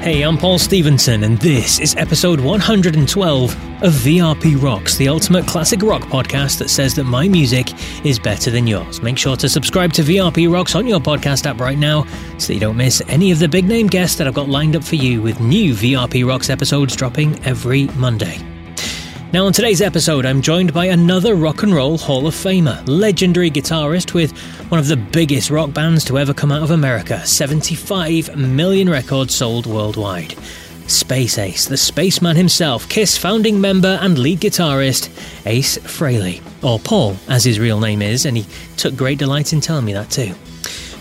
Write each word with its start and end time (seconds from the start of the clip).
Hey, 0.00 0.22
I'm 0.22 0.38
Paul 0.38 0.60
Stephenson, 0.60 1.24
and 1.24 1.36
this 1.38 1.80
is 1.80 1.96
episode 1.96 2.38
112 2.38 3.50
of 3.82 3.92
VRP 3.92 4.62
Rocks, 4.62 4.96
the 4.96 5.08
ultimate 5.08 5.44
classic 5.44 5.82
rock 5.82 6.02
podcast 6.02 6.58
that 6.60 6.70
says 6.70 6.94
that 6.94 7.04
my 7.04 7.28
music 7.28 7.66
is 8.06 8.16
better 8.16 8.48
than 8.48 8.68
yours. 8.68 9.02
Make 9.02 9.18
sure 9.18 9.36
to 9.36 9.48
subscribe 9.48 9.92
to 9.94 10.02
VRP 10.02 10.50
Rocks 10.50 10.76
on 10.76 10.86
your 10.86 11.00
podcast 11.00 11.46
app 11.46 11.60
right 11.60 11.76
now 11.76 12.04
so 12.38 12.46
that 12.46 12.54
you 12.54 12.60
don't 12.60 12.76
miss 12.76 13.02
any 13.08 13.32
of 13.32 13.40
the 13.40 13.48
big 13.48 13.66
name 13.66 13.88
guests 13.88 14.16
that 14.18 14.28
I've 14.28 14.34
got 14.34 14.48
lined 14.48 14.76
up 14.76 14.84
for 14.84 14.94
you 14.94 15.20
with 15.20 15.40
new 15.40 15.74
VRP 15.74 16.26
Rocks 16.26 16.48
episodes 16.48 16.94
dropping 16.94 17.44
every 17.44 17.88
Monday. 17.88 18.47
Now, 19.30 19.44
on 19.44 19.52
today's 19.52 19.82
episode, 19.82 20.24
I'm 20.24 20.40
joined 20.40 20.72
by 20.72 20.86
another 20.86 21.34
rock 21.34 21.62
and 21.62 21.74
roll 21.74 21.98
Hall 21.98 22.26
of 22.26 22.34
Famer, 22.34 22.82
legendary 22.88 23.50
guitarist 23.50 24.14
with 24.14 24.34
one 24.70 24.80
of 24.80 24.88
the 24.88 24.96
biggest 24.96 25.50
rock 25.50 25.74
bands 25.74 26.02
to 26.06 26.18
ever 26.18 26.32
come 26.32 26.50
out 26.50 26.62
of 26.62 26.70
America 26.70 27.26
75 27.26 28.34
million 28.38 28.88
records 28.88 29.34
sold 29.34 29.66
worldwide. 29.66 30.34
Space 30.86 31.36
Ace, 31.36 31.66
the 31.66 31.76
spaceman 31.76 32.36
himself, 32.36 32.88
Kiss 32.88 33.18
founding 33.18 33.60
member 33.60 33.98
and 34.00 34.16
lead 34.16 34.40
guitarist 34.40 35.10
Ace 35.44 35.76
Frehley, 35.76 36.40
or 36.64 36.78
Paul, 36.78 37.14
as 37.28 37.44
his 37.44 37.60
real 37.60 37.80
name 37.80 38.00
is, 38.00 38.24
and 38.24 38.34
he 38.34 38.46
took 38.78 38.96
great 38.96 39.18
delight 39.18 39.52
in 39.52 39.60
telling 39.60 39.84
me 39.84 39.92
that 39.92 40.10
too. 40.10 40.32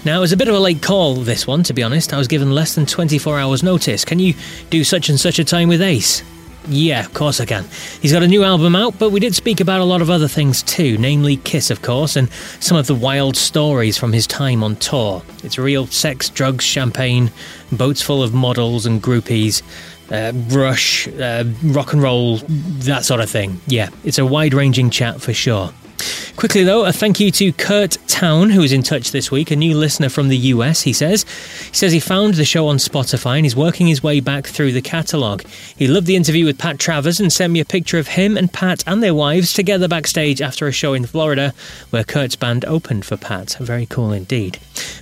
Now, 0.03 0.17
it 0.17 0.21
was 0.21 0.33
a 0.33 0.37
bit 0.37 0.49
of 0.49 0.55
a 0.55 0.59
late 0.59 0.81
call, 0.81 1.15
this 1.15 1.47
one, 1.47 1.63
to 1.63 1.73
be 1.73 1.81
honest. 1.81 2.13
I 2.13 2.17
was 2.17 2.27
given 2.27 2.53
less 2.53 2.75
than 2.75 2.85
24 2.85 3.39
hours' 3.39 3.63
notice. 3.63 4.03
Can 4.03 4.19
you 4.19 4.33
do 4.69 4.83
such 4.83 5.07
and 5.07 5.17
such 5.17 5.39
a 5.39 5.45
time 5.45 5.69
with 5.69 5.81
Ace? 5.81 6.23
Yeah, 6.69 7.05
of 7.05 7.13
course 7.13 7.39
I 7.39 7.45
can. 7.45 7.65
He's 8.01 8.11
got 8.11 8.23
a 8.23 8.27
new 8.27 8.43
album 8.43 8.75
out, 8.75 8.99
but 8.99 9.11
we 9.11 9.19
did 9.19 9.33
speak 9.33 9.61
about 9.61 9.79
a 9.79 9.85
lot 9.85 10.01
of 10.01 10.09
other 10.09 10.27
things 10.27 10.61
too, 10.63 10.97
namely 10.97 11.37
Kiss, 11.37 11.69
of 11.69 11.81
course, 11.81 12.15
and 12.15 12.29
some 12.59 12.77
of 12.77 12.87
the 12.87 12.95
wild 12.95 13.37
stories 13.37 13.97
from 13.97 14.11
his 14.11 14.27
time 14.27 14.63
on 14.63 14.75
tour. 14.75 15.23
It's 15.43 15.57
real 15.57 15.87
sex, 15.87 16.29
drugs, 16.29 16.65
champagne, 16.65 17.31
boats 17.71 18.01
full 18.01 18.21
of 18.21 18.33
models 18.33 18.85
and 18.85 19.01
groupies, 19.01 19.61
uh, 20.11 20.33
Rush, 20.49 21.07
uh, 21.07 21.45
rock 21.63 21.93
and 21.93 22.01
roll, 22.01 22.37
that 22.47 23.05
sort 23.05 23.21
of 23.21 23.29
thing. 23.29 23.61
Yeah, 23.67 23.89
it's 24.03 24.19
a 24.19 24.25
wide 24.25 24.53
ranging 24.53 24.89
chat 24.89 25.21
for 25.21 25.33
sure. 25.33 25.71
Quickly 26.37 26.63
though, 26.63 26.85
a 26.85 26.93
thank 26.93 27.19
you 27.19 27.31
to 27.31 27.51
Kurt 27.51 27.97
Town, 28.07 28.51
who 28.51 28.61
is 28.61 28.71
in 28.71 28.83
touch 28.83 29.11
this 29.11 29.31
week, 29.31 29.49
a 29.49 29.55
new 29.55 29.75
listener 29.75 30.07
from 30.07 30.27
the 30.27 30.37
US, 30.37 30.83
he 30.83 30.93
says. 30.93 31.23
He 31.23 31.75
says 31.75 31.91
he 31.91 31.99
found 31.99 32.35
the 32.35 32.45
show 32.45 32.67
on 32.67 32.77
Spotify 32.77 33.37
and 33.37 33.45
he's 33.45 33.55
working 33.55 33.87
his 33.87 34.03
way 34.03 34.19
back 34.19 34.45
through 34.45 34.71
the 34.71 34.81
catalogue. 34.81 35.43
He 35.75 35.87
loved 35.87 36.05
the 36.05 36.15
interview 36.15 36.45
with 36.45 36.59
Pat 36.59 36.77
Travers 36.77 37.19
and 37.19 37.33
sent 37.33 37.53
me 37.53 37.59
a 37.59 37.65
picture 37.65 37.97
of 37.97 38.09
him 38.09 38.37
and 38.37 38.53
Pat 38.53 38.83
and 38.85 39.01
their 39.01 39.15
wives 39.15 39.51
together 39.51 39.87
backstage 39.87 40.41
after 40.41 40.67
a 40.67 40.71
show 40.71 40.93
in 40.93 41.07
Florida 41.07 41.53
where 41.89 42.03
Kurt's 42.03 42.35
band 42.35 42.65
opened 42.65 43.03
for 43.03 43.17
Pat. 43.17 43.57
Very 43.59 43.87
cool 43.87 44.11
indeed. 44.11 44.59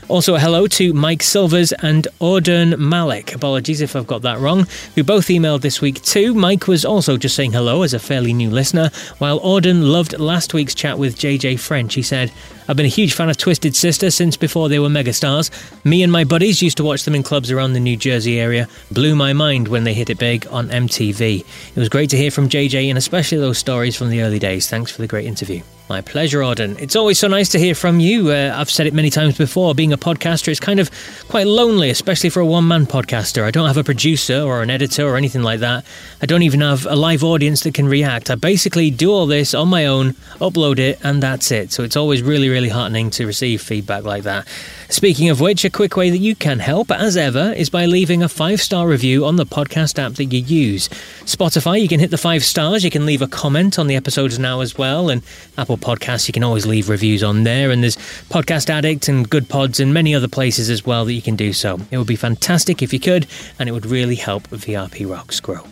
Also, 0.07 0.35
a 0.35 0.39
hello 0.39 0.67
to 0.67 0.93
Mike 0.93 1.23
Silvers 1.23 1.71
and 1.73 2.07
Auden 2.21 2.77
Malik. 2.77 3.33
Apologies 3.33 3.81
if 3.81 3.95
I've 3.95 4.05
got 4.05 4.21
that 4.21 4.39
wrong, 4.39 4.67
who 4.93 5.03
both 5.03 5.27
emailed 5.27 5.61
this 5.61 5.81
week 5.81 6.01
too. 6.03 6.33
Mike 6.33 6.67
was 6.67 6.85
also 6.85 7.17
just 7.17 7.35
saying 7.35 7.53
hello 7.53 7.81
as 7.81 7.93
a 7.93 7.99
fairly 7.99 8.31
new 8.31 8.51
listener, 8.51 8.91
while 9.17 9.39
Auden 9.39 9.91
loved 9.91 10.17
last 10.19 10.53
week's 10.53 10.75
chat 10.85 10.99
with 10.99 11.17
JJ 11.17 11.59
French. 11.59 11.95
He 11.95 12.03
said, 12.03 12.31
I've 12.67 12.75
been 12.75 12.87
a 12.87 12.89
huge 12.89 13.13
fan 13.13 13.29
of 13.29 13.37
Twisted 13.37 13.75
Sister 13.75 14.09
since 14.09 14.37
before 14.37 14.69
they 14.69 14.79
were 14.79 14.89
megastars. 14.89 15.51
Me 15.85 16.01
and 16.01 16.11
my 16.11 16.23
buddies 16.23 16.63
used 16.63 16.77
to 16.77 16.83
watch 16.83 17.03
them 17.03 17.13
in 17.13 17.21
clubs 17.21 17.51
around 17.51 17.73
the 17.73 17.79
New 17.79 17.95
Jersey 17.95 18.39
area. 18.39 18.67
Blew 18.91 19.15
my 19.15 19.33
mind 19.33 19.67
when 19.67 19.83
they 19.83 19.93
hit 19.93 20.09
it 20.09 20.17
big 20.17 20.47
on 20.47 20.69
MTV. 20.69 21.45
It 21.75 21.79
was 21.79 21.89
great 21.89 22.09
to 22.09 22.17
hear 22.17 22.31
from 22.31 22.49
JJ 22.49 22.89
and 22.89 22.97
especially 22.97 23.37
those 23.37 23.59
stories 23.59 23.95
from 23.95 24.09
the 24.09 24.21
early 24.21 24.39
days. 24.39 24.67
Thanks 24.67 24.91
for 24.91 25.01
the 25.01 25.07
great 25.07 25.25
interview. 25.25 25.61
My 25.87 26.01
pleasure, 26.01 26.39
Auden. 26.39 26.81
It's 26.81 26.95
always 26.95 27.19
so 27.19 27.27
nice 27.27 27.49
to 27.49 27.59
hear 27.59 27.75
from 27.75 27.99
you. 27.99 28.31
Uh, 28.31 28.55
I've 28.57 28.71
said 28.71 28.87
it 28.87 28.93
many 28.95 29.11
times 29.11 29.37
before. 29.37 29.75
Being 29.75 29.93
a 29.93 29.99
podcaster 29.99 30.47
is 30.47 30.59
kind 30.59 30.79
of 30.79 30.89
quite 31.27 31.45
lonely, 31.45 31.91
especially 31.91 32.31
for 32.31 32.39
a 32.39 32.45
one 32.45 32.67
man 32.67 32.87
podcaster. 32.87 33.43
I 33.43 33.51
don't 33.51 33.67
have 33.67 33.77
a 33.77 33.83
producer 33.83 34.41
or 34.41 34.63
an 34.63 34.71
editor 34.71 35.07
or 35.07 35.15
anything 35.15 35.43
like 35.43 35.59
that. 35.59 35.85
I 36.23 36.25
don't 36.25 36.41
even 36.41 36.61
have 36.61 36.87
a 36.87 36.95
live 36.95 37.23
audience 37.23 37.61
that 37.61 37.75
can 37.75 37.87
react. 37.87 38.31
I 38.31 38.35
basically 38.35 38.89
do 38.89 39.11
all 39.11 39.27
this 39.27 39.53
on 39.53 39.67
my 39.67 39.85
own, 39.85 40.13
upload 40.39 40.79
it, 40.79 40.97
and 41.03 41.21
that's 41.21 41.51
it. 41.51 41.71
So 41.71 41.83
it's 41.83 41.95
always 41.95 42.23
really, 42.23 42.49
really 42.49 42.54
heartening 42.69 43.09
to 43.11 43.25
receive 43.27 43.61
feedback 43.61 44.03
like 44.03 44.23
that. 44.23 44.47
Speaking 44.89 45.29
of 45.29 45.41
which, 45.41 45.65
a 45.65 45.69
quick 45.69 45.97
way 45.97 46.09
that 46.09 46.19
you 46.19 46.35
can 46.35 46.59
help, 46.59 46.89
as 46.91 47.17
ever, 47.17 47.53
is 47.53 47.69
by 47.69 47.85
leaving 47.85 48.23
a 48.23 48.29
five 48.29 48.61
star 48.61 48.87
review 48.87 49.25
on 49.25 49.35
the 49.35 49.45
podcast 49.45 49.99
app 49.99 50.13
that 50.13 50.25
you 50.25 50.39
use. 50.39 50.87
Spotify, 51.25 51.81
you 51.81 51.87
can 51.87 51.99
hit 51.99 52.11
the 52.11 52.17
five 52.17 52.43
stars. 52.43 52.83
You 52.83 52.91
can 52.91 53.05
leave 53.05 53.21
a 53.21 53.27
comment 53.27 53.77
on 53.77 53.87
the 53.87 53.95
episodes 53.95 54.39
now 54.39 54.61
as 54.61 54.77
well. 54.77 55.09
And 55.09 55.21
Apple 55.57 55.77
Podcasts, 55.77 56.27
you 56.27 56.33
can 56.33 56.43
always 56.43 56.65
leave 56.65 56.87
reviews 56.89 57.23
on 57.23 57.43
there. 57.43 57.71
And 57.71 57.83
there's 57.83 57.97
Podcast 57.97 58.69
Addict 58.69 59.07
and 59.07 59.29
Good 59.29 59.49
Pods 59.49 59.79
and 59.79 59.93
many 59.93 60.15
other 60.15 60.27
places 60.27 60.69
as 60.69 60.85
well 60.85 61.05
that 61.05 61.13
you 61.13 61.21
can 61.21 61.35
do 61.35 61.51
so. 61.51 61.79
It 61.91 61.97
would 61.97 62.07
be 62.07 62.15
fantastic 62.15 62.81
if 62.81 62.93
you 62.93 62.99
could, 62.99 63.27
and 63.59 63.67
it 63.67 63.73
would 63.73 63.85
really 63.85 64.15
help 64.15 64.47
VRP 64.49 65.09
Rocks 65.09 65.39
grow. 65.39 65.65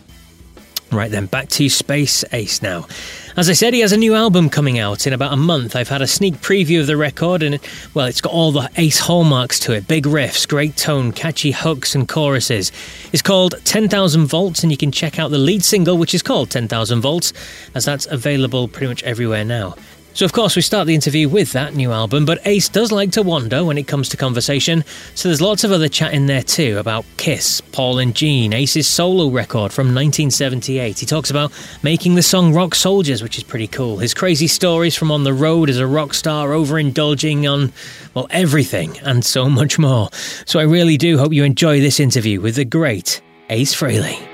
Right 0.92 1.10
then, 1.10 1.26
back 1.26 1.48
to 1.50 1.68
Space 1.68 2.24
Ace 2.32 2.62
now. 2.62 2.86
As 3.36 3.50
I 3.50 3.52
said, 3.52 3.74
he 3.74 3.80
has 3.80 3.90
a 3.90 3.96
new 3.96 4.14
album 4.14 4.48
coming 4.48 4.78
out 4.78 5.08
in 5.08 5.12
about 5.12 5.32
a 5.32 5.36
month. 5.36 5.74
I've 5.74 5.88
had 5.88 6.00
a 6.00 6.06
sneak 6.06 6.34
preview 6.34 6.80
of 6.80 6.86
the 6.86 6.96
record, 6.96 7.42
and 7.42 7.58
well, 7.92 8.06
it's 8.06 8.20
got 8.20 8.32
all 8.32 8.52
the 8.52 8.70
Ace 8.76 9.00
hallmarks 9.00 9.58
to 9.60 9.72
it 9.72 9.88
big 9.88 10.04
riffs, 10.04 10.46
great 10.46 10.76
tone, 10.76 11.10
catchy 11.10 11.50
hooks, 11.50 11.96
and 11.96 12.06
choruses. 12.06 12.70
It's 13.12 13.22
called 13.22 13.56
10,000 13.64 14.26
Volts, 14.26 14.62
and 14.62 14.70
you 14.70 14.78
can 14.78 14.92
check 14.92 15.18
out 15.18 15.32
the 15.32 15.38
lead 15.38 15.64
single, 15.64 15.98
which 15.98 16.14
is 16.14 16.22
called 16.22 16.48
10,000 16.50 17.00
Volts, 17.00 17.32
as 17.74 17.84
that's 17.84 18.06
available 18.06 18.68
pretty 18.68 18.86
much 18.86 19.02
everywhere 19.02 19.44
now. 19.44 19.74
So, 20.14 20.24
of 20.24 20.32
course, 20.32 20.54
we 20.54 20.62
start 20.62 20.86
the 20.86 20.94
interview 20.94 21.28
with 21.28 21.50
that 21.52 21.74
new 21.74 21.90
album, 21.90 22.24
but 22.24 22.38
Ace 22.46 22.68
does 22.68 22.92
like 22.92 23.10
to 23.12 23.22
wander 23.22 23.64
when 23.64 23.76
it 23.76 23.88
comes 23.88 24.08
to 24.10 24.16
conversation, 24.16 24.84
so 25.16 25.28
there's 25.28 25.40
lots 25.40 25.64
of 25.64 25.72
other 25.72 25.88
chat 25.88 26.14
in 26.14 26.26
there 26.26 26.44
too 26.44 26.78
about 26.78 27.04
Kiss, 27.16 27.60
Paul 27.60 27.98
and 27.98 28.14
Gene, 28.14 28.52
Ace's 28.52 28.86
solo 28.86 29.28
record 29.28 29.72
from 29.72 29.86
1978. 29.86 31.00
He 31.00 31.04
talks 31.04 31.30
about 31.30 31.50
making 31.82 32.14
the 32.14 32.22
song 32.22 32.54
Rock 32.54 32.76
Soldiers, 32.76 33.24
which 33.24 33.38
is 33.38 33.42
pretty 33.42 33.66
cool. 33.66 33.98
His 33.98 34.14
crazy 34.14 34.46
stories 34.46 34.94
from 34.94 35.10
on 35.10 35.24
the 35.24 35.34
road 35.34 35.68
as 35.68 35.78
a 35.78 35.86
rock 35.86 36.14
star, 36.14 36.50
overindulging 36.50 37.52
on, 37.52 37.72
well, 38.14 38.28
everything, 38.30 38.96
and 39.00 39.24
so 39.24 39.50
much 39.50 39.80
more. 39.80 40.10
So, 40.46 40.60
I 40.60 40.62
really 40.62 40.96
do 40.96 41.18
hope 41.18 41.32
you 41.32 41.42
enjoy 41.42 41.80
this 41.80 41.98
interview 41.98 42.40
with 42.40 42.54
the 42.54 42.64
great 42.64 43.20
Ace 43.50 43.74
Frehley. 43.74 44.33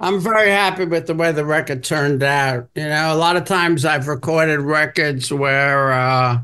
I'm 0.00 0.20
very 0.20 0.50
happy 0.50 0.84
with 0.84 1.06
the 1.06 1.14
way 1.14 1.32
the 1.32 1.44
record 1.44 1.82
turned 1.82 2.22
out. 2.22 2.68
You 2.74 2.84
know, 2.84 3.12
a 3.12 3.16
lot 3.16 3.36
of 3.36 3.44
times 3.44 3.84
I've 3.84 4.06
recorded 4.06 4.60
records 4.60 5.32
where 5.32 5.92
uh, 5.92 6.40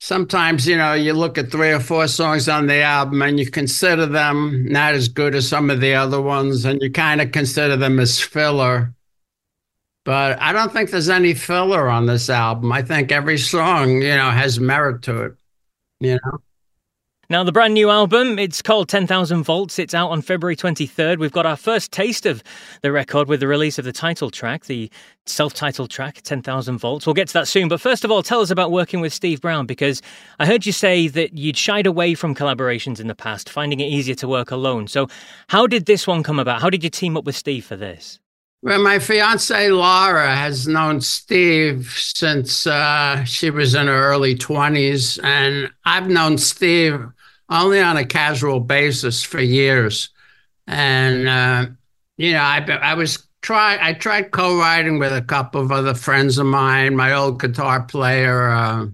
sometimes, 0.00 0.66
you 0.66 0.76
know, 0.76 0.94
you 0.94 1.12
look 1.12 1.38
at 1.38 1.52
three 1.52 1.70
or 1.70 1.78
four 1.78 2.08
songs 2.08 2.48
on 2.48 2.66
the 2.66 2.80
album 2.80 3.22
and 3.22 3.38
you 3.38 3.48
consider 3.48 4.06
them 4.06 4.66
not 4.68 4.94
as 4.94 5.08
good 5.08 5.36
as 5.36 5.48
some 5.48 5.70
of 5.70 5.80
the 5.80 5.94
other 5.94 6.20
ones, 6.20 6.64
and 6.64 6.82
you 6.82 6.90
kind 6.90 7.20
of 7.20 7.30
consider 7.30 7.76
them 7.76 8.00
as 8.00 8.20
filler. 8.20 8.92
But 10.04 10.40
I 10.40 10.52
don't 10.52 10.72
think 10.72 10.90
there's 10.90 11.08
any 11.08 11.34
filler 11.34 11.88
on 11.88 12.06
this 12.06 12.28
album. 12.30 12.72
I 12.72 12.82
think 12.82 13.10
every 13.12 13.38
song, 13.38 14.02
you 14.02 14.16
know, 14.16 14.30
has 14.30 14.58
merit 14.58 15.02
to 15.02 15.22
it. 15.22 15.36
You 16.00 16.18
know? 16.24 16.38
Now, 17.28 17.42
the 17.42 17.50
brand 17.50 17.74
new 17.74 17.90
album, 17.90 18.38
it's 18.38 18.62
called 18.62 18.88
10,000 18.88 19.42
Volts. 19.42 19.80
It's 19.80 19.94
out 19.94 20.10
on 20.10 20.22
February 20.22 20.54
23rd. 20.54 21.18
We've 21.18 21.32
got 21.32 21.44
our 21.44 21.56
first 21.56 21.90
taste 21.90 22.24
of 22.24 22.40
the 22.82 22.92
record 22.92 23.26
with 23.26 23.40
the 23.40 23.48
release 23.48 23.80
of 23.80 23.84
the 23.84 23.92
title 23.92 24.30
track, 24.30 24.66
the 24.66 24.88
self 25.24 25.52
titled 25.52 25.90
track, 25.90 26.22
10,000 26.22 26.78
Volts. 26.78 27.04
We'll 27.04 27.14
get 27.14 27.26
to 27.26 27.34
that 27.34 27.48
soon. 27.48 27.66
But 27.66 27.80
first 27.80 28.04
of 28.04 28.12
all, 28.12 28.22
tell 28.22 28.42
us 28.42 28.50
about 28.50 28.70
working 28.70 29.00
with 29.00 29.12
Steve 29.12 29.40
Brown 29.40 29.66
because 29.66 30.02
I 30.38 30.46
heard 30.46 30.66
you 30.66 30.70
say 30.70 31.08
that 31.08 31.36
you'd 31.36 31.56
shied 31.56 31.88
away 31.88 32.14
from 32.14 32.32
collaborations 32.32 33.00
in 33.00 33.08
the 33.08 33.14
past, 33.16 33.50
finding 33.50 33.80
it 33.80 33.86
easier 33.86 34.14
to 34.14 34.28
work 34.28 34.52
alone. 34.52 34.86
So, 34.86 35.08
how 35.48 35.66
did 35.66 35.86
this 35.86 36.06
one 36.06 36.22
come 36.22 36.38
about? 36.38 36.62
How 36.62 36.70
did 36.70 36.84
you 36.84 36.90
team 36.90 37.16
up 37.16 37.24
with 37.24 37.34
Steve 37.34 37.64
for 37.64 37.74
this? 37.74 38.20
Well, 38.62 38.82
my 38.82 39.00
fiance 39.00 39.68
Laura 39.68 40.34
has 40.34 40.66
known 40.66 41.00
Steve 41.00 41.92
since 41.96 42.66
uh, 42.66 43.24
she 43.24 43.50
was 43.50 43.74
in 43.74 43.88
her 43.88 44.10
early 44.10 44.36
20s. 44.36 45.22
And 45.22 45.70
I've 45.84 46.08
known 46.08 46.38
Steve 46.38 47.06
only 47.48 47.80
on 47.80 47.96
a 47.96 48.04
casual 48.04 48.60
basis 48.60 49.22
for 49.22 49.40
years. 49.40 50.10
And, 50.66 51.28
uh, 51.28 51.66
you 52.16 52.32
know, 52.32 52.40
I, 52.40 52.58
I 52.82 52.94
was 52.94 53.26
try 53.42 53.78
I 53.80 53.92
tried 53.92 54.32
co-writing 54.32 54.98
with 54.98 55.12
a 55.12 55.22
couple 55.22 55.60
of 55.60 55.70
other 55.70 55.94
friends 55.94 56.38
of 56.38 56.46
mine, 56.46 56.96
my 56.96 57.12
old 57.12 57.40
guitar 57.40 57.82
player, 57.82 58.48
uh, 58.48 58.86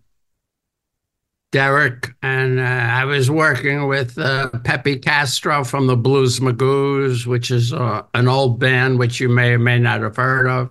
Derek, 1.52 2.14
and 2.22 2.58
uh, 2.58 2.62
I 2.62 3.04
was 3.04 3.30
working 3.30 3.86
with 3.86 4.16
uh, 4.18 4.48
Peppy 4.64 4.98
Castro 4.98 5.64
from 5.64 5.86
the 5.86 5.96
Blues 5.96 6.40
Magoos, 6.40 7.26
which 7.26 7.50
is 7.50 7.72
uh, 7.72 8.02
an 8.14 8.26
old 8.26 8.58
band 8.58 8.98
which 8.98 9.20
you 9.20 9.28
may 9.28 9.52
or 9.52 9.58
may 9.58 9.78
not 9.78 10.00
have 10.00 10.16
heard 10.16 10.46
of. 10.46 10.70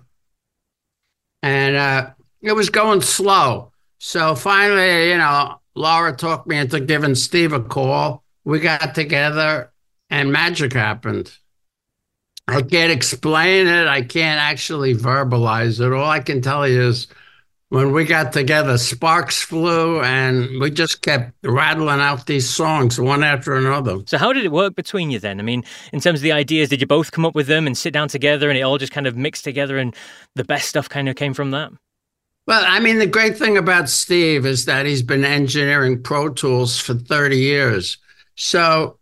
And 1.42 1.76
uh, 1.76 2.10
it 2.40 2.52
was 2.52 2.68
going 2.68 3.00
slow. 3.00 3.72
So 3.98 4.34
finally, 4.34 5.10
you 5.10 5.18
know, 5.18 5.60
Laura 5.74 6.14
talked 6.14 6.46
me 6.46 6.58
into 6.58 6.80
giving 6.80 7.14
Steve 7.14 7.52
a 7.52 7.60
call. 7.60 8.24
We 8.44 8.60
got 8.60 8.94
together 8.94 9.72
and 10.10 10.32
magic 10.32 10.72
happened. 10.72 11.32
I 12.48 12.62
can't 12.62 12.92
explain 12.92 13.66
it. 13.66 13.86
I 13.86 14.02
can't 14.02 14.40
actually 14.40 14.94
verbalize 14.94 15.80
it. 15.80 15.92
All 15.92 16.10
I 16.10 16.20
can 16.20 16.42
tell 16.42 16.66
you 16.66 16.82
is 16.82 17.06
when 17.72 17.92
we 17.92 18.04
got 18.04 18.34
together, 18.34 18.76
sparks 18.76 19.40
flew 19.40 20.02
and 20.02 20.60
we 20.60 20.70
just 20.70 21.00
kept 21.00 21.32
rattling 21.42 22.00
out 22.00 22.26
these 22.26 22.46
songs 22.50 23.00
one 23.00 23.24
after 23.24 23.56
another. 23.56 24.00
So, 24.06 24.18
how 24.18 24.34
did 24.34 24.44
it 24.44 24.52
work 24.52 24.74
between 24.74 25.10
you 25.10 25.18
then? 25.18 25.40
I 25.40 25.42
mean, 25.42 25.64
in 25.90 26.00
terms 26.00 26.18
of 26.18 26.22
the 26.22 26.32
ideas, 26.32 26.68
did 26.68 26.82
you 26.82 26.86
both 26.86 27.12
come 27.12 27.24
up 27.24 27.34
with 27.34 27.46
them 27.46 27.66
and 27.66 27.78
sit 27.78 27.94
down 27.94 28.08
together 28.08 28.50
and 28.50 28.58
it 28.58 28.62
all 28.62 28.76
just 28.76 28.92
kind 28.92 29.06
of 29.06 29.16
mixed 29.16 29.44
together 29.44 29.78
and 29.78 29.96
the 30.34 30.44
best 30.44 30.68
stuff 30.68 30.88
kind 30.90 31.08
of 31.08 31.16
came 31.16 31.32
from 31.32 31.52
that? 31.52 31.72
Well, 32.46 32.64
I 32.66 32.80
mean, 32.80 32.98
the 32.98 33.06
great 33.06 33.38
thing 33.38 33.56
about 33.56 33.88
Steve 33.88 34.46
is 34.46 34.64
that 34.64 34.84
he's 34.84 35.02
been 35.02 35.24
engineering 35.24 36.02
Pro 36.02 36.28
Tools 36.28 36.78
for 36.78 36.94
30 36.94 37.36
years. 37.36 37.98
So, 38.34 38.98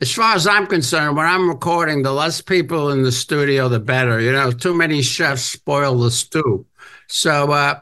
as 0.00 0.12
far 0.12 0.34
as 0.34 0.46
I'm 0.46 0.66
concerned, 0.66 1.16
when 1.16 1.26
I'm 1.26 1.48
recording, 1.48 2.02
the 2.02 2.12
less 2.12 2.40
people 2.40 2.90
in 2.90 3.02
the 3.02 3.12
studio, 3.12 3.68
the 3.68 3.80
better. 3.80 4.18
You 4.18 4.32
know, 4.32 4.50
too 4.50 4.74
many 4.74 5.02
chefs 5.02 5.42
spoil 5.42 5.98
the 5.98 6.10
stew. 6.10 6.64
So, 7.06 7.52
uh, 7.52 7.80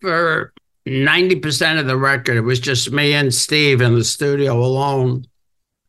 for 0.00 0.54
90% 0.86 1.78
of 1.78 1.86
the 1.86 1.96
record, 1.96 2.38
it 2.38 2.42
was 2.42 2.60
just 2.60 2.90
me 2.90 3.12
and 3.12 3.32
Steve 3.32 3.82
in 3.82 3.94
the 3.94 4.04
studio 4.04 4.54
alone. 4.58 5.26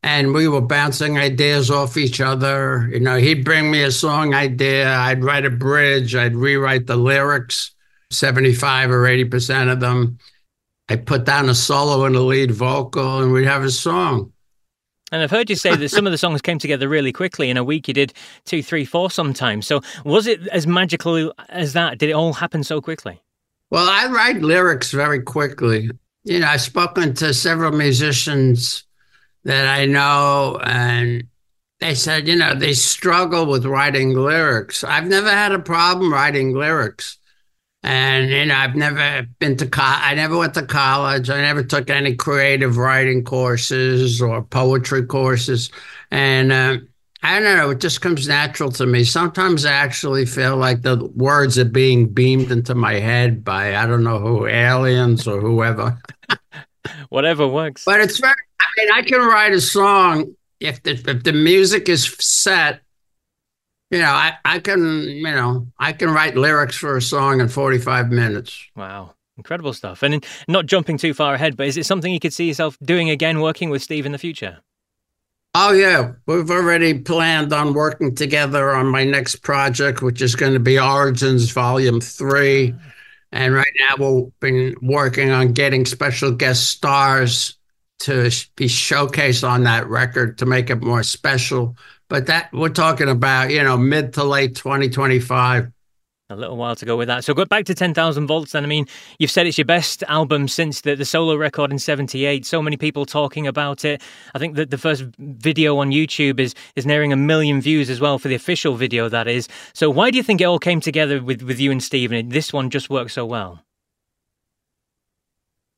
And 0.03 0.33
we 0.33 0.49
were 0.49 0.61
bouncing 0.61 1.17
ideas 1.17 1.71
off 1.71 1.95
each 1.95 2.19
other. 2.19 2.89
You 2.91 2.99
know, 2.99 3.17
he'd 3.17 3.45
bring 3.45 3.71
me 3.71 3.83
a 3.83 3.91
song 3.91 4.33
idea, 4.33 4.93
I'd 4.93 5.23
write 5.23 5.45
a 5.45 5.49
bridge, 5.49 6.15
I'd 6.15 6.35
rewrite 6.35 6.85
the 6.85 6.97
lyrics 6.97 7.71
75 8.11 8.91
or 8.91 9.03
80% 9.03 9.71
of 9.71 9.79
them. 9.79 10.17
I 10.89 10.95
put 10.95 11.25
down 11.25 11.49
a 11.49 11.55
solo 11.55 12.05
and 12.05 12.15
a 12.15 12.21
lead 12.21 12.51
vocal, 12.51 13.19
and 13.19 13.31
we'd 13.31 13.45
have 13.45 13.63
a 13.63 13.69
song. 13.69 14.33
And 15.11 15.21
I've 15.21 15.31
heard 15.31 15.49
you 15.49 15.55
say 15.55 15.75
that 15.75 15.89
some 15.89 16.05
of 16.05 16.11
the 16.11 16.17
songs 16.17 16.41
came 16.41 16.59
together 16.59 16.87
really 16.87 17.11
quickly. 17.11 17.49
In 17.49 17.57
a 17.57 17.63
week, 17.63 17.87
you 17.87 17.93
did 17.93 18.13
two, 18.45 18.61
three, 18.61 18.85
four 18.85 19.09
sometimes. 19.09 19.65
So 19.65 19.81
was 20.03 20.27
it 20.27 20.47
as 20.47 20.67
magical 20.67 21.33
as 21.49 21.73
that? 21.73 21.97
Did 21.97 22.09
it 22.09 22.13
all 22.13 22.33
happen 22.33 22.63
so 22.63 22.81
quickly? 22.81 23.21
Well, 23.71 23.87
I 23.89 24.07
write 24.07 24.41
lyrics 24.41 24.91
very 24.91 25.21
quickly. 25.21 25.89
You 26.23 26.39
know, 26.39 26.47
I've 26.47 26.61
spoken 26.61 27.13
to 27.15 27.33
several 27.33 27.71
musicians 27.71 28.83
that 29.43 29.67
I 29.67 29.85
know, 29.85 30.59
and 30.63 31.23
they 31.79 31.95
said, 31.95 32.27
you 32.27 32.35
know, 32.35 32.53
they 32.53 32.73
struggle 32.73 33.45
with 33.45 33.65
writing 33.65 34.13
lyrics. 34.13 34.83
I've 34.83 35.07
never 35.07 35.29
had 35.29 35.51
a 35.51 35.59
problem 35.59 36.11
writing 36.11 36.53
lyrics. 36.53 37.18
And 37.81 38.29
you 38.29 38.45
know, 38.45 38.55
I've 38.55 38.75
never 38.75 39.25
been 39.39 39.55
to 39.57 39.67
co- 39.67 39.81
I 39.81 40.13
never 40.13 40.37
went 40.37 40.53
to 40.55 40.65
college. 40.65 41.29
I 41.29 41.41
never 41.41 41.63
took 41.63 41.89
any 41.89 42.15
creative 42.15 42.77
writing 42.77 43.23
courses 43.23 44.21
or 44.21 44.41
poetry 44.41 45.05
courses. 45.05 45.71
And 46.11 46.51
uh, 46.51 46.77
I 47.23 47.39
don't 47.39 47.57
know, 47.57 47.69
it 47.69 47.79
just 47.79 48.01
comes 48.01 48.27
natural 48.27 48.71
to 48.73 48.85
me. 48.85 49.03
Sometimes 49.05 49.65
I 49.65 49.71
actually 49.71 50.25
feel 50.25 50.57
like 50.57 50.81
the 50.81 51.05
words 51.15 51.57
are 51.57 51.65
being 51.65 52.07
beamed 52.07 52.51
into 52.51 52.75
my 52.75 52.93
head 52.93 53.43
by 53.43 53.75
I 53.75 53.85
don't 53.85 54.03
know 54.03 54.19
who, 54.19 54.45
aliens 54.45 55.25
or 55.27 55.39
whoever. 55.39 55.97
Whatever 57.09 57.47
works. 57.47 57.83
But 57.85 58.01
it's 58.01 58.19
very. 58.19 58.33
I 58.33 58.65
mean, 58.77 58.91
I 58.93 59.01
can 59.03 59.21
write 59.21 59.53
a 59.53 59.61
song 59.61 60.35
if 60.59 60.83
the, 60.83 60.91
if 60.91 61.23
the 61.23 61.33
music 61.33 61.87
is 61.87 62.13
set 62.19 62.81
you 63.91 63.99
know, 63.99 64.11
I, 64.11 64.33
I 64.45 64.59
can, 64.59 65.03
you 65.03 65.23
know, 65.23 65.67
I 65.79 65.93
can 65.93 66.09
write 66.11 66.35
lyrics 66.35 66.77
for 66.77 66.97
a 66.97 67.01
song 67.01 67.41
in 67.41 67.47
45 67.47 68.11
minutes. 68.11 68.67
Wow. 68.75 69.15
Incredible 69.37 69.73
stuff. 69.73 70.03
And 70.03 70.25
not 70.47 70.65
jumping 70.65 70.97
too 70.97 71.13
far 71.13 71.33
ahead, 71.33 71.55
but 71.55 71.67
is 71.67 71.77
it 71.77 71.85
something 71.85 72.13
you 72.13 72.19
could 72.19 72.33
see 72.33 72.47
yourself 72.47 72.77
doing 72.83 73.09
again, 73.09 73.39
working 73.39 73.69
with 73.69 73.81
Steve 73.81 74.05
in 74.05 74.11
the 74.11 74.17
future? 74.17 74.59
Oh, 75.55 75.71
yeah. 75.71 76.11
We've 76.27 76.51
already 76.51 76.99
planned 76.99 77.51
on 77.53 77.73
working 77.73 78.13
together 78.13 78.69
on 78.71 78.87
my 78.87 79.03
next 79.03 79.37
project, 79.37 80.01
which 80.01 80.21
is 80.21 80.35
going 80.35 80.53
to 80.53 80.59
be 80.59 80.77
Origins 80.79 81.49
Volume 81.51 81.99
3. 81.99 82.75
And 83.31 83.53
right 83.53 83.71
now, 83.79 83.95
we've 83.97 84.39
been 84.39 84.75
working 84.81 85.31
on 85.31 85.53
getting 85.53 85.85
special 85.85 86.31
guest 86.31 86.67
stars 86.67 87.57
to 87.99 88.29
be 88.55 88.65
showcased 88.65 89.47
on 89.47 89.63
that 89.63 89.87
record 89.87 90.37
to 90.37 90.45
make 90.45 90.69
it 90.69 90.81
more 90.81 91.03
special 91.03 91.75
but 92.09 92.25
that 92.25 92.51
we're 92.51 92.69
talking 92.69 93.07
about, 93.07 93.51
you 93.51 93.63
know, 93.63 93.77
mid 93.77 94.13
to 94.13 94.23
late 94.23 94.55
2025. 94.55 95.71
a 96.31 96.35
little 96.35 96.57
while 96.57 96.75
to 96.75 96.85
go 96.85 96.97
with 96.97 97.07
that. 97.07 97.23
So 97.23 97.33
go 97.33 97.45
back 97.45 97.65
to 97.65 97.75
10,000 97.75 98.27
Volts 98.27 98.51
then. 98.51 98.63
I 98.63 98.67
mean, 98.67 98.87
you've 99.19 99.31
said 99.31 99.47
it's 99.47 99.57
your 99.57 99.65
best 99.65 100.03
album 100.03 100.47
since 100.47 100.81
the, 100.81 100.95
the 100.95 101.05
solo 101.05 101.35
record 101.35 101.71
in 101.71 101.79
78. 101.79 102.45
So 102.45 102.61
many 102.61 102.77
people 102.77 103.05
talking 103.05 103.47
about 103.47 103.85
it. 103.85 104.01
I 104.35 104.39
think 104.39 104.55
that 104.55 104.71
the 104.71 104.77
first 104.77 105.05
video 105.17 105.77
on 105.77 105.91
YouTube 105.91 106.39
is, 106.39 106.53
is 106.75 106.85
nearing 106.85 107.13
a 107.13 107.15
million 107.15 107.61
views 107.61 107.89
as 107.89 107.99
well 107.99 108.19
for 108.19 108.27
the 108.27 108.35
official 108.35 108.75
video, 108.75 109.07
that 109.09 109.27
is. 109.27 109.47
So 109.73 109.89
why 109.89 110.11
do 110.11 110.17
you 110.17 110.23
think 110.23 110.41
it 110.41 110.45
all 110.45 110.59
came 110.59 110.81
together 110.81 111.21
with, 111.21 111.43
with 111.43 111.59
you 111.59 111.71
and 111.71 111.81
Steve 111.81 112.11
and 112.11 112.31
this 112.31 112.51
one 112.51 112.69
just 112.69 112.89
worked 112.89 113.11
so 113.11 113.25
well? 113.25 113.63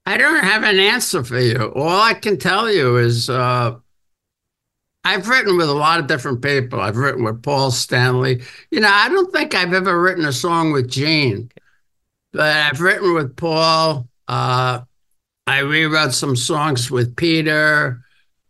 I 0.06 0.18
don't 0.18 0.44
have 0.44 0.64
an 0.64 0.80
answer 0.80 1.24
for 1.24 1.40
you. 1.40 1.72
All 1.76 2.02
I 2.02 2.16
can 2.16 2.38
tell 2.38 2.72
you 2.72 2.98
is 2.98 3.30
uh, 3.30 3.78
I've 5.04 5.28
written 5.28 5.58
with 5.58 5.70
a 5.70 5.74
lot 5.74 6.00
of 6.00 6.08
different 6.08 6.42
people. 6.42 6.80
I've 6.80 6.98
written 6.98 7.24
with 7.24 7.42
Paul 7.42 7.72
Stanley. 7.72 8.42
You 8.70 8.82
know, 8.82 8.92
I 8.92 9.10
don't 9.10 9.32
think 9.32 9.56
I've 9.56 9.74
ever 9.74 10.00
written 10.00 10.26
a 10.26 10.32
song 10.32 10.72
with 10.72 10.90
Gene, 10.90 11.52
but 12.34 12.56
I've 12.56 12.82
written 12.82 13.16
with 13.16 13.36
Paul. 13.36 14.08
Uh, 14.28 14.82
I 15.48 15.60
rewrote 15.60 16.14
some 16.14 16.36
songs 16.36 16.92
with 16.92 17.16
Peter 17.16 18.02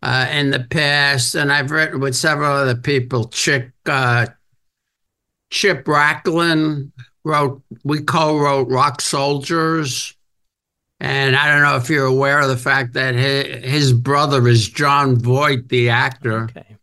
uh, 0.02 0.28
in 0.32 0.52
the 0.52 0.60
past, 0.60 1.36
and 1.36 1.52
I've 1.54 1.72
written 1.72 2.02
with 2.02 2.16
several 2.16 2.52
other 2.52 2.76
people. 2.76 3.26
Chick, 3.30 3.72
uh, 3.86 4.28
Chip 5.52 5.86
Racklin 5.86 6.92
wrote. 7.24 7.62
We 7.84 8.02
co-wrote 8.02 8.68
"Rock 8.68 9.00
Soldiers." 9.00 10.16
And 11.02 11.36
I 11.36 11.52
don't 11.52 11.64
know 11.64 11.78
if 11.78 11.90
you're 11.90 12.06
aware 12.06 12.42
of 12.42 12.48
the 12.48 12.56
fact 12.56 12.94
that 12.94 13.16
his, 13.16 13.66
his 13.66 13.92
brother 13.94 14.48
is 14.48 14.70
Jon 14.70 15.16
Voight, 15.18 15.68
the 15.68 15.90
actor, 15.90 16.44
okay. 16.44 16.78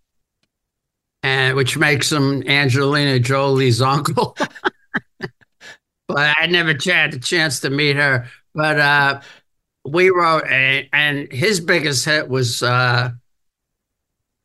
and 1.23 1.55
which 1.55 1.79
makes 1.79 2.11
him 2.11 2.43
Angelina 2.49 3.21
Jolie's 3.21 3.81
uncle. 3.81 4.37
but 6.09 6.37
I 6.37 6.47
never 6.47 6.75
had 6.85 7.15
a 7.15 7.21
chance 7.21 7.61
to 7.61 7.71
meet 7.71 7.95
her. 7.95 8.27
But 8.57 8.81
uh, 8.81 9.21
we 9.85 10.11
wrote, 10.11 10.49
a, 10.51 10.89
and 10.93 11.31
his 11.31 11.61
biggest 11.61 12.05
hit 12.05 12.29
was 12.29 12.61
uh, 12.61 13.13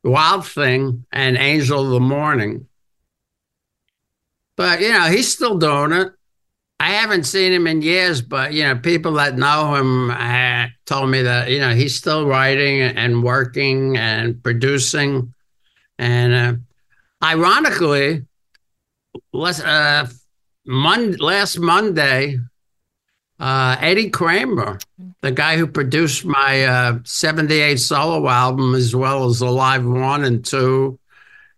Wild 0.04 0.46
Thing 0.46 1.04
and 1.12 1.36
Angel 1.36 1.84
of 1.84 1.90
the 1.90 2.00
Morning. 2.00 2.68
But, 4.56 4.82
you 4.82 4.92
know, 4.92 5.06
he's 5.06 5.34
still 5.34 5.58
doing 5.58 5.94
it. 5.94 6.14
I 6.80 6.90
haven't 6.90 7.24
seen 7.24 7.54
him 7.54 7.68
in 7.68 7.82
years, 7.82 8.22
but 8.22 8.54
you 8.54 8.64
know, 8.64 8.76
people 8.76 9.14
that 9.14 9.38
know 9.38 9.76
him 9.76 10.12
uh, 10.12 10.68
told 10.86 11.10
me 11.10 11.22
that 11.22 11.50
you 11.50 11.60
know 11.60 11.74
he's 11.74 11.96
still 11.96 12.26
writing 12.26 12.82
and 12.82 13.24
working 13.24 13.98
and 13.98 14.42
producing. 14.44 15.34
And 15.98 16.34
uh, 16.34 16.54
ironically, 17.24 18.26
last 19.32 19.62
uh, 19.62 20.08
Mon- 20.66 21.18
last 21.18 21.60
Monday, 21.60 22.38
uh, 23.40 23.78
Eddie 23.80 24.10
Kramer, 24.10 24.80
the 25.22 25.32
guy 25.32 25.58
who 25.58 25.68
produced 25.68 26.26
my 26.26 26.66
uh, 26.66 27.00
'78 27.06 27.80
solo 27.80 28.28
album, 28.28 28.76
as 28.76 28.96
well 28.96 29.26
as 29.26 29.40
the 29.40 29.50
live 29.50 29.86
one 29.86 30.26
and 30.26 30.44
two, 30.44 31.00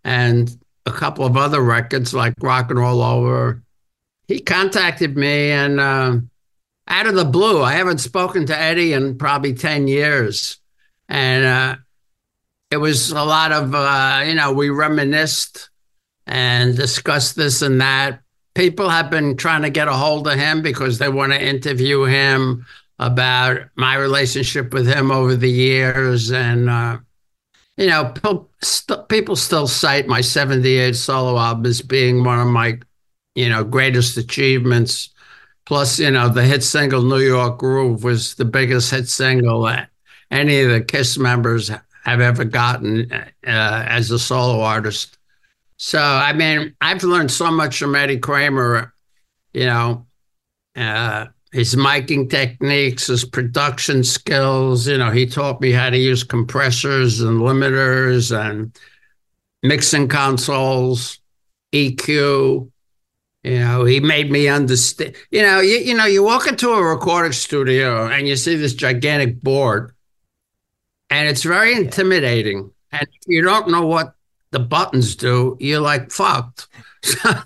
and 0.04 0.56
a 0.86 0.92
couple 0.92 1.24
of 1.24 1.36
other 1.36 1.62
records 1.62 2.14
like 2.14 2.34
Rock 2.40 2.70
and 2.70 2.78
Roll 2.78 3.02
Over 3.02 3.62
he 4.28 4.40
contacted 4.40 5.16
me 5.16 5.50
and 5.50 5.80
uh, 5.80 6.18
out 6.88 7.06
of 7.06 7.14
the 7.14 7.24
blue, 7.24 7.62
I 7.62 7.72
haven't 7.72 7.98
spoken 7.98 8.46
to 8.46 8.58
Eddie 8.58 8.92
in 8.92 9.18
probably 9.18 9.54
10 9.54 9.88
years. 9.88 10.58
And 11.08 11.44
uh, 11.44 11.76
it 12.70 12.76
was 12.76 13.10
a 13.10 13.24
lot 13.24 13.52
of, 13.52 13.74
uh, 13.74 14.24
you 14.26 14.34
know, 14.34 14.52
we 14.52 14.70
reminisced 14.70 15.70
and 16.26 16.76
discussed 16.76 17.36
this 17.36 17.62
and 17.62 17.80
that. 17.80 18.20
People 18.54 18.88
have 18.88 19.10
been 19.10 19.36
trying 19.36 19.62
to 19.62 19.70
get 19.70 19.88
a 19.88 19.92
hold 19.92 20.26
of 20.28 20.38
him 20.38 20.62
because 20.62 20.98
they 20.98 21.08
want 21.08 21.32
to 21.32 21.42
interview 21.42 22.04
him 22.04 22.64
about 22.98 23.60
my 23.74 23.96
relationship 23.96 24.72
with 24.72 24.86
him 24.86 25.10
over 25.10 25.36
the 25.36 25.50
years. 25.50 26.32
And, 26.32 26.70
uh, 26.70 26.98
you 27.76 27.88
know, 27.88 28.14
people 29.08 29.36
still 29.36 29.66
cite 29.66 30.06
my 30.06 30.22
78 30.22 30.96
solo 30.96 31.38
album 31.38 31.66
as 31.66 31.82
being 31.82 32.24
one 32.24 32.40
of 32.40 32.46
my 32.46 32.78
you 33.36 33.48
know, 33.48 33.62
greatest 33.62 34.16
achievements. 34.16 35.10
Plus, 35.66 35.98
you 35.98 36.10
know, 36.10 36.28
the 36.28 36.42
hit 36.42 36.64
single 36.64 37.02
New 37.02 37.20
York 37.20 37.58
Groove 37.58 38.02
was 38.02 38.34
the 38.34 38.44
biggest 38.44 38.90
hit 38.90 39.08
single 39.08 39.62
that 39.62 39.90
any 40.30 40.60
of 40.60 40.70
the 40.70 40.80
Kiss 40.80 41.18
members 41.18 41.68
have 42.04 42.20
ever 42.20 42.44
gotten 42.44 43.12
uh, 43.12 43.26
as 43.44 44.10
a 44.10 44.18
solo 44.18 44.62
artist. 44.62 45.18
So, 45.76 46.00
I 46.00 46.32
mean, 46.32 46.74
I've 46.80 47.02
learned 47.02 47.30
so 47.30 47.50
much 47.50 47.78
from 47.78 47.94
Eddie 47.94 48.18
Kramer, 48.18 48.94
you 49.52 49.66
know, 49.66 50.06
uh, 50.74 51.26
his 51.52 51.74
miking 51.74 52.30
techniques, 52.30 53.08
his 53.08 53.24
production 53.24 54.02
skills. 54.04 54.86
You 54.86 54.98
know, 54.98 55.10
he 55.10 55.26
taught 55.26 55.60
me 55.60 55.72
how 55.72 55.90
to 55.90 55.98
use 55.98 56.22
compressors 56.22 57.20
and 57.20 57.40
limiters 57.40 58.34
and 58.36 58.76
mixing 59.62 60.08
consoles, 60.08 61.18
EQ, 61.74 62.70
you 63.46 63.60
know, 63.60 63.84
he 63.84 64.00
made 64.00 64.28
me 64.28 64.48
understand. 64.48 65.14
You 65.30 65.42
know, 65.42 65.60
you, 65.60 65.76
you 65.76 65.94
know, 65.94 66.06
you 66.06 66.24
walk 66.24 66.48
into 66.48 66.70
a 66.70 66.82
recording 66.82 67.30
studio 67.30 68.08
and 68.08 68.26
you 68.26 68.34
see 68.34 68.56
this 68.56 68.74
gigantic 68.74 69.40
board, 69.40 69.94
and 71.10 71.28
it's 71.28 71.44
very 71.44 71.72
intimidating. 71.72 72.72
And 72.90 73.02
if 73.02 73.28
you 73.28 73.42
don't 73.42 73.70
know 73.70 73.86
what 73.86 74.16
the 74.50 74.58
buttons 74.58 75.14
do, 75.14 75.56
you're 75.60 75.78
like 75.78 76.10
fucked. 76.10 76.66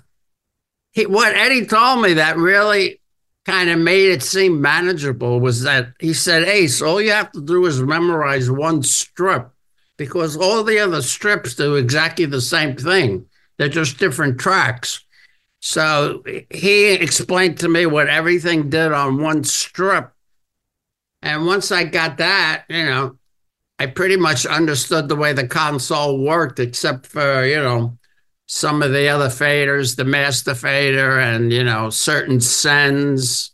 he, 0.91 1.05
what 1.05 1.35
Eddie 1.35 1.67
told 1.67 2.01
me 2.01 2.15
that 2.15 2.35
really 2.35 2.99
kind 3.45 3.69
of 3.69 3.77
made 3.77 4.09
it 4.09 4.23
seem 4.23 4.59
manageable 4.59 5.39
was 5.39 5.61
that 5.61 5.89
he 5.99 6.13
said, 6.13 6.43
Ace, 6.45 6.81
all 6.81 6.99
you 6.99 7.11
have 7.11 7.31
to 7.33 7.45
do 7.45 7.63
is 7.67 7.79
memorize 7.79 8.49
one 8.49 8.81
strip 8.81 9.51
because 9.97 10.35
all 10.35 10.63
the 10.63 10.79
other 10.79 11.03
strips 11.03 11.53
do 11.53 11.75
exactly 11.75 12.25
the 12.25 12.41
same 12.41 12.75
thing. 12.75 13.27
They're 13.57 13.69
just 13.69 13.99
different 13.99 14.39
tracks. 14.39 15.05
So 15.61 16.23
he 16.49 16.91
explained 16.93 17.59
to 17.59 17.69
me 17.69 17.85
what 17.85 18.09
everything 18.09 18.69
did 18.69 18.91
on 18.91 19.21
one 19.21 19.43
strip. 19.43 20.11
And 21.21 21.45
once 21.45 21.71
I 21.71 21.83
got 21.83 22.17
that, 22.17 22.65
you 22.67 22.83
know, 22.83 23.17
I 23.77 23.85
pretty 23.85 24.17
much 24.17 24.47
understood 24.47 25.07
the 25.07 25.15
way 25.15 25.33
the 25.33 25.47
console 25.47 26.19
worked, 26.19 26.59
except 26.59 27.05
for, 27.05 27.45
you 27.45 27.57
know, 27.57 27.97
some 28.47 28.81
of 28.81 28.91
the 28.91 29.07
other 29.07 29.27
faders, 29.27 29.95
the 29.95 30.03
master 30.03 30.55
fader, 30.55 31.19
and, 31.19 31.53
you 31.53 31.63
know, 31.63 31.91
certain 31.91 32.41
sends, 32.41 33.51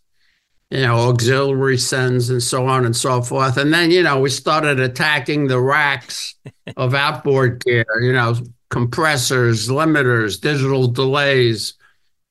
you 0.72 0.82
know, 0.82 1.10
auxiliary 1.10 1.78
sends, 1.78 2.30
and 2.30 2.42
so 2.42 2.68
on 2.68 2.86
and 2.86 2.96
so 2.96 3.22
forth. 3.22 3.58
And 3.58 3.74
then, 3.74 3.92
you 3.92 4.02
know, 4.02 4.22
we 4.22 4.30
started 4.30 4.80
attacking 4.80 5.48
the 5.48 5.60
racks 5.60 6.36
of 6.78 6.94
outboard 6.94 7.64
gear, 7.66 7.86
you 8.02 8.14
know, 8.14 8.36
compressors, 8.70 9.68
limiters, 9.68 10.40
digital 10.40 10.88
delays 10.88 11.74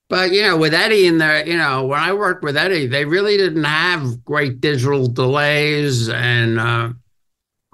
but 0.08 0.32
you 0.32 0.42
know, 0.42 0.56
with 0.56 0.74
Eddie 0.74 1.06
in 1.06 1.18
there, 1.18 1.46
you 1.46 1.56
know, 1.56 1.86
when 1.86 2.00
I 2.00 2.12
worked 2.12 2.44
with 2.44 2.56
Eddie, 2.56 2.86
they 2.86 3.04
really 3.04 3.36
didn't 3.36 3.64
have 3.64 4.24
great 4.24 4.60
digital 4.60 5.08
delays 5.08 6.08
and 6.08 6.60
uh, 6.60 6.90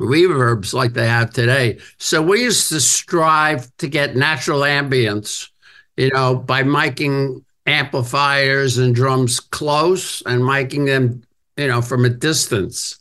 reverbs 0.01 0.73
like 0.73 0.95
they 0.95 1.07
have 1.07 1.31
today. 1.31 1.79
So 1.99 2.23
we 2.23 2.43
used 2.43 2.69
to 2.71 2.81
strive 2.81 3.75
to 3.79 3.89
get 3.89 4.17
natural 4.17 4.61
ambience, 4.61 5.51
you 5.97 6.11
know, 6.13 6.37
by 6.37 6.63
miking 6.63 7.45
amplifiers 7.67 8.79
and 8.79 8.95
drums 8.95 9.39
close 9.39 10.23
and 10.23 10.43
miking 10.43 10.87
them, 10.87 11.23
you 11.57 11.69
know, 11.69 11.83
from 11.83 12.05
a 12.05 12.09
distance. 12.09 12.99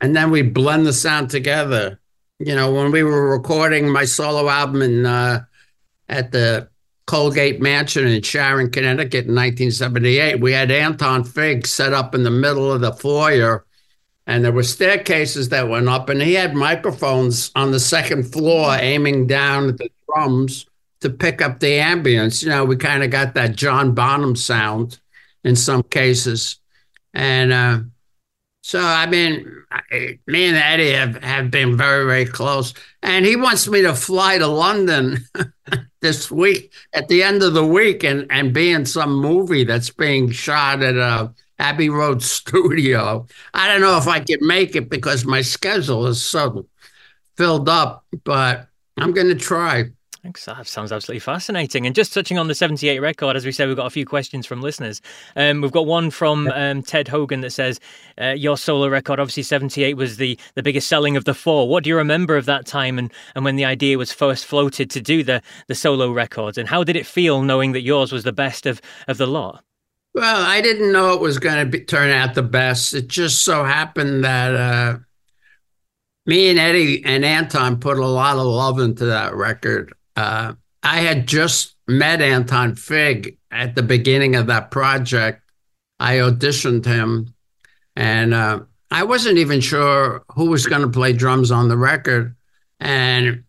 And 0.00 0.14
then 0.14 0.30
we 0.30 0.42
blend 0.42 0.86
the 0.86 0.92
sound 0.92 1.30
together. 1.30 2.00
You 2.38 2.54
know, 2.54 2.72
when 2.72 2.92
we 2.92 3.02
were 3.02 3.30
recording 3.30 3.90
my 3.90 4.04
solo 4.04 4.48
album 4.48 4.82
in 4.82 5.06
uh, 5.06 5.44
at 6.08 6.30
the 6.30 6.68
Colgate 7.08 7.58
Mansion 7.58 8.06
in 8.06 8.20
Sharon, 8.20 8.70
Connecticut 8.70 9.24
in 9.24 9.34
1978. 9.34 10.40
We 10.40 10.52
had 10.52 10.70
Anton 10.70 11.24
Fig 11.24 11.66
set 11.66 11.94
up 11.94 12.14
in 12.14 12.22
the 12.22 12.30
middle 12.30 12.70
of 12.70 12.82
the 12.82 12.92
foyer, 12.92 13.64
and 14.26 14.44
there 14.44 14.52
were 14.52 14.62
staircases 14.62 15.48
that 15.48 15.70
went 15.70 15.88
up, 15.88 16.10
and 16.10 16.20
he 16.20 16.34
had 16.34 16.54
microphones 16.54 17.50
on 17.56 17.70
the 17.70 17.80
second 17.80 18.24
floor 18.24 18.76
aiming 18.78 19.26
down 19.26 19.70
at 19.70 19.78
the 19.78 19.90
drums 20.06 20.66
to 21.00 21.08
pick 21.08 21.40
up 21.40 21.60
the 21.60 21.78
ambience. 21.78 22.42
You 22.42 22.50
know, 22.50 22.66
we 22.66 22.76
kind 22.76 23.02
of 23.02 23.10
got 23.10 23.32
that 23.34 23.56
John 23.56 23.94
Bonham 23.94 24.36
sound 24.36 25.00
in 25.44 25.56
some 25.56 25.84
cases. 25.84 26.58
And 27.14 27.54
uh, 27.54 27.80
so, 28.60 28.80
I 28.80 29.06
mean, 29.06 29.64
me 30.26 30.44
and 30.44 30.56
Eddie 30.58 30.92
have, 30.92 31.22
have 31.24 31.50
been 31.50 31.74
very, 31.74 32.04
very 32.04 32.26
close. 32.26 32.74
And 33.02 33.24
he 33.24 33.34
wants 33.34 33.66
me 33.66 33.80
to 33.80 33.94
fly 33.94 34.36
to 34.36 34.46
London 34.46 35.26
this 36.00 36.30
week 36.30 36.72
at 36.92 37.08
the 37.08 37.22
end 37.22 37.42
of 37.42 37.54
the 37.54 37.66
week 37.66 38.04
and, 38.04 38.26
and 38.30 38.52
be 38.52 38.70
in 38.70 38.86
some 38.86 39.14
movie 39.14 39.64
that's 39.64 39.90
being 39.90 40.30
shot 40.30 40.82
at 40.82 40.96
a 40.96 41.32
Abbey 41.58 41.88
Road 41.88 42.22
studio. 42.38 43.26
I 43.54 43.68
don't 43.68 43.80
know 43.80 43.96
if 43.98 44.06
I 44.06 44.20
can 44.20 44.38
make 44.40 44.76
it 44.76 44.88
because 44.88 45.24
my 45.24 45.42
schedule 45.42 46.06
is 46.06 46.22
so 46.22 46.66
filled 47.36 47.68
up, 47.68 48.04
but 48.24 48.68
I'm 48.96 49.12
going 49.12 49.28
to 49.28 49.34
try. 49.34 49.90
That 50.24 50.66
sounds 50.66 50.92
absolutely 50.92 51.20
fascinating. 51.20 51.86
And 51.86 51.94
just 51.94 52.12
touching 52.12 52.38
on 52.38 52.48
the 52.48 52.54
78 52.54 52.98
record, 52.98 53.36
as 53.36 53.46
we 53.46 53.52
said, 53.52 53.68
we've 53.68 53.76
got 53.76 53.86
a 53.86 53.90
few 53.90 54.04
questions 54.04 54.46
from 54.46 54.60
listeners. 54.60 55.00
Um, 55.36 55.60
we've 55.60 55.72
got 55.72 55.86
one 55.86 56.10
from 56.10 56.48
um, 56.48 56.82
Ted 56.82 57.08
Hogan 57.08 57.40
that 57.42 57.50
says, 57.50 57.78
uh, 58.20 58.30
Your 58.30 58.56
solo 58.56 58.88
record, 58.88 59.20
obviously 59.20 59.44
78 59.44 59.96
was 59.96 60.16
the, 60.16 60.38
the 60.54 60.62
biggest 60.62 60.88
selling 60.88 61.16
of 61.16 61.24
the 61.24 61.34
four. 61.34 61.68
What 61.68 61.84
do 61.84 61.90
you 61.90 61.96
remember 61.96 62.36
of 62.36 62.46
that 62.46 62.66
time 62.66 62.98
and, 62.98 63.12
and 63.34 63.44
when 63.44 63.56
the 63.56 63.64
idea 63.64 63.96
was 63.96 64.12
first 64.12 64.44
floated 64.44 64.90
to 64.90 65.00
do 65.00 65.22
the, 65.22 65.40
the 65.68 65.74
solo 65.74 66.10
records? 66.10 66.58
And 66.58 66.68
how 66.68 66.82
did 66.82 66.96
it 66.96 67.06
feel 67.06 67.42
knowing 67.42 67.72
that 67.72 67.82
yours 67.82 68.12
was 68.12 68.24
the 68.24 68.32
best 68.32 68.66
of, 68.66 68.80
of 69.06 69.18
the 69.18 69.26
lot? 69.26 69.64
Well, 70.14 70.42
I 70.44 70.60
didn't 70.60 70.92
know 70.92 71.12
it 71.12 71.20
was 71.20 71.38
going 71.38 71.70
to 71.70 71.84
turn 71.84 72.10
out 72.10 72.34
the 72.34 72.42
best. 72.42 72.92
It 72.92 73.06
just 73.06 73.44
so 73.44 73.62
happened 73.62 74.24
that 74.24 74.54
uh, 74.54 74.98
me 76.26 76.50
and 76.50 76.58
Eddie 76.58 77.04
and 77.04 77.24
Anton 77.24 77.78
put 77.78 77.98
a 77.98 78.06
lot 78.06 78.36
of 78.36 78.46
love 78.46 78.80
into 78.80 79.06
that 79.06 79.34
record. 79.34 79.94
Uh, 80.18 80.54
I 80.82 80.96
had 80.96 81.28
just 81.28 81.76
met 81.86 82.20
Anton 82.20 82.74
Fig 82.74 83.38
at 83.52 83.76
the 83.76 83.84
beginning 83.84 84.34
of 84.34 84.48
that 84.48 84.72
project. 84.72 85.48
I 86.00 86.16
auditioned 86.16 86.84
him, 86.84 87.34
and 87.94 88.34
uh, 88.34 88.62
I 88.90 89.04
wasn't 89.04 89.38
even 89.38 89.60
sure 89.60 90.24
who 90.34 90.46
was 90.46 90.66
going 90.66 90.82
to 90.82 90.88
play 90.88 91.12
drums 91.12 91.52
on 91.52 91.68
the 91.68 91.76
record. 91.76 92.34
And 92.80 93.44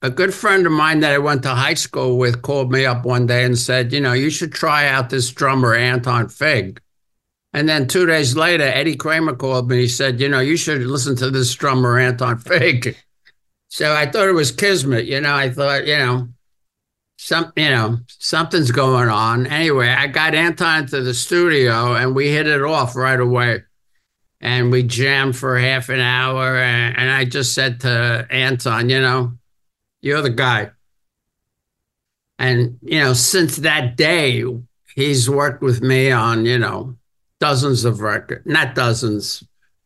a 0.00 0.08
good 0.08 0.32
friend 0.32 0.64
of 0.64 0.72
mine 0.72 1.00
that 1.00 1.12
I 1.12 1.18
went 1.18 1.42
to 1.42 1.50
high 1.50 1.74
school 1.74 2.16
with 2.16 2.40
called 2.40 2.72
me 2.72 2.86
up 2.86 3.04
one 3.04 3.26
day 3.26 3.44
and 3.44 3.58
said, 3.58 3.92
You 3.92 4.00
know, 4.00 4.14
you 4.14 4.30
should 4.30 4.52
try 4.52 4.86
out 4.88 5.10
this 5.10 5.30
drummer, 5.30 5.74
Anton 5.74 6.30
Fig. 6.30 6.80
And 7.52 7.68
then 7.68 7.86
two 7.86 8.06
days 8.06 8.34
later, 8.34 8.64
Eddie 8.64 8.96
Kramer 8.96 9.36
called 9.36 9.68
me. 9.68 9.82
He 9.82 9.88
said, 9.88 10.22
You 10.22 10.30
know, 10.30 10.40
you 10.40 10.56
should 10.56 10.80
listen 10.86 11.16
to 11.16 11.30
this 11.30 11.54
drummer, 11.54 11.98
Anton 11.98 12.38
Fig. 12.38 12.96
So 13.74 13.92
I 13.92 14.06
thought 14.06 14.28
it 14.28 14.34
was 14.34 14.52
kismet, 14.52 15.06
you 15.06 15.20
know. 15.20 15.34
I 15.34 15.50
thought, 15.50 15.84
you 15.84 15.98
know, 15.98 16.28
some, 17.18 17.52
you 17.56 17.70
know, 17.70 17.98
something's 18.06 18.70
going 18.70 19.08
on. 19.08 19.48
Anyway, 19.48 19.88
I 19.88 20.06
got 20.06 20.36
Anton 20.36 20.86
to 20.86 21.00
the 21.00 21.12
studio 21.12 21.94
and 21.94 22.14
we 22.14 22.28
hit 22.28 22.46
it 22.46 22.62
off 22.62 22.94
right 22.94 23.18
away. 23.18 23.64
And 24.40 24.70
we 24.70 24.84
jammed 24.84 25.34
for 25.34 25.58
half 25.58 25.88
an 25.88 25.98
hour. 25.98 26.56
And, 26.56 26.96
and 26.96 27.10
I 27.10 27.24
just 27.24 27.52
said 27.52 27.80
to 27.80 28.28
Anton, 28.30 28.90
you 28.90 29.00
know, 29.00 29.32
you're 30.02 30.22
the 30.22 30.30
guy. 30.30 30.70
And, 32.38 32.78
you 32.80 33.00
know, 33.00 33.12
since 33.12 33.56
that 33.56 33.96
day, 33.96 34.44
he's 34.94 35.28
worked 35.28 35.62
with 35.62 35.82
me 35.82 36.12
on, 36.12 36.46
you 36.46 36.60
know, 36.60 36.94
dozens 37.40 37.84
of 37.84 38.02
records, 38.02 38.46
not 38.46 38.76
dozens, 38.76 39.42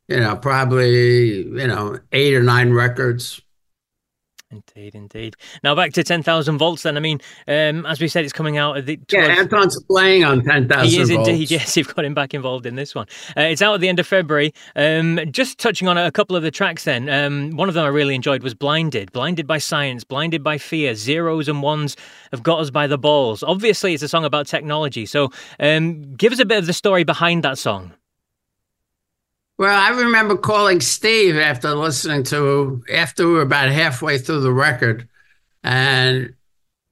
you 0.08 0.20
know, 0.20 0.36
probably, 0.36 1.36
you 1.36 1.66
know, 1.66 1.98
eight 2.12 2.34
or 2.34 2.42
nine 2.42 2.74
records. 2.74 3.40
Indeed, 4.50 4.94
indeed. 4.94 5.36
Now 5.62 5.74
back 5.74 5.92
to 5.92 6.02
10,000 6.02 6.56
volts 6.56 6.82
then. 6.82 6.96
I 6.96 7.00
mean, 7.00 7.20
um, 7.46 7.84
as 7.84 8.00
we 8.00 8.08
said, 8.08 8.24
it's 8.24 8.32
coming 8.32 8.56
out. 8.56 8.78
At 8.78 8.86
the, 8.86 8.98
yeah, 9.12 9.20
Anton's 9.20 9.82
playing 9.84 10.24
on 10.24 10.42
10,000 10.42 10.86
He 10.88 10.98
is 10.98 11.10
volts. 11.10 11.28
indeed, 11.28 11.50
yes. 11.50 11.76
You've 11.76 11.94
got 11.94 12.06
him 12.06 12.14
back 12.14 12.32
involved 12.32 12.64
in 12.64 12.74
this 12.74 12.94
one. 12.94 13.06
Uh, 13.36 13.42
it's 13.42 13.60
out 13.60 13.74
at 13.74 13.80
the 13.80 13.90
end 13.90 14.00
of 14.00 14.06
February. 14.06 14.54
Um, 14.74 15.20
just 15.30 15.58
touching 15.58 15.86
on 15.86 15.98
a 15.98 16.10
couple 16.10 16.34
of 16.34 16.42
the 16.42 16.50
tracks 16.50 16.84
then. 16.84 17.10
Um, 17.10 17.50
one 17.56 17.68
of 17.68 17.74
them 17.74 17.84
I 17.84 17.88
really 17.88 18.14
enjoyed 18.14 18.42
was 18.42 18.54
Blinded. 18.54 19.12
Blinded 19.12 19.46
by 19.46 19.58
Science, 19.58 20.02
Blinded 20.02 20.42
by 20.42 20.56
Fear, 20.56 20.94
Zeros 20.94 21.46
and 21.48 21.62
Ones 21.62 21.94
have 22.30 22.42
got 22.42 22.58
us 22.58 22.70
by 22.70 22.86
the 22.86 22.96
balls. 22.98 23.42
Obviously, 23.42 23.92
it's 23.92 24.02
a 24.02 24.08
song 24.08 24.24
about 24.24 24.46
technology. 24.46 25.04
So 25.04 25.30
um, 25.60 26.14
give 26.14 26.32
us 26.32 26.38
a 26.38 26.46
bit 26.46 26.56
of 26.58 26.64
the 26.66 26.72
story 26.72 27.04
behind 27.04 27.42
that 27.42 27.58
song. 27.58 27.92
Well, 29.58 29.74
I 29.76 29.90
remember 30.00 30.36
calling 30.36 30.80
Steve 30.80 31.36
after 31.36 31.74
listening 31.74 32.22
to 32.24 32.82
after 32.92 33.26
we 33.26 33.32
were 33.34 33.42
about 33.42 33.70
halfway 33.70 34.18
through 34.18 34.40
the 34.40 34.52
record, 34.52 35.08
and 35.64 36.34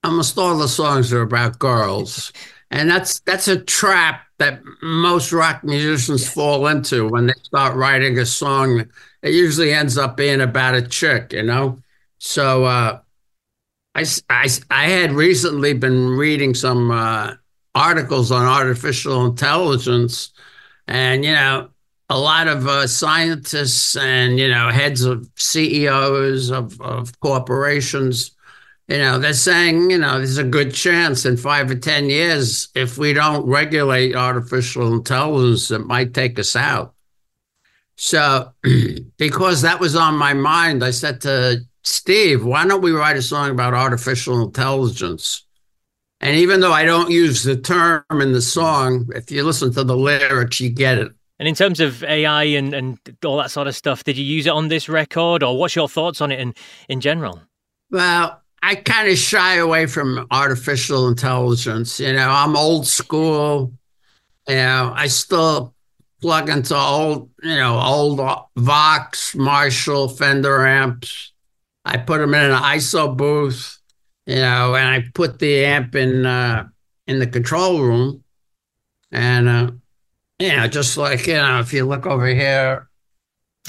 almost 0.05 0.39
all 0.39 0.59
the 0.59 0.69
songs 0.69 1.13
are 1.13 1.23
about 1.23 1.59
girls, 1.61 2.33
and 2.71 2.91
that's 2.91 3.21
that's 3.21 3.49
a 3.49 3.61
trap 3.61 4.23
that 4.39 4.63
most 4.83 5.33
rock 5.33 5.65
musicians 5.65 6.29
fall 6.29 6.67
into 6.69 7.09
when 7.09 7.27
they 7.29 7.35
start 7.45 7.77
writing 7.77 8.19
a 8.19 8.27
song. 8.27 8.87
It 9.23 9.35
usually 9.35 9.73
ends 9.73 9.99
up 9.99 10.17
being 10.17 10.41
about 10.41 10.75
a 10.77 10.83
chick, 10.83 11.33
you 11.33 11.45
know. 11.45 11.79
So 12.19 12.65
uh, 12.65 13.01
I, 13.95 14.05
I 14.31 14.49
I 14.71 14.87
had 14.89 15.13
recently 15.13 15.73
been 15.75 16.11
reading 16.17 16.55
some 16.55 16.91
uh, 16.91 17.35
articles 17.75 18.31
on 18.33 18.45
artificial 18.47 19.25
intelligence, 19.27 20.33
and 20.89 21.25
you 21.25 21.33
know 21.33 21.71
a 22.08 22.19
lot 22.19 22.47
of 22.47 22.66
uh, 22.66 22.86
scientists 22.86 23.97
and 23.97 24.38
you 24.38 24.49
know 24.49 24.71
heads 24.71 25.02
of 25.02 25.28
CEOs 25.36 26.50
of, 26.50 26.80
of 26.80 27.19
corporations, 27.21 28.32
you 28.88 28.99
know, 28.99 29.19
they're 29.19 29.32
saying 29.32 29.90
you 29.90 29.99
know 29.99 30.19
there's 30.19 30.38
a 30.38 30.45
good 30.45 30.73
chance 30.73 31.25
in 31.25 31.36
five 31.36 31.71
or 31.71 31.75
ten 31.75 32.08
years 32.08 32.69
if 32.75 32.99
we 32.99 33.12
don't 33.12 33.47
regulate 33.47 34.14
artificial 34.14 34.92
intelligence, 34.92 35.71
it 35.71 35.80
might 35.86 36.14
take 36.14 36.38
us 36.38 36.54
out. 36.54 36.95
So, 37.97 38.52
because 39.16 39.62
that 39.62 39.80
was 39.80 39.97
on 39.97 40.16
my 40.16 40.34
mind, 40.34 40.84
I 40.84 40.92
said 40.92 41.21
to 41.23 41.60
Steve, 41.82 42.45
"Why 42.45 42.66
don't 42.66 42.82
we 42.82 42.92
write 42.92 43.16
a 43.16 43.23
song 43.23 43.50
about 43.50 43.75
artificial 43.75 44.42
intelligence?" 44.42 45.42
And 46.21 46.36
even 46.36 46.60
though 46.60 46.73
I 46.73 46.84
don't 46.84 47.10
use 47.10 47.42
the 47.42 47.56
term 47.56 48.02
in 48.10 48.32
the 48.32 48.40
song, 48.40 49.08
if 49.14 49.30
you 49.30 49.45
listen 49.45 49.73
to 49.75 49.84
the 49.84 49.97
lyrics, 49.97 50.60
you 50.60 50.71
get 50.71 50.99
it. 50.99 51.12
And 51.39 51.47
in 51.47 51.55
terms 51.55 51.81
of 51.81 52.03
AI 52.05 52.45
and, 52.45 52.73
and 52.73 52.99
all 53.25 53.37
that 53.39 53.51
sort 53.51 53.67
of 53.67 53.77
stuff, 53.77 54.05
did 54.05 54.17
you 54.17 54.25
use 54.25 54.47
it 54.47 54.53
on 54.53 54.69
this 54.69 54.89
record 54.89 55.43
or 55.43 55.59
what's 55.59 55.77
your 55.77 55.89
thoughts 55.89 56.21
on 56.21 56.33
it 56.33 56.41
in, 56.41 56.55
in 56.89 57.01
general? 57.01 57.43
Well, 57.91 58.43
I 58.63 58.75
kind 58.75 59.09
of 59.09 59.19
shy 59.19 59.57
away 59.57 59.87
from 59.87 60.27
artificial 60.31 61.09
intelligence. 61.09 62.01
You 62.01 62.15
know, 62.15 62.29
I'm 62.31 62.57
old 62.57 62.87
school. 62.87 63.73
You 64.49 64.57
know, 64.57 64.93
I 64.95 65.09
still 65.09 65.75
plug 66.21 66.49
into 66.49 66.75
old, 66.75 67.31
you 67.43 67.57
know, 67.57 67.79
old 67.79 68.21
Vox, 68.57 69.35
Marshall, 69.35 70.09
Fender 70.09 70.67
amps. 70.67 71.33
I 71.85 71.99
put 71.99 72.19
them 72.19 72.35
in 72.35 72.51
an 72.51 72.57
ISO 72.57 73.17
booth, 73.17 73.79
you 74.27 74.37
know, 74.37 74.75
and 74.75 74.89
I 74.89 75.05
put 75.15 75.39
the 75.39 75.65
amp 75.65 75.95
in 75.95 76.27
uh, 76.27 76.67
in 77.07 77.21
the 77.21 77.27
control 77.27 77.81
room, 77.81 78.25
and 79.13 79.49
uh, 79.49 79.71
yeah, 80.39 80.67
just 80.67 80.97
like, 80.97 81.27
you 81.27 81.35
know, 81.35 81.61
if 81.61 81.73
you 81.73 81.85
look 81.85 82.07
over 82.07 82.27
here, 82.27 82.89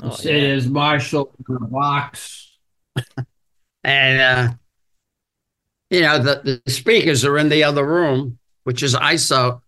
oh, 0.04 0.12
see 0.12 0.34
yeah. 0.34 0.42
there's 0.42 0.68
Marshall 0.68 1.34
in 1.48 1.56
the 1.56 1.68
box. 1.68 2.58
and, 3.84 4.22
uh, 4.22 4.54
you 5.90 6.02
know, 6.02 6.20
the, 6.20 6.62
the 6.66 6.72
speakers 6.72 7.24
are 7.24 7.38
in 7.38 7.50
the 7.50 7.64
other 7.64 7.86
room, 7.86 8.38
which 8.66 8.84
is 8.84 8.96
ISO, 8.96 9.62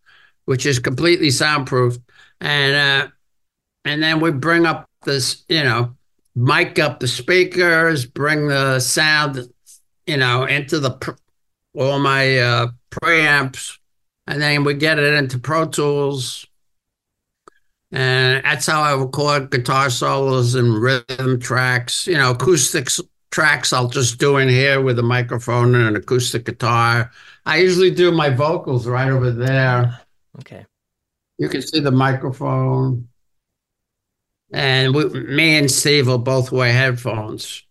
which 0.45 0.65
is 0.65 0.79
completely 0.79 1.29
soundproof. 1.29 1.97
And, 2.41 2.75
uh, 2.75 3.11
and 3.85 4.03
then 4.03 4.19
we 4.19 4.31
bring 4.31 4.65
up 4.65 4.89
this, 5.05 5.45
you 5.47 5.63
know, 5.63 5.95
mic 6.35 6.79
up 6.79 6.99
the 6.99 7.07
speakers, 7.07 8.05
bring 8.05 8.47
the 8.47 8.79
sound, 8.81 9.47
you 10.05 10.17
know, 10.17 10.43
into 10.43 10.79
the, 10.79 11.17
all 11.75 11.99
my 11.99 12.39
uh, 12.39 12.67
preamps, 12.91 13.77
and 14.27 14.41
then 14.41 14.65
we 14.65 14.73
get 14.73 14.99
it 14.99 15.13
into 15.13 15.39
Pro 15.39 15.65
Tools 15.65 16.45
and 17.91 18.43
that's 18.43 18.67
how 18.67 18.81
I 18.81 18.93
record 18.93 19.51
guitar 19.51 19.89
solos 19.89 20.55
and 20.55 20.79
rhythm 20.81 21.39
tracks. 21.39 22.05
You 22.07 22.17
know, 22.17 22.31
acoustic 22.31 22.89
tracks 23.31 23.73
I'll 23.73 23.89
just 23.89 24.19
do 24.19 24.37
in 24.37 24.49
here 24.49 24.81
with 24.81 24.99
a 24.99 25.03
microphone 25.03 25.75
and 25.75 25.87
an 25.87 25.95
acoustic 25.95 26.45
guitar. 26.45 27.11
I 27.45 27.57
usually 27.57 27.91
do 27.91 28.11
my 28.11 28.29
vocals 28.29 28.87
right 28.87 29.09
over 29.09 29.31
there. 29.31 29.99
Okay. 30.39 30.65
You 31.37 31.49
can 31.49 31.61
see 31.61 31.79
the 31.79 31.91
microphone. 31.91 33.07
And 34.51 34.93
we, 34.95 35.05
me 35.05 35.57
and 35.57 35.69
Steve 35.69 36.07
will 36.07 36.17
both 36.17 36.51
wear 36.51 36.73
headphones 36.73 37.63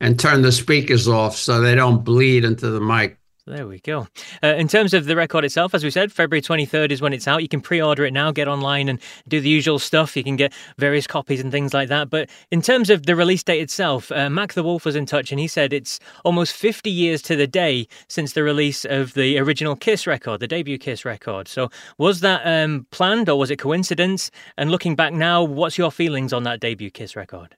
and 0.00 0.18
turn 0.18 0.42
the 0.42 0.52
speakers 0.52 1.08
off 1.08 1.36
so 1.36 1.60
they 1.60 1.74
don't 1.74 2.04
bleed 2.04 2.44
into 2.44 2.70
the 2.70 2.80
mic. 2.80 3.18
There 3.44 3.66
we 3.66 3.80
go. 3.80 4.06
Uh, 4.40 4.54
in 4.54 4.68
terms 4.68 4.94
of 4.94 5.06
the 5.06 5.16
record 5.16 5.44
itself, 5.44 5.74
as 5.74 5.82
we 5.82 5.90
said, 5.90 6.12
February 6.12 6.40
23rd 6.40 6.92
is 6.92 7.02
when 7.02 7.12
it's 7.12 7.26
out. 7.26 7.42
You 7.42 7.48
can 7.48 7.60
pre 7.60 7.82
order 7.82 8.04
it 8.04 8.12
now, 8.12 8.30
get 8.30 8.46
online 8.46 8.88
and 8.88 9.00
do 9.26 9.40
the 9.40 9.48
usual 9.48 9.80
stuff. 9.80 10.16
You 10.16 10.22
can 10.22 10.36
get 10.36 10.52
various 10.78 11.08
copies 11.08 11.40
and 11.40 11.50
things 11.50 11.74
like 11.74 11.88
that. 11.88 12.08
But 12.08 12.30
in 12.52 12.62
terms 12.62 12.88
of 12.88 13.04
the 13.04 13.16
release 13.16 13.42
date 13.42 13.60
itself, 13.60 14.12
uh, 14.12 14.30
Mac 14.30 14.52
the 14.52 14.62
Wolf 14.62 14.84
was 14.84 14.94
in 14.94 15.06
touch 15.06 15.32
and 15.32 15.40
he 15.40 15.48
said 15.48 15.72
it's 15.72 15.98
almost 16.24 16.54
50 16.54 16.88
years 16.88 17.20
to 17.22 17.34
the 17.34 17.48
day 17.48 17.88
since 18.06 18.32
the 18.32 18.44
release 18.44 18.84
of 18.84 19.14
the 19.14 19.36
original 19.40 19.74
Kiss 19.74 20.06
record, 20.06 20.38
the 20.38 20.46
debut 20.46 20.78
Kiss 20.78 21.04
record. 21.04 21.48
So 21.48 21.68
was 21.98 22.20
that 22.20 22.42
um, 22.44 22.86
planned 22.92 23.28
or 23.28 23.36
was 23.36 23.50
it 23.50 23.56
coincidence? 23.56 24.30
And 24.56 24.70
looking 24.70 24.94
back 24.94 25.12
now, 25.12 25.42
what's 25.42 25.76
your 25.76 25.90
feelings 25.90 26.32
on 26.32 26.44
that 26.44 26.60
debut 26.60 26.92
Kiss 26.92 27.16
record? 27.16 27.56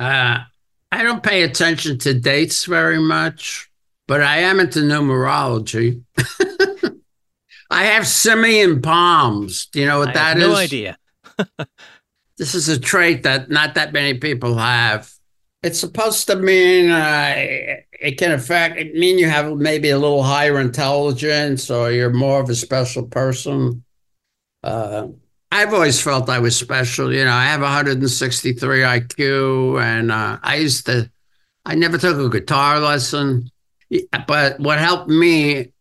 Uh, 0.00 0.40
I 0.90 1.02
don't 1.04 1.22
pay 1.22 1.44
attention 1.44 1.98
to 1.98 2.12
dates 2.12 2.64
very 2.64 2.98
much 2.98 3.69
but 4.10 4.22
I 4.22 4.38
am 4.38 4.58
into 4.58 4.80
numerology. 4.80 6.02
I 7.70 7.84
have 7.84 8.08
simian 8.08 8.82
palms. 8.82 9.66
Do 9.66 9.78
you 9.78 9.86
know 9.86 10.00
what 10.00 10.08
I 10.08 10.14
that 10.14 10.38
is? 10.38 10.48
no 10.48 10.56
idea. 10.56 10.98
this 12.36 12.56
is 12.56 12.68
a 12.68 12.80
trait 12.80 13.22
that 13.22 13.50
not 13.50 13.76
that 13.76 13.92
many 13.92 14.18
people 14.18 14.56
have. 14.56 15.08
It's 15.62 15.78
supposed 15.78 16.26
to 16.26 16.34
mean 16.34 16.90
uh, 16.90 17.34
it 17.36 18.18
can 18.18 18.32
affect. 18.32 18.78
It 18.78 18.96
mean 18.96 19.16
you 19.16 19.28
have 19.28 19.56
maybe 19.56 19.90
a 19.90 19.98
little 19.98 20.24
higher 20.24 20.58
intelligence, 20.58 21.70
or 21.70 21.92
you're 21.92 22.12
more 22.12 22.40
of 22.40 22.50
a 22.50 22.56
special 22.56 23.04
person. 23.04 23.84
Uh, 24.64 25.06
I've 25.52 25.72
always 25.72 26.02
felt 26.02 26.28
I 26.28 26.40
was 26.40 26.56
special. 26.56 27.14
You 27.14 27.26
know, 27.26 27.32
I 27.32 27.44
have 27.44 27.60
163 27.60 28.80
IQ, 28.80 29.80
and 29.80 30.10
uh, 30.10 30.38
I 30.42 30.56
used 30.56 30.86
to. 30.86 31.08
I 31.64 31.76
never 31.76 31.96
took 31.96 32.18
a 32.18 32.28
guitar 32.28 32.80
lesson, 32.80 33.52
but 34.26 34.60
what 34.60 34.78
helped 34.78 35.08
me 35.08 35.72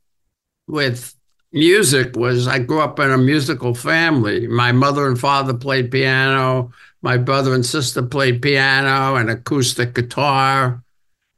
with 0.67 1.15
music 1.51 2.15
was 2.15 2.47
I 2.47 2.59
grew 2.59 2.81
up 2.81 2.99
in 2.99 3.11
a 3.11 3.17
musical 3.17 3.73
family. 3.73 4.47
My 4.47 4.71
mother 4.71 5.07
and 5.07 5.19
father 5.19 5.53
played 5.53 5.91
piano. 5.91 6.71
My 7.01 7.17
brother 7.17 7.53
and 7.53 7.65
sister 7.65 8.01
played 8.01 8.41
piano 8.41 9.15
and 9.15 9.29
acoustic 9.29 9.93
guitar. 9.93 10.83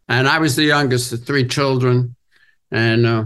And 0.07 0.27
I 0.27 0.39
was 0.39 0.55
the 0.55 0.63
youngest 0.63 1.13
of 1.13 1.23
three 1.23 1.47
children. 1.47 2.15
And 2.71 3.05
uh, 3.05 3.25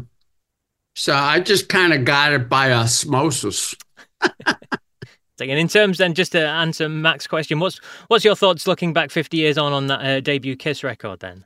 so 0.96 1.14
I 1.14 1.40
just 1.40 1.70
kind 1.70 1.94
of 1.94 2.06
got 2.06 2.34
it 2.34 2.50
by 2.50 2.74
osmosis. 2.74 3.76
and 4.22 5.52
in 5.52 5.68
terms 5.68 5.98
then, 5.98 6.14
just 6.14 6.34
to 6.34 6.46
answer 6.46 6.90
Mac's 6.90 7.28
question, 7.28 7.60
what's 7.60 7.78
what's 8.08 8.26
your 8.26 8.36
thoughts 8.36 8.68
looking 8.68 8.94
back 8.94 9.12
50 9.12 9.38
years 9.38 9.58
on 9.58 9.74
on 9.74 9.88
that 9.88 10.00
uh, 10.00 10.20
debut 10.20 10.56
Kiss 10.56 10.84
record 10.84 11.20
then? 11.20 11.46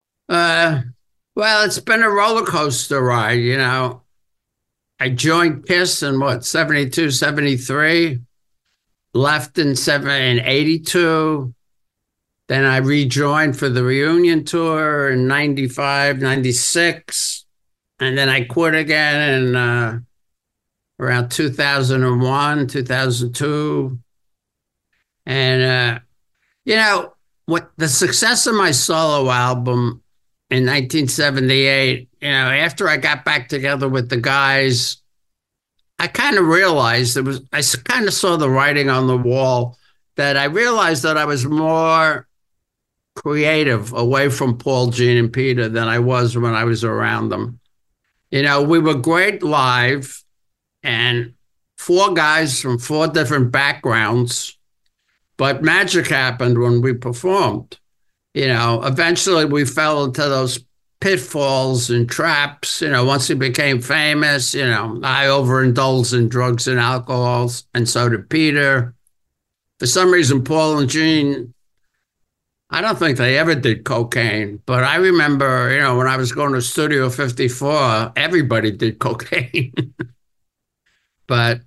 Uh, 0.31 0.83
well, 1.35 1.65
it's 1.65 1.79
been 1.79 2.01
a 2.03 2.09
roller 2.09 2.45
coaster 2.45 3.01
ride, 3.01 3.33
you 3.33 3.57
know. 3.57 4.03
I 4.97 5.09
joined 5.09 5.65
KISS 5.65 6.03
in 6.03 6.21
what, 6.21 6.45
72, 6.45 7.11
73, 7.11 8.21
left 9.13 9.57
in, 9.57 9.75
seven, 9.75 10.09
in 10.09 10.39
82. 10.39 11.53
Then 12.47 12.63
I 12.63 12.77
rejoined 12.77 13.59
for 13.59 13.67
the 13.67 13.83
reunion 13.83 14.45
tour 14.45 15.09
in 15.09 15.27
95, 15.27 16.21
96. 16.21 17.45
And 17.99 18.17
then 18.17 18.29
I 18.29 18.45
quit 18.45 18.73
again 18.73 19.43
in 19.43 19.55
uh, 19.57 19.99
around 20.97 21.29
2001, 21.29 22.67
2002. 22.67 23.99
And, 25.25 25.61
uh, 25.61 25.99
you 26.63 26.77
know, 26.77 27.15
what 27.47 27.69
the 27.75 27.89
success 27.89 28.47
of 28.47 28.55
my 28.55 28.71
solo 28.71 29.29
album 29.29 30.01
in 30.51 30.65
1978, 30.65 32.09
you 32.19 32.27
know, 32.29 32.33
after 32.33 32.89
I 32.89 32.97
got 32.97 33.23
back 33.23 33.47
together 33.47 33.87
with 33.87 34.09
the 34.09 34.17
guys, 34.17 34.97
I 35.97 36.07
kind 36.07 36.37
of 36.37 36.45
realized 36.45 37.15
it 37.15 37.21
was, 37.21 37.41
I 37.53 37.61
kind 37.85 38.05
of 38.05 38.13
saw 38.13 38.35
the 38.35 38.49
writing 38.49 38.89
on 38.89 39.07
the 39.07 39.17
wall 39.17 39.77
that 40.17 40.35
I 40.35 40.45
realized 40.45 41.03
that 41.03 41.15
I 41.15 41.23
was 41.23 41.45
more 41.45 42.27
creative 43.15 43.93
away 43.93 44.27
from 44.27 44.57
Paul, 44.57 44.87
Gene, 44.87 45.17
and 45.17 45.31
Peter 45.31 45.69
than 45.69 45.87
I 45.87 45.99
was 45.99 46.37
when 46.37 46.53
I 46.53 46.65
was 46.65 46.83
around 46.83 47.29
them. 47.29 47.61
You 48.29 48.43
know, 48.43 48.61
we 48.61 48.79
were 48.79 48.95
great 48.95 49.43
live 49.43 50.21
and 50.83 51.33
four 51.77 52.13
guys 52.13 52.59
from 52.59 52.77
four 52.77 53.07
different 53.07 53.53
backgrounds, 53.53 54.57
but 55.37 55.63
magic 55.63 56.07
happened 56.07 56.59
when 56.59 56.81
we 56.81 56.93
performed 56.93 57.77
you 58.33 58.47
know, 58.47 58.83
eventually 58.83 59.45
we 59.45 59.65
fell 59.65 60.05
into 60.05 60.21
those 60.21 60.59
pitfalls 60.99 61.89
and 61.89 62.09
traps. 62.09 62.81
You 62.81 62.89
know, 62.89 63.03
once 63.03 63.27
he 63.27 63.33
became 63.33 63.81
famous, 63.81 64.53
you 64.53 64.65
know, 64.65 64.99
I 65.03 65.27
overindulged 65.27 66.13
in 66.13 66.29
drugs 66.29 66.67
and 66.67 66.79
alcohols, 66.79 67.65
and 67.73 67.89
so 67.89 68.07
did 68.07 68.29
Peter. 68.29 68.93
For 69.79 69.87
some 69.87 70.11
reason, 70.11 70.43
Paul 70.43 70.79
and 70.79 70.89
Gene, 70.89 71.53
I 72.69 72.79
don't 72.79 72.97
think 72.97 73.17
they 73.17 73.37
ever 73.37 73.53
did 73.55 73.83
cocaine, 73.83 74.61
but 74.65 74.83
I 74.85 74.95
remember, 74.95 75.73
you 75.73 75.79
know, 75.79 75.97
when 75.97 76.07
I 76.07 76.15
was 76.15 76.31
going 76.31 76.53
to 76.53 76.61
Studio 76.61 77.09
54, 77.09 78.13
everybody 78.15 78.71
did 78.71 78.99
cocaine. 78.99 79.73
but 81.27 81.61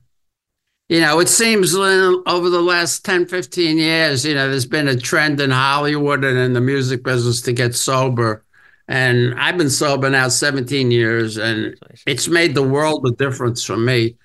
you 0.88 1.00
know, 1.00 1.18
it 1.20 1.28
seems 1.28 1.74
over 1.74 2.50
the 2.50 2.60
last 2.60 3.04
10, 3.04 3.26
15 3.26 3.78
years, 3.78 4.24
you 4.24 4.34
know, 4.34 4.50
there's 4.50 4.66
been 4.66 4.88
a 4.88 4.96
trend 4.96 5.40
in 5.40 5.50
Hollywood 5.50 6.24
and 6.24 6.36
in 6.38 6.52
the 6.52 6.60
music 6.60 7.02
business 7.02 7.40
to 7.42 7.52
get 7.52 7.74
sober. 7.74 8.44
And 8.86 9.34
I've 9.40 9.56
been 9.56 9.70
sober 9.70 10.10
now 10.10 10.28
17 10.28 10.90
years, 10.90 11.38
and 11.38 11.74
it's 12.06 12.28
made 12.28 12.54
the 12.54 12.62
world 12.62 13.06
a 13.06 13.12
difference 13.12 13.64
for 13.64 13.78
me. 13.78 14.16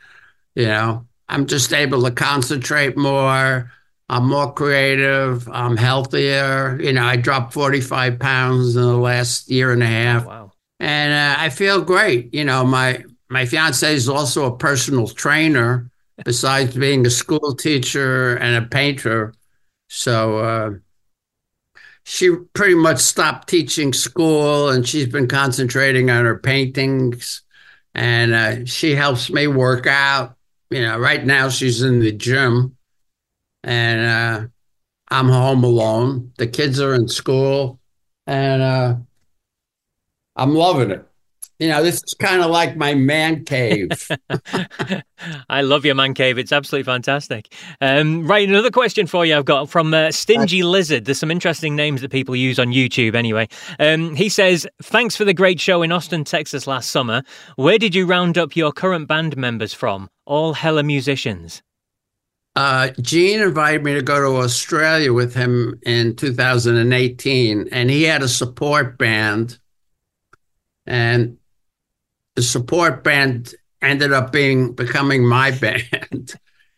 You 0.56 0.65
know, 0.65 1.08
I'm 1.30 1.45
just 1.45 1.72
able 1.72 2.04
to 2.04 2.12
concentrate 2.12 2.98
more. 2.98 3.72
I'm 4.10 4.28
more 4.28 4.52
creative. 4.52 5.48
I'm 5.48 5.78
healthier. 5.78 6.78
You 6.82 6.91
know, 6.91 7.06
I 7.06 7.15
dropped 7.15 7.54
45 7.54 8.19
pounds 8.19 8.76
in 8.76 8.82
the 8.82 8.98
last 8.98 9.50
year 9.50 9.72
and 9.72 9.84
a 9.84 9.88
half. 9.88 10.26
Oh, 10.26 10.28
wow. 10.28 10.52
And 10.82 11.13
uh, 11.13 11.41
I 11.41 11.50
feel 11.52 11.82
great. 11.82 12.34
You 12.34 12.43
know, 12.43 12.65
my 12.65 13.04
my 13.30 13.45
fiance 13.45 13.93
is 13.93 14.10
also 14.10 14.45
a 14.45 14.58
personal 14.58 15.08
trainer 15.08 15.89
besides 16.26 16.76
being 16.76 17.06
a 17.06 17.10
school 17.10 17.56
teacher 17.56 18.36
and 18.36 18.64
a 18.64 18.68
painter. 18.68 19.34
So 19.88 20.38
uh, 20.38 20.72
she 22.04 22.36
pretty 22.54 22.76
much 22.76 23.00
stopped 23.00 23.48
teaching 23.48 23.94
school 23.94 24.70
and 24.70 24.88
she's 24.88 25.08
been 25.08 25.28
concentrating 25.28 26.10
on 26.10 26.26
her 26.26 26.38
paintings. 26.38 27.42
And 27.96 28.34
uh, 28.34 28.66
she 28.66 28.96
helps 28.96 29.30
me 29.30 29.48
work 29.48 29.88
out. 29.88 30.36
You 30.70 30.82
know, 30.82 31.00
right 31.00 31.26
now 31.26 31.50
she's 31.50 31.82
in 31.82 32.00
the 32.00 32.12
gym 32.12 32.78
and 33.64 34.02
uh, 34.02 34.48
I'm 35.10 35.30
home 35.30 35.64
alone. 35.64 36.32
The 36.38 36.48
kids 36.48 36.80
are 36.80 36.94
in 36.94 37.08
school 37.08 37.80
and 38.28 38.62
uh, 38.62 38.96
I'm 40.36 40.54
loving 40.54 40.92
it 40.92 41.09
you 41.60 41.67
know, 41.67 41.84
this 41.84 41.95
is 41.95 42.13
kind 42.13 42.41
of 42.41 42.50
like 42.50 42.78
my 42.78 42.93
man 42.95 43.43
cave. 43.43 43.89
I 45.50 45.62
love 45.62 45.84
your 45.84 45.95
man 45.95 46.13
cave. 46.13 46.38
It's 46.38 46.54
absolutely 46.54 46.86
fantastic. 46.86 47.54
Um, 47.82 48.26
right, 48.26 48.48
another 48.48 48.72
question 48.72 49.08
for 49.08 49.26
you 49.26 49.36
I've 49.36 49.43
got 49.43 49.69
from 49.69 49.93
uh, 49.93 50.12
Stingy 50.12 50.63
Lizard. 50.63 51.04
There's 51.04 51.19
some 51.19 51.32
interesting 51.32 51.76
names 51.76 52.00
that 52.00 52.12
people 52.12 52.34
use 52.34 52.60
on 52.60 52.69
YouTube 52.69 53.13
anyway. 53.13 53.50
Um, 53.78 54.15
he 54.15 54.30
says, 54.30 54.65
Thanks 54.82 55.17
for 55.17 55.26
the 55.26 55.34
great 55.34 55.60
show 55.60 55.82
in 55.82 55.91
Austin, 55.91 56.24
Texas 56.24 56.65
last 56.65 56.91
summer. 56.91 57.24
Where 57.58 57.78
did 57.78 57.93
you 57.93 58.06
round 58.06 58.38
up 58.38 58.56
your 58.56 58.72
current 58.72 59.10
band 59.10 59.36
members 59.36 59.74
from? 59.74 60.10
All 60.26 60.54
hella 60.54 60.84
musicians. 60.84 61.62
Uh, 62.56 62.89
Gene 63.02 63.41
invited 63.41 63.84
me 63.84 63.93
to 63.95 64.02
go 64.02 64.19
to 64.19 64.43
Australia 64.43 65.12
with 65.12 65.34
him 65.34 65.80
in 65.84 66.15
2018, 66.15 67.67
and 67.72 67.89
he 67.89 68.04
had 68.04 68.22
a 68.22 68.28
support 68.30 68.98
band. 68.98 69.60
And 70.86 71.38
the 72.39 72.43
support 72.43 73.04
band 73.04 73.54
ended 73.82 74.13
up 74.13 74.32
being 74.32 74.71
becoming 74.71 75.28
my 75.28 75.52
band 75.60 76.34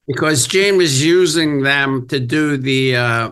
because 0.07 0.47
Gene 0.47 0.75
was 0.75 1.05
using 1.05 1.61
them 1.61 2.07
to 2.07 2.19
do 2.19 2.57
the 2.57 2.95
uh, 2.95 3.31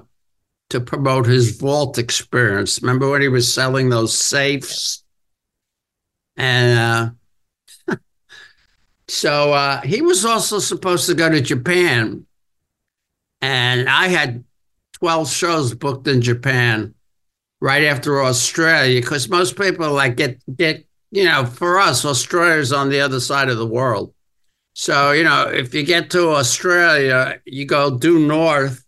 to 0.69 0.79
promote 0.79 1.25
his 1.25 1.57
vault 1.57 1.97
experience. 1.97 2.83
Remember 2.83 3.09
when 3.09 3.23
he 3.23 3.29
was 3.29 3.51
selling 3.51 3.89
those 3.89 4.15
safes? 4.15 5.03
And 6.37 7.15
uh, 7.89 7.95
so 9.07 9.51
uh, 9.53 9.81
he 9.81 10.03
was 10.03 10.23
also 10.23 10.59
supposed 10.59 11.07
to 11.07 11.15
go 11.15 11.31
to 11.31 11.41
Japan, 11.41 12.27
and 13.41 13.89
I 13.89 14.07
had 14.07 14.43
12 14.99 15.31
shows 15.31 15.73
booked 15.73 16.07
in 16.07 16.21
Japan 16.21 16.93
right 17.59 17.85
after 17.85 18.21
Australia 18.21 19.01
because 19.01 19.27
most 19.29 19.57
people 19.57 19.91
like 19.93 20.15
get 20.15 20.37
get 20.55 20.85
you 21.11 21.23
know 21.23 21.45
for 21.45 21.79
us 21.79 22.05
Australia's 22.05 22.71
on 22.71 22.89
the 22.89 23.01
other 23.01 23.19
side 23.19 23.49
of 23.49 23.57
the 23.57 23.65
world. 23.65 24.13
So 24.73 25.11
you 25.11 25.23
know 25.23 25.47
if 25.47 25.73
you 25.73 25.83
get 25.83 26.09
to 26.11 26.29
Australia, 26.29 27.39
you 27.45 27.65
go 27.65 27.97
due 27.97 28.19
north, 28.19 28.83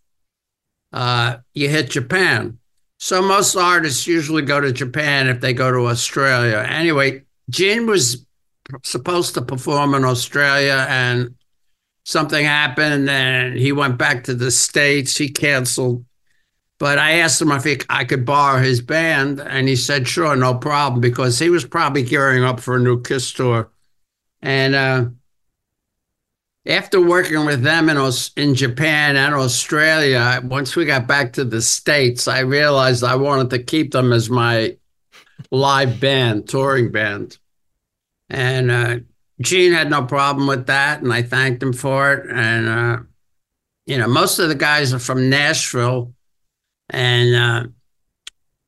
uh, 0.94 1.38
you 1.54 1.70
hit 1.70 1.90
Japan. 1.90 2.60
So 3.00 3.22
most 3.22 3.56
artists 3.56 4.06
usually 4.06 4.44
go 4.44 4.62
to 4.62 4.72
Japan 4.72 5.28
if 5.28 5.42
they 5.42 5.54
go 5.54 5.72
to 5.72 5.88
Australia. 5.88 6.64
Anyway, 6.68 7.24
Gene 7.50 7.88
was 7.88 8.26
supposed 8.84 9.34
to 9.34 9.42
perform 9.42 9.96
in 9.96 10.06
Australia 10.06 10.86
and 10.88 11.36
something 12.06 12.46
happened 12.46 13.10
and 13.10 13.58
he 13.58 13.72
went 13.72 13.98
back 13.98 14.24
to 14.26 14.36
the 14.36 14.52
States. 14.52 15.18
He 15.18 15.30
canceled. 15.30 16.06
But 16.82 16.98
I 16.98 17.20
asked 17.20 17.40
him 17.40 17.52
if 17.52 17.64
he, 17.64 17.78
I 17.92 18.06
could 18.06 18.26
borrow 18.26 18.60
his 18.60 18.82
band, 18.82 19.40
and 19.40 19.68
he 19.68 19.76
said, 19.76 20.08
sure, 20.08 20.36
no 20.36 20.56
problem, 20.56 21.00
because 21.00 21.38
he 21.38 21.52
was 21.52 21.64
probably 21.64 22.02
gearing 22.02 22.44
up 22.44 22.60
for 22.60 22.76
a 22.76 22.80
new 22.80 23.04
Kiss 23.04 23.32
tour. 23.32 23.70
And 24.42 24.74
uh, 24.74 25.06
after 26.66 27.00
working 27.00 27.46
with 27.46 27.62
them 27.62 27.88
in, 27.88 28.12
in 28.36 28.56
Japan 28.56 29.16
and 29.16 29.36
Australia, 29.36 30.42
once 30.44 30.76
we 30.76 30.86
got 30.86 31.06
back 31.06 31.34
to 31.34 31.46
the 31.46 31.62
States, 31.62 32.28
I 32.28 32.40
realized 32.40 33.04
I 33.04 33.16
wanted 33.16 33.52
to 33.52 33.62
keep 33.62 33.92
them 33.92 34.12
as 34.12 34.32
my 34.32 34.76
live 35.52 36.00
band, 36.00 36.50
touring 36.50 36.92
band. 36.92 37.38
And 38.28 38.72
uh, 38.72 38.96
Gene 39.40 39.74
had 39.74 39.92
no 39.92 40.06
problem 40.06 40.48
with 40.48 40.66
that, 40.66 41.04
and 41.04 41.14
I 41.14 41.22
thanked 41.22 41.62
him 41.62 41.74
for 41.74 42.12
it. 42.12 42.28
And, 42.32 42.68
uh, 42.68 42.98
you 43.86 44.00
know, 44.00 44.08
most 44.08 44.40
of 44.40 44.50
the 44.50 44.56
guys 44.56 44.96
are 44.96 45.00
from 45.00 45.30
Nashville. 45.30 46.16
And 46.92 47.36
uh, 47.36 47.68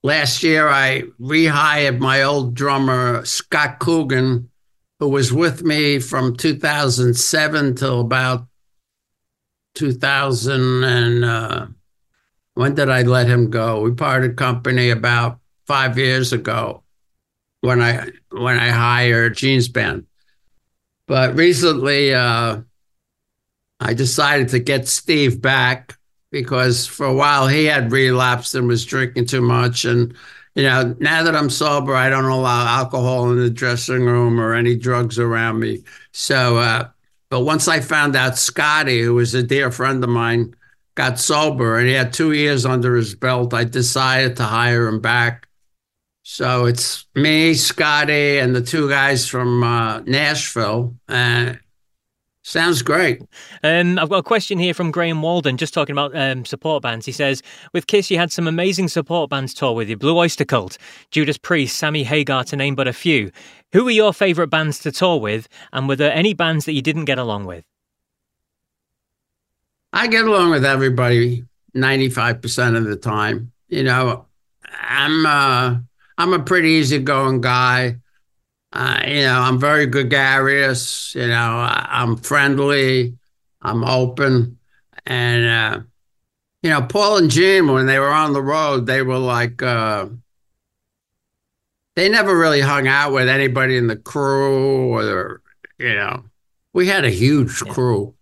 last 0.02 0.44
year, 0.44 0.68
I 0.68 1.04
rehired 1.20 2.00
my 2.00 2.24
old 2.24 2.56
drummer, 2.56 3.24
Scott 3.26 3.80
Coogan, 3.80 4.50
who 5.00 5.10
was 5.10 5.34
with 5.34 5.64
me 5.64 6.00
from 6.00 6.38
2007 6.38 7.76
till 7.76 8.00
about 8.00 8.48
2000. 9.76 10.84
And 10.84 11.26
uh, 11.26 11.68
when 12.54 12.76
did 12.76 12.90
I 12.90 13.02
let 13.02 13.28
him 13.28 13.50
go? 13.50 13.82
We 13.82 13.92
parted 13.92 14.38
company 14.38 14.90
about 14.90 15.40
five 15.68 15.98
years 15.98 16.32
ago 16.32 16.84
when 17.60 17.82
I 17.82 18.10
when 18.32 18.58
I 18.58 18.70
hired 18.70 19.36
Gene's 19.36 19.68
band. 19.68 20.06
But 21.08 21.36
recently, 21.36 22.14
uh, 22.14 22.62
I 23.82 23.94
decided 23.94 24.50
to 24.50 24.60
get 24.60 24.88
Steve 24.88 25.42
back 25.42 25.98
because 26.34 26.86
for 26.86 27.06
a 27.06 27.14
while 27.14 27.48
he 27.48 27.64
had 27.64 27.94
relapsed 27.94 28.56
and 28.56 28.68
was 28.68 28.84
drinking 28.84 29.28
too 29.28 29.42
much. 29.42 29.86
And 29.86 30.14
you 30.56 30.64
know, 30.64 30.94
now 31.00 31.24
that 31.24 31.36
I'm 31.36 31.50
sober, 31.50 31.96
I 31.96 32.10
don't 32.10 32.26
allow 32.26 32.68
alcohol 32.68 33.32
in 33.32 33.38
the 33.38 33.50
dressing 33.50 34.04
room 34.04 34.40
or 34.40 34.54
any 34.54 34.76
drugs 34.76 35.18
around 35.18 35.60
me. 35.62 35.84
So, 36.12 36.58
uh, 36.58 36.90
but 37.30 37.42
once 37.42 37.70
I 37.70 37.80
found 37.80 38.18
out 38.18 38.38
Scotty, 38.38 39.02
who 39.02 39.16
was 39.16 39.34
a 39.34 39.42
dear 39.42 39.72
friend 39.72 40.04
of 40.04 40.10
mine, 40.10 40.54
got 40.96 41.20
sober 41.20 41.80
and 41.80 41.88
he 41.88 41.94
had 41.94 42.12
two 42.12 42.34
years 42.34 42.66
under 42.66 42.96
his 42.96 43.16
belt, 43.16 43.54
I 43.54 43.64
decided 43.64 44.36
to 44.38 44.44
hire 44.44 44.88
him 44.88 45.00
back 45.00 45.48
so 46.24 46.66
it's 46.66 47.06
me, 47.16 47.54
Scotty, 47.54 48.40
and 48.40 48.56
the 48.56 48.62
two 48.62 48.88
guys 48.90 49.28
from 49.28 49.62
uh, 49.62 50.00
Nashville. 50.02 50.96
Uh, 51.08 51.56
sounds 52.44 52.82
great. 52.82 53.22
Um, 53.64 53.98
I've 53.98 54.10
got 54.10 54.18
a 54.18 54.24
question 54.24 54.60
here 54.60 54.74
from 54.74 54.92
Graham 54.92 55.22
Walden, 55.22 55.58
just 55.58 55.74
talking 55.74 55.94
about 55.94 56.16
um, 56.16 56.46
support 56.46 56.84
bands. 56.84 57.06
He 57.06 57.12
says, 57.12 57.42
with 57.74 57.88
Kiss, 57.88 58.12
you 58.12 58.18
had 58.18 58.32
some 58.32 58.48
amazing 58.48 58.88
support 58.90 59.30
bands 59.30 59.54
tour 59.54 59.74
with 59.74 59.90
you 59.90 59.98
Blue 59.98 60.18
Oyster 60.18 60.46
Cult, 60.46 60.78
Judas 61.10 61.38
Priest, 61.38 61.78
Sammy 61.78 62.04
Hagar, 62.04 62.44
to 62.46 62.56
name 62.56 62.76
but 62.76 62.88
a 62.88 62.94
few. 62.94 63.32
Who 63.72 63.86
were 63.86 63.92
your 63.92 64.14
favourite 64.14 64.50
bands 64.52 64.80
to 64.80 64.92
tour 64.92 65.20
with, 65.20 65.48
and 65.72 65.88
were 65.88 65.96
there 65.96 66.14
any 66.14 66.34
bands 66.34 66.66
that 66.66 66.74
you 66.74 66.82
didn't 66.82 67.06
get 67.06 67.18
along 67.18 67.46
with? 67.46 67.66
I 69.92 70.08
get 70.08 70.26
along 70.26 70.52
with 70.52 70.66
everybody 70.66 71.46
95% 71.76 72.78
of 72.78 72.86
the 72.86 72.96
time. 72.96 73.52
You 73.68 73.84
know, 73.84 74.28
I'm. 74.82 75.26
Uh, 75.26 75.78
I'm 76.18 76.34
a 76.34 76.40
pretty 76.40 76.70
easygoing 76.70 77.42
guy. 77.42 77.98
Uh, 78.74 79.04
you 79.06 79.22
know, 79.22 79.40
I'm 79.40 79.60
very 79.60 79.86
gregarious. 79.86 81.14
You 81.14 81.28
know, 81.28 81.34
I, 81.60 82.02
am 82.02 82.18
friendly. 82.18 83.16
I'm 83.62 83.84
open, 83.84 84.58
and 85.06 85.46
uh, 85.46 85.84
you 86.64 86.72
know, 86.72 86.82
Paul 86.82 87.18
and 87.18 87.30
Jim, 87.30 87.68
when 87.68 87.86
they 87.86 88.00
were 88.00 88.12
on 88.12 88.34
the 88.34 88.42
road, 88.42 88.88
they 88.88 89.04
were 89.04 89.20
like, 89.20 89.62
uh, 89.62 90.08
they 91.96 92.10
never 92.10 92.36
really 92.36 92.62
hung 92.62 92.88
out 92.88 93.14
with 93.14 93.30
anybody 93.30 93.78
in 93.78 93.86
the 93.88 93.96
crew, 93.96 94.92
or 94.92 95.42
you 95.78 95.94
know, 95.94 96.24
we 96.74 96.88
had 96.88 97.06
a 97.06 97.12
huge 97.12 97.60
crew, 97.60 98.16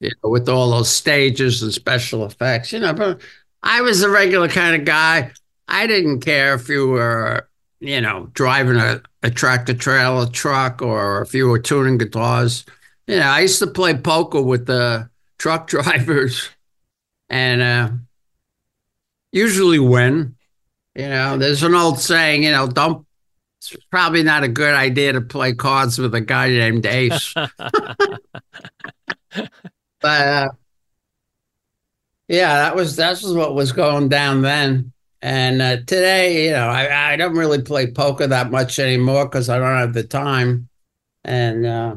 you 0.00 0.10
know, 0.22 0.30
with 0.30 0.48
all 0.48 0.72
those 0.72 0.90
stages 0.90 1.62
and 1.62 1.72
special 1.72 2.26
effects. 2.26 2.72
You 2.72 2.80
know, 2.80 2.92
but 2.92 3.20
I 3.62 3.82
was 3.82 4.02
a 4.02 4.10
regular 4.10 4.48
kind 4.48 4.74
of 4.74 4.84
guy. 4.84 5.30
I 5.68 5.86
didn't 5.86 6.20
care 6.20 6.54
if 6.54 6.68
you 6.68 6.88
were, 6.88 7.48
you 7.82 8.00
know, 8.00 8.30
driving 8.32 8.76
a, 8.76 9.02
a 9.24 9.30
tractor 9.30 9.74
trailer 9.74 10.26
truck 10.26 10.80
or 10.80 11.20
if 11.22 11.34
you 11.34 11.48
were 11.48 11.58
tuning 11.58 11.98
guitars. 11.98 12.64
You 13.08 13.16
know, 13.16 13.26
I 13.26 13.40
used 13.40 13.58
to 13.58 13.66
play 13.66 13.94
poker 13.94 14.40
with 14.40 14.66
the 14.66 15.10
truck 15.38 15.66
drivers 15.68 16.48
and 17.28 17.60
uh, 17.60 17.90
usually 19.32 19.80
win. 19.80 20.36
You 20.94 21.08
know, 21.08 21.36
there's 21.38 21.64
an 21.64 21.74
old 21.74 21.98
saying, 21.98 22.44
you 22.44 22.52
know, 22.52 22.68
don't, 22.68 23.04
it's 23.60 23.74
probably 23.90 24.22
not 24.22 24.44
a 24.44 24.48
good 24.48 24.74
idea 24.74 25.14
to 25.14 25.20
play 25.20 25.52
cards 25.52 25.98
with 25.98 26.14
a 26.14 26.20
guy 26.20 26.48
named 26.50 26.86
Ace. 26.86 27.34
but, 27.36 28.20
uh, 30.02 30.48
yeah, 32.28 32.54
that 32.58 32.76
was, 32.76 32.94
that's 32.94 33.24
what 33.24 33.54
was 33.54 33.72
going 33.72 34.08
down 34.08 34.42
then. 34.42 34.91
And 35.22 35.62
uh, 35.62 35.76
today, 35.76 36.46
you 36.46 36.50
know, 36.50 36.66
I, 36.68 37.12
I 37.12 37.16
don't 37.16 37.36
really 37.36 37.62
play 37.62 37.90
poker 37.92 38.26
that 38.26 38.50
much 38.50 38.80
anymore 38.80 39.26
because 39.26 39.48
I 39.48 39.58
don't 39.58 39.78
have 39.78 39.94
the 39.94 40.02
time. 40.02 40.68
And 41.24 41.64
uh, 41.64 41.94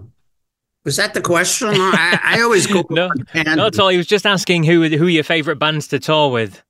was 0.83 0.97
that 0.97 1.15
the 1.15 1.21
question? 1.21 1.69
I, 1.71 2.19
I 2.23 2.41
always 2.41 2.67
go. 2.67 2.85
no, 2.91 3.09
not 3.33 3.57
at 3.57 3.79
all. 3.79 3.89
He 3.89 3.97
was 3.97 4.05
just 4.05 4.27
asking 4.27 4.63
who 4.63 4.87
who 4.89 5.07
your 5.07 5.23
favorite 5.23 5.57
bands 5.57 5.87
to 5.87 5.99
tour 5.99 6.29
with. 6.29 6.61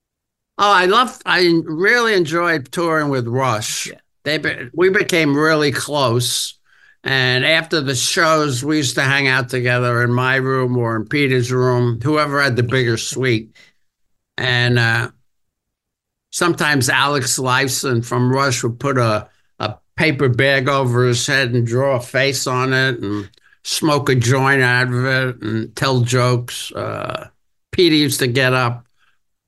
Oh, 0.57 0.71
I 0.71 0.85
love. 0.85 1.21
I 1.25 1.61
really 1.65 2.13
enjoyed 2.13 2.71
touring 2.71 3.09
with 3.09 3.27
Rush. 3.27 3.87
Yeah. 3.87 3.99
They 4.23 4.37
be, 4.37 4.69
we 4.73 4.89
became 4.89 5.37
really 5.37 5.73
close. 5.73 6.57
And 7.03 7.45
after 7.45 7.81
the 7.81 7.93
shows, 7.93 8.63
we 8.63 8.77
used 8.77 8.95
to 8.95 9.03
hang 9.03 9.27
out 9.27 9.49
together 9.49 10.01
in 10.01 10.11
my 10.11 10.37
room 10.37 10.77
or 10.77 10.95
in 10.95 11.05
Peter's 11.05 11.51
room, 11.51 11.99
whoever 12.01 12.41
had 12.41 12.55
the 12.55 12.63
bigger 12.63 12.97
suite. 12.97 13.55
And 14.37 14.79
uh, 14.79 15.11
sometimes 16.35 16.89
Alex 16.89 17.39
Lifeson 17.39 18.03
from 18.03 18.29
Rush 18.29 18.61
would 18.61 18.77
put 18.77 18.97
a, 18.97 19.29
a 19.59 19.75
paper 19.95 20.27
bag 20.27 20.67
over 20.67 21.07
his 21.07 21.25
head 21.25 21.53
and 21.53 21.65
draw 21.65 21.95
a 21.95 22.01
face 22.01 22.45
on 22.45 22.73
it 22.73 22.99
and 22.99 23.29
smoke 23.63 24.09
a 24.09 24.15
joint 24.15 24.61
out 24.61 24.87
of 24.87 25.05
it 25.05 25.41
and 25.41 25.73
tell 25.77 26.01
jokes. 26.01 26.73
Uh, 26.73 27.29
used 27.77 28.19
to 28.19 28.27
get 28.27 28.51
up 28.51 28.85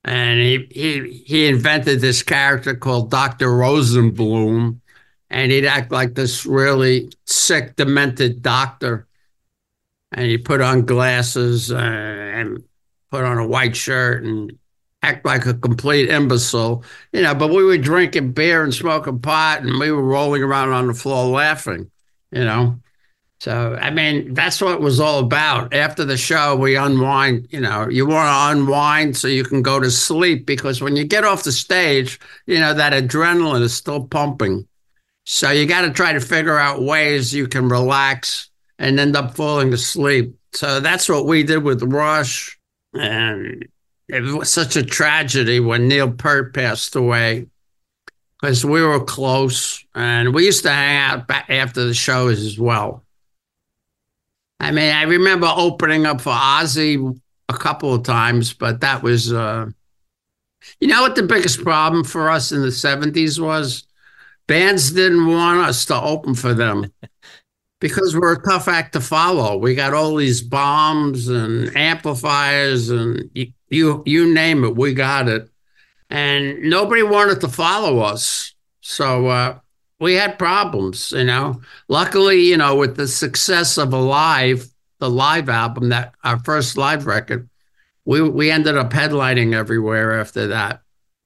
and 0.06 0.39
he, 0.39 0.67
he, 0.71 1.23
he 1.26 1.47
invented 1.47 2.00
this 2.00 2.23
character 2.23 2.73
called 2.73 3.12
Dr. 3.12 3.47
Rosenblum. 3.47 4.80
And 5.30 5.52
he'd 5.52 5.65
act 5.65 5.91
like 5.91 6.15
this 6.15 6.45
really 6.45 7.12
sick, 7.26 7.76
demented 7.76 8.41
doctor. 8.41 9.08
And 10.13 10.26
he 10.26 10.38
put 10.38 10.62
on 10.62 10.86
glasses 10.86 11.69
uh, 11.69 11.76
and 11.76 12.63
put 13.12 13.26
on 13.26 13.38
a 13.38 13.47
white 13.47 13.76
shirt 13.76 14.23
and 14.23 14.58
act 15.08 15.26
like 15.26 15.46
a 15.46 15.54
complete 15.54 16.10
imbecile, 16.10 16.84
you 17.13 17.22
know, 17.22 17.34
but 17.34 17.50
we 17.50 17.63
were 17.63 17.78
drinking 17.78 18.34
beer 18.34 18.63
and 18.63 18.74
smoking 18.74 19.20
pot 19.20 19.62
and 19.62 19.80
we 19.80 19.91
were 19.91 20.04
rolling 20.04 20.43
around 20.43 20.72
on 20.72 20.88
the 20.88 20.93
floor 20.93 21.26
laughing, 21.26 21.89
you 22.32 22.43
know. 22.43 22.80
So, 23.39 23.78
I 23.80 23.91
mean, 23.91 24.34
that's 24.34 24.62
what 24.62 24.74
it 24.74 24.82
was 24.82 25.00
all 25.00 25.20
about. 25.20 25.74
After 25.74 26.04
the 26.04 26.17
show, 26.17 26.56
we 26.56 26.76
unwind, 26.76 27.48
you 27.52 27.60
know, 27.60 27.88
you 27.88 28.08
want 28.08 28.28
to 28.28 28.60
unwind 28.60 29.15
so 29.15 29.28
you 29.28 29.43
can 29.43 29.62
go 29.62 29.80
to 29.80 29.91
sleep 29.91 30.48
because 30.48 30.82
when 30.82 30.96
you 30.96 31.04
get 31.04 31.24
off 31.24 31.43
the 31.43 31.52
stage, 31.52 32.20
you 32.48 32.60
know, 32.60 32.74
that 32.74 32.93
adrenaline 32.93 33.62
is 33.62 33.76
still 33.76 34.06
pumping. 34.08 34.67
So 35.26 35.52
you 35.52 35.67
got 35.67 35.82
to 35.82 35.91
try 35.91 36.13
to 36.13 36.20
figure 36.20 36.58
out 36.58 36.82
ways 36.82 37.34
you 37.34 37.48
can 37.48 37.70
relax 37.70 38.50
and 38.80 39.00
end 39.00 39.15
up 39.15 39.36
falling 39.36 39.72
asleep. 39.72 40.36
So 40.54 40.80
that's 40.80 41.08
what 41.08 41.28
we 41.28 41.43
did 41.43 41.63
with 41.63 41.84
Rush. 41.84 42.58
And 42.93 43.67
it 44.08 44.22
was 44.22 44.50
such 44.50 44.76
a 44.76 44.84
tragedy 44.84 45.60
when 45.60 45.88
Neil 45.88 46.12
Peart 46.12 46.54
passed 46.54 46.96
away 46.96 47.48
because 48.39 48.63
we 48.63 48.82
were 48.82 49.04
close 49.04 49.84
and 49.96 50.34
we 50.34 50.46
used 50.46 50.63
to 50.63 50.70
hang 50.70 50.98
out 50.98 51.30
after 51.50 51.86
the 51.86 51.93
shows 51.93 52.46
as 52.46 52.60
well. 52.60 53.04
I 54.60 54.72
mean, 54.72 54.93
I 54.93 55.04
remember 55.04 55.52
opening 55.56 56.06
up 56.06 56.22
for 56.22 56.34
Ozzy 56.34 57.20
a 57.50 57.54
couple 57.54 57.93
of 57.93 58.04
times, 58.04 58.54
but 58.54 58.82
that 58.82 59.04
was 59.04 59.32
uh, 59.32 59.67
You 60.80 60.88
know 60.88 61.02
what 61.02 61.15
the 61.15 61.24
biggest 61.24 61.63
problem 61.63 62.04
for 62.04 62.30
us 62.30 62.52
in 62.52 62.62
the 62.62 62.67
70s 62.67 63.39
was? 63.39 63.84
Bands 64.48 64.91
didn't 64.91 65.28
want 65.28 65.60
us 65.60 65.86
to 65.86 66.02
open 66.02 66.34
for 66.34 66.54
them 66.54 66.91
because 67.80 68.16
we're 68.16 68.34
a 68.34 68.42
tough 68.42 68.68
act 68.68 68.94
to 68.94 69.02
follow. 69.02 69.58
We 69.58 69.76
got 69.76 69.94
all 69.94 70.16
these 70.16 70.42
bombs 70.42 71.28
and 71.28 71.76
amplifiers 71.76 72.90
and 72.90 73.30
you, 73.34 73.54
you, 73.70 74.04
you 74.06 74.34
name 74.34 74.63
it, 74.63 74.76
we 74.76 74.94
got 74.94 75.28
it. 75.28 75.50
And 76.10 76.62
nobody 76.63 77.04
wanted 77.04 77.42
to 77.42 77.50
follow 77.50 78.00
us. 78.00 78.54
So 78.82 79.28
uh, 79.28 79.60
we 80.00 80.13
had 80.13 80.40
problems, 80.40 81.12
you 81.12 81.26
know. 81.26 81.62
Luckily, 81.90 82.42
you 82.44 82.58
know, 82.58 82.76
with 82.76 82.96
the 82.96 83.08
success 83.08 83.78
of 83.78 83.94
Alive, 83.94 84.68
the 85.00 85.10
live 85.10 85.50
album, 85.50 85.90
that 85.90 86.13
our 86.24 86.40
first 86.40 86.78
live 86.78 87.06
record, 87.06 87.50
we 88.06 88.22
we 88.22 88.50
ended 88.50 88.78
up 88.78 88.92
headlining 88.92 89.54
everywhere 89.54 90.20
after 90.20 90.48
that. 90.48 90.82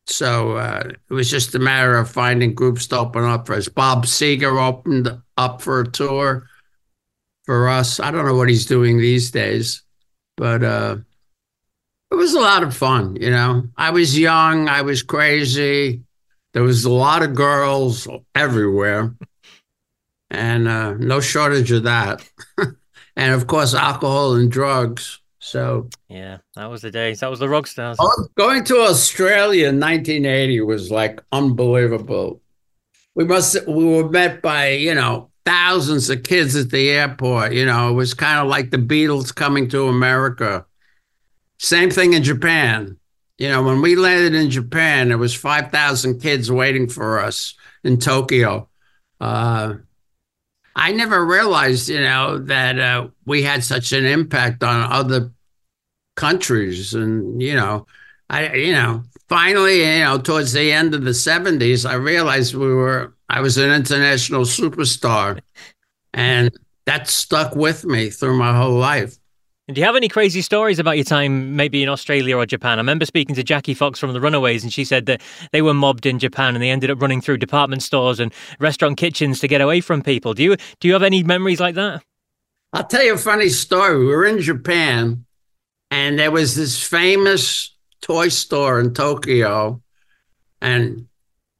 So 0.07 0.57
uh, 0.57 0.83
it 0.87 1.13
was 1.13 1.29
just 1.29 1.55
a 1.55 1.59
matter 1.59 1.95
of 1.97 2.09
finding 2.09 2.53
groups 2.53 2.87
to 2.87 2.99
open 2.99 3.23
up 3.23 3.47
for 3.47 3.53
us. 3.53 3.67
Bob 3.67 4.05
Seger 4.05 4.61
opened 4.61 5.09
up 5.37 5.61
for 5.61 5.81
a 5.81 5.87
tour 5.89 6.47
for 7.45 7.69
us. 7.69 7.99
I 7.99 8.11
don't 8.11 8.25
know 8.25 8.35
what 8.35 8.49
he's 8.49 8.65
doing 8.65 8.97
these 8.97 9.31
days, 9.31 9.83
but 10.37 10.63
uh, 10.63 10.97
it 12.11 12.15
was 12.15 12.33
a 12.33 12.39
lot 12.39 12.63
of 12.63 12.75
fun. 12.75 13.15
You 13.15 13.31
know, 13.31 13.63
I 13.77 13.91
was 13.91 14.17
young, 14.17 14.67
I 14.67 14.81
was 14.81 15.03
crazy. 15.03 16.03
There 16.53 16.63
was 16.63 16.83
a 16.83 16.91
lot 16.91 17.23
of 17.23 17.33
girls 17.33 18.07
everywhere, 18.35 19.15
and 20.29 20.67
uh, 20.67 20.93
no 20.95 21.21
shortage 21.21 21.71
of 21.71 21.83
that. 21.83 22.29
and 23.15 23.33
of 23.33 23.47
course, 23.47 23.73
alcohol 23.73 24.35
and 24.35 24.51
drugs. 24.51 25.20
So 25.41 25.89
yeah, 26.07 26.37
that 26.55 26.67
was 26.67 26.83
the 26.83 26.91
days. 26.91 27.19
That 27.19 27.29
was 27.31 27.39
the 27.39 27.49
rock 27.49 27.65
stars. 27.65 27.97
Oh, 27.99 28.27
going 28.35 28.63
to 28.65 28.77
Australia 28.77 29.69
in 29.69 29.79
1980 29.79 30.61
was 30.61 30.91
like 30.91 31.19
unbelievable. 31.31 32.41
We 33.15 33.25
must 33.25 33.67
we 33.67 33.83
were 33.83 34.07
met 34.07 34.43
by 34.43 34.69
you 34.69 34.93
know 34.93 35.31
thousands 35.43 36.11
of 36.11 36.21
kids 36.21 36.55
at 36.55 36.69
the 36.69 36.91
airport. 36.91 37.53
You 37.53 37.65
know, 37.65 37.89
it 37.89 37.93
was 37.93 38.13
kind 38.13 38.39
of 38.39 38.47
like 38.47 38.69
the 38.69 38.77
Beatles 38.77 39.33
coming 39.33 39.67
to 39.69 39.87
America. 39.87 40.65
Same 41.57 41.89
thing 41.89 42.13
in 42.13 42.23
Japan. 42.23 42.97
You 43.39 43.49
know, 43.49 43.63
when 43.63 43.81
we 43.81 43.95
landed 43.95 44.35
in 44.35 44.51
Japan, 44.51 45.07
there 45.07 45.17
was 45.17 45.33
5,000 45.33 46.19
kids 46.19 46.51
waiting 46.51 46.87
for 46.87 47.17
us 47.17 47.55
in 47.83 47.97
Tokyo. 47.97 48.69
Uh, 49.19 49.75
I 50.75 50.91
never 50.91 51.25
realized, 51.25 51.89
you 51.89 51.99
know, 51.99 52.37
that 52.39 52.79
uh, 52.79 53.07
we 53.25 53.43
had 53.43 53.63
such 53.63 53.91
an 53.91 54.05
impact 54.05 54.63
on 54.63 54.91
other 54.91 55.31
countries. 56.15 56.93
And, 56.93 57.41
you 57.41 57.55
know, 57.55 57.87
I, 58.29 58.53
you 58.53 58.73
know, 58.73 59.03
finally, 59.27 59.79
you 59.79 60.03
know, 60.03 60.17
towards 60.17 60.53
the 60.53 60.71
end 60.71 60.95
of 60.95 61.03
the 61.03 61.13
70s, 61.13 61.89
I 61.89 61.95
realized 61.95 62.55
we 62.55 62.73
were, 62.73 63.13
I 63.29 63.41
was 63.41 63.57
an 63.57 63.71
international 63.71 64.43
superstar. 64.43 65.41
And 66.13 66.51
that 66.85 67.07
stuck 67.07 67.55
with 67.55 67.85
me 67.85 68.09
through 68.09 68.37
my 68.37 68.55
whole 68.55 68.77
life. 68.77 69.17
Do 69.67 69.79
you 69.79 69.85
have 69.85 69.95
any 69.95 70.09
crazy 70.09 70.41
stories 70.41 70.79
about 70.79 70.97
your 70.97 71.03
time, 71.03 71.55
maybe 71.55 71.83
in 71.83 71.87
Australia 71.87 72.35
or 72.35 72.47
Japan? 72.47 72.79
I 72.79 72.81
remember 72.81 73.05
speaking 73.05 73.35
to 73.35 73.43
Jackie 73.43 73.75
Fox 73.75 73.99
from 73.99 74.11
the 74.11 74.19
Runaways, 74.19 74.63
and 74.63 74.73
she 74.73 74.83
said 74.83 75.05
that 75.05 75.21
they 75.51 75.61
were 75.61 75.73
mobbed 75.73 76.07
in 76.07 76.17
Japan 76.17 76.55
and 76.55 76.63
they 76.63 76.71
ended 76.71 76.89
up 76.89 76.99
running 76.99 77.21
through 77.21 77.37
department 77.37 77.83
stores 77.83 78.19
and 78.19 78.33
restaurant 78.59 78.97
kitchens 78.97 79.39
to 79.39 79.47
get 79.47 79.61
away 79.61 79.79
from 79.79 80.01
people. 80.01 80.33
Do 80.33 80.41
you 80.41 80.57
do 80.79 80.87
you 80.87 80.93
have 80.93 81.03
any 81.03 81.23
memories 81.23 81.59
like 81.59 81.75
that? 81.75 82.03
I'll 82.73 82.85
tell 82.87 83.03
you 83.03 83.13
a 83.13 83.17
funny 83.19 83.49
story. 83.49 83.99
We 83.99 84.07
were 84.07 84.25
in 84.25 84.41
Japan, 84.41 85.25
and 85.91 86.17
there 86.17 86.31
was 86.31 86.55
this 86.55 86.81
famous 86.83 87.75
toy 88.01 88.29
store 88.29 88.79
in 88.79 88.95
Tokyo, 88.95 89.79
and 90.59 91.07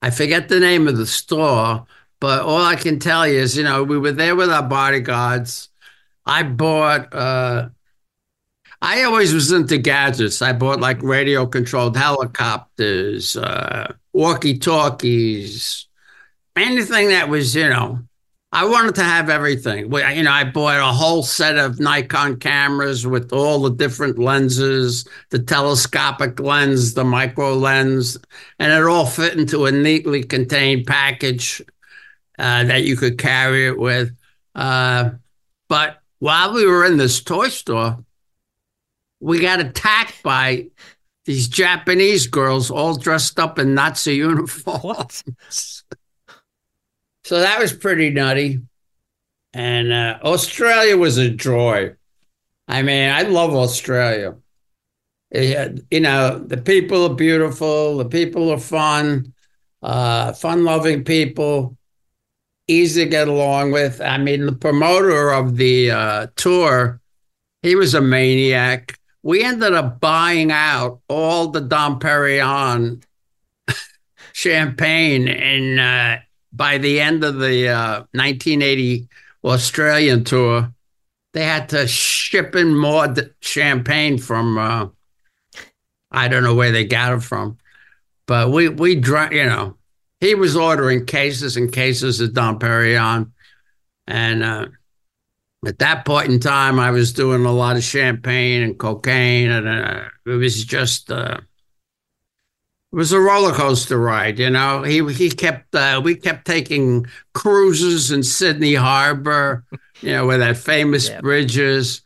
I 0.02 0.10
forget 0.10 0.50
the 0.50 0.60
name 0.60 0.88
of 0.88 0.98
the 0.98 1.06
store, 1.06 1.86
but 2.20 2.42
all 2.42 2.66
I 2.66 2.78
can 2.78 2.98
tell 2.98 3.28
you 3.28 3.40
is, 3.40 3.56
you 3.56 3.64
know, 3.64 3.84
we 3.84 4.00
were 4.00 4.12
there 4.12 4.36
with 4.36 4.52
our 4.52 4.64
bodyguards. 4.64 5.70
I 6.26 6.42
bought. 6.42 7.14
Uh, 7.14 7.70
I 8.82 9.04
always 9.04 9.34
was 9.34 9.52
into 9.52 9.78
gadgets. 9.78 10.42
I 10.42 10.54
bought 10.54 10.80
like 10.80 11.02
radio 11.04 11.46
controlled 11.46 11.96
helicopters, 11.96 13.36
uh, 13.36 13.94
walkie 14.14 14.58
talkies, 14.58 15.88
anything 16.56 17.10
that 17.10 17.30
was, 17.30 17.56
you 17.56 17.70
know, 17.70 18.00
I 18.54 18.66
wanted 18.66 18.96
to 18.96 19.04
have 19.04 19.30
everything. 19.30 19.94
You 19.94 20.24
know, 20.24 20.32
I 20.32 20.44
bought 20.44 20.80
a 20.80 20.92
whole 20.92 21.24
set 21.24 21.58
of 21.58 21.80
Nikon 21.80 22.38
cameras 22.38 23.08
with 23.08 23.32
all 23.32 23.62
the 23.62 23.70
different 23.70 24.20
lenses, 24.20 25.08
the 25.30 25.40
telescopic 25.40 26.38
lens, 26.40 26.94
the 26.94 27.06
micro 27.06 27.54
lens, 27.54 28.18
and 28.60 28.74
it 28.74 28.84
all 28.84 29.06
fit 29.06 29.38
into 29.38 29.68
a 29.68 29.72
neatly 29.72 30.24
contained 30.24 30.86
package 30.86 31.62
uh, 32.38 32.66
that 32.66 32.84
you 32.84 32.98
could 32.98 33.18
carry 33.18 33.68
it 33.68 33.80
with. 33.80 34.12
Uh, 34.54 35.12
but 35.70 36.02
while 36.20 36.54
we 36.54 36.66
were 36.66 36.84
in 36.84 36.98
this 36.98 37.24
toy 37.24 37.48
store, 37.48 38.04
we 39.22 39.40
got 39.40 39.60
attacked 39.60 40.22
by 40.24 40.68
these 41.26 41.48
Japanese 41.48 42.28
girls 42.28 42.72
all 42.72 42.98
dressed 42.98 43.40
up 43.40 43.60
in 43.60 43.76
Nazi 43.76 44.16
uniforms. 44.16 45.24
so 47.24 47.40
that 47.40 47.60
was 47.60 47.72
pretty 47.72 48.10
nutty. 48.10 48.60
And 49.54 49.94
uh, 49.94 50.18
Australia 50.24 50.98
was 50.98 51.18
a 51.18 51.30
joy. 51.30 51.94
I 52.68 52.82
mean, 52.82 53.12
I 53.12 53.22
love 53.24 53.54
Australia. 53.54 54.36
It, 55.30 55.86
you 55.92 56.00
know, 56.00 56.40
the 56.40 56.58
people 56.58 57.06
are 57.06 57.16
beautiful, 57.16 57.98
the 57.98 58.06
people 58.06 58.50
are 58.50 58.60
fun, 58.60 59.34
uh, 59.84 60.34
fun 60.34 60.66
loving 60.66 61.04
people, 61.04 61.78
easy 62.68 63.04
to 63.04 63.10
get 63.10 63.28
along 63.28 63.72
with. 63.72 64.02
I 64.02 64.18
mean, 64.18 64.46
the 64.46 64.52
promoter 64.52 65.32
of 65.32 65.58
the 65.58 65.92
uh, 65.92 66.28
tour, 66.36 67.00
he 67.62 67.76
was 67.76 67.94
a 67.94 68.02
maniac 68.02 68.98
we 69.24 69.44
ended 69.44 69.74
up 69.74 70.00
buying 70.00 70.52
out 70.52 71.02
all 71.08 71.48
the 71.48 71.62
Dom 71.62 72.00
Perignon 72.00 73.04
champagne 74.34 75.28
and 75.28 75.80
uh, 75.80 76.22
by 76.54 76.78
the 76.78 77.00
end 77.00 77.24
of 77.24 77.40
the 77.40 77.70
uh, 77.70 78.00
1980 78.14 79.08
Australian 79.44 80.24
tour, 80.24 80.74
they 81.34 81.44
had 81.44 81.70
to 81.70 81.88
ship 81.88 82.56
in 82.56 82.78
more 82.78 83.14
champagne 83.42 84.18
from 84.18 84.58
uh, 84.58 84.88
I 86.12 86.28
don't 86.28 86.44
know 86.44 86.56
where 86.56 86.72
they 86.72 86.84
got 86.84 87.14
it 87.14 87.24
from, 87.24 87.58
but 88.28 88.52
we 88.52 88.68
we 88.68 88.96
drank. 88.96 89.32
You 89.32 89.46
know, 89.46 89.78
he 90.20 90.36
was 90.36 90.58
ordering 90.58 91.06
cases 91.06 91.56
and 91.56 91.72
cases 91.72 92.20
of 92.20 92.34
Dom 92.34 92.60
Perignon, 92.60 93.32
and 94.08 94.44
uh, 94.44 94.68
at 95.66 95.80
that 95.80 96.06
point 96.06 96.30
in 96.30 96.40
time, 96.40 96.80
I 96.80 96.92
was 96.92 97.14
doing 97.14 97.46
a 97.46 97.52
lot 97.52 97.78
of 97.78 97.84
champagne 97.84 98.64
and 98.64 98.78
cocaine, 98.78 99.52
and 99.52 99.68
uh, 99.68 100.06
it 100.26 100.32
was 100.32 100.66
just 100.66 101.12
uh, 101.12 101.38
it 102.92 102.96
was 102.96 103.12
a 103.12 103.20
roller 103.20 103.54
coaster 103.54 104.00
ride. 104.00 104.40
You 104.40 104.50
know, 104.50 104.82
he 104.82 105.06
he 105.14 105.30
kept 105.30 105.76
uh, 105.76 106.02
we 106.04 106.16
kept 106.16 106.46
taking 106.46 107.06
cruises 107.34 108.12
in 108.12 108.24
Sydney 108.24 108.74
Harbor, 108.74 109.64
you 110.02 110.14
know, 110.14 110.26
where 110.26 110.40
that 110.40 110.58
famous 110.58 111.10
yeah. 111.10 111.22
bridge 111.22 111.58
is, 111.58 112.02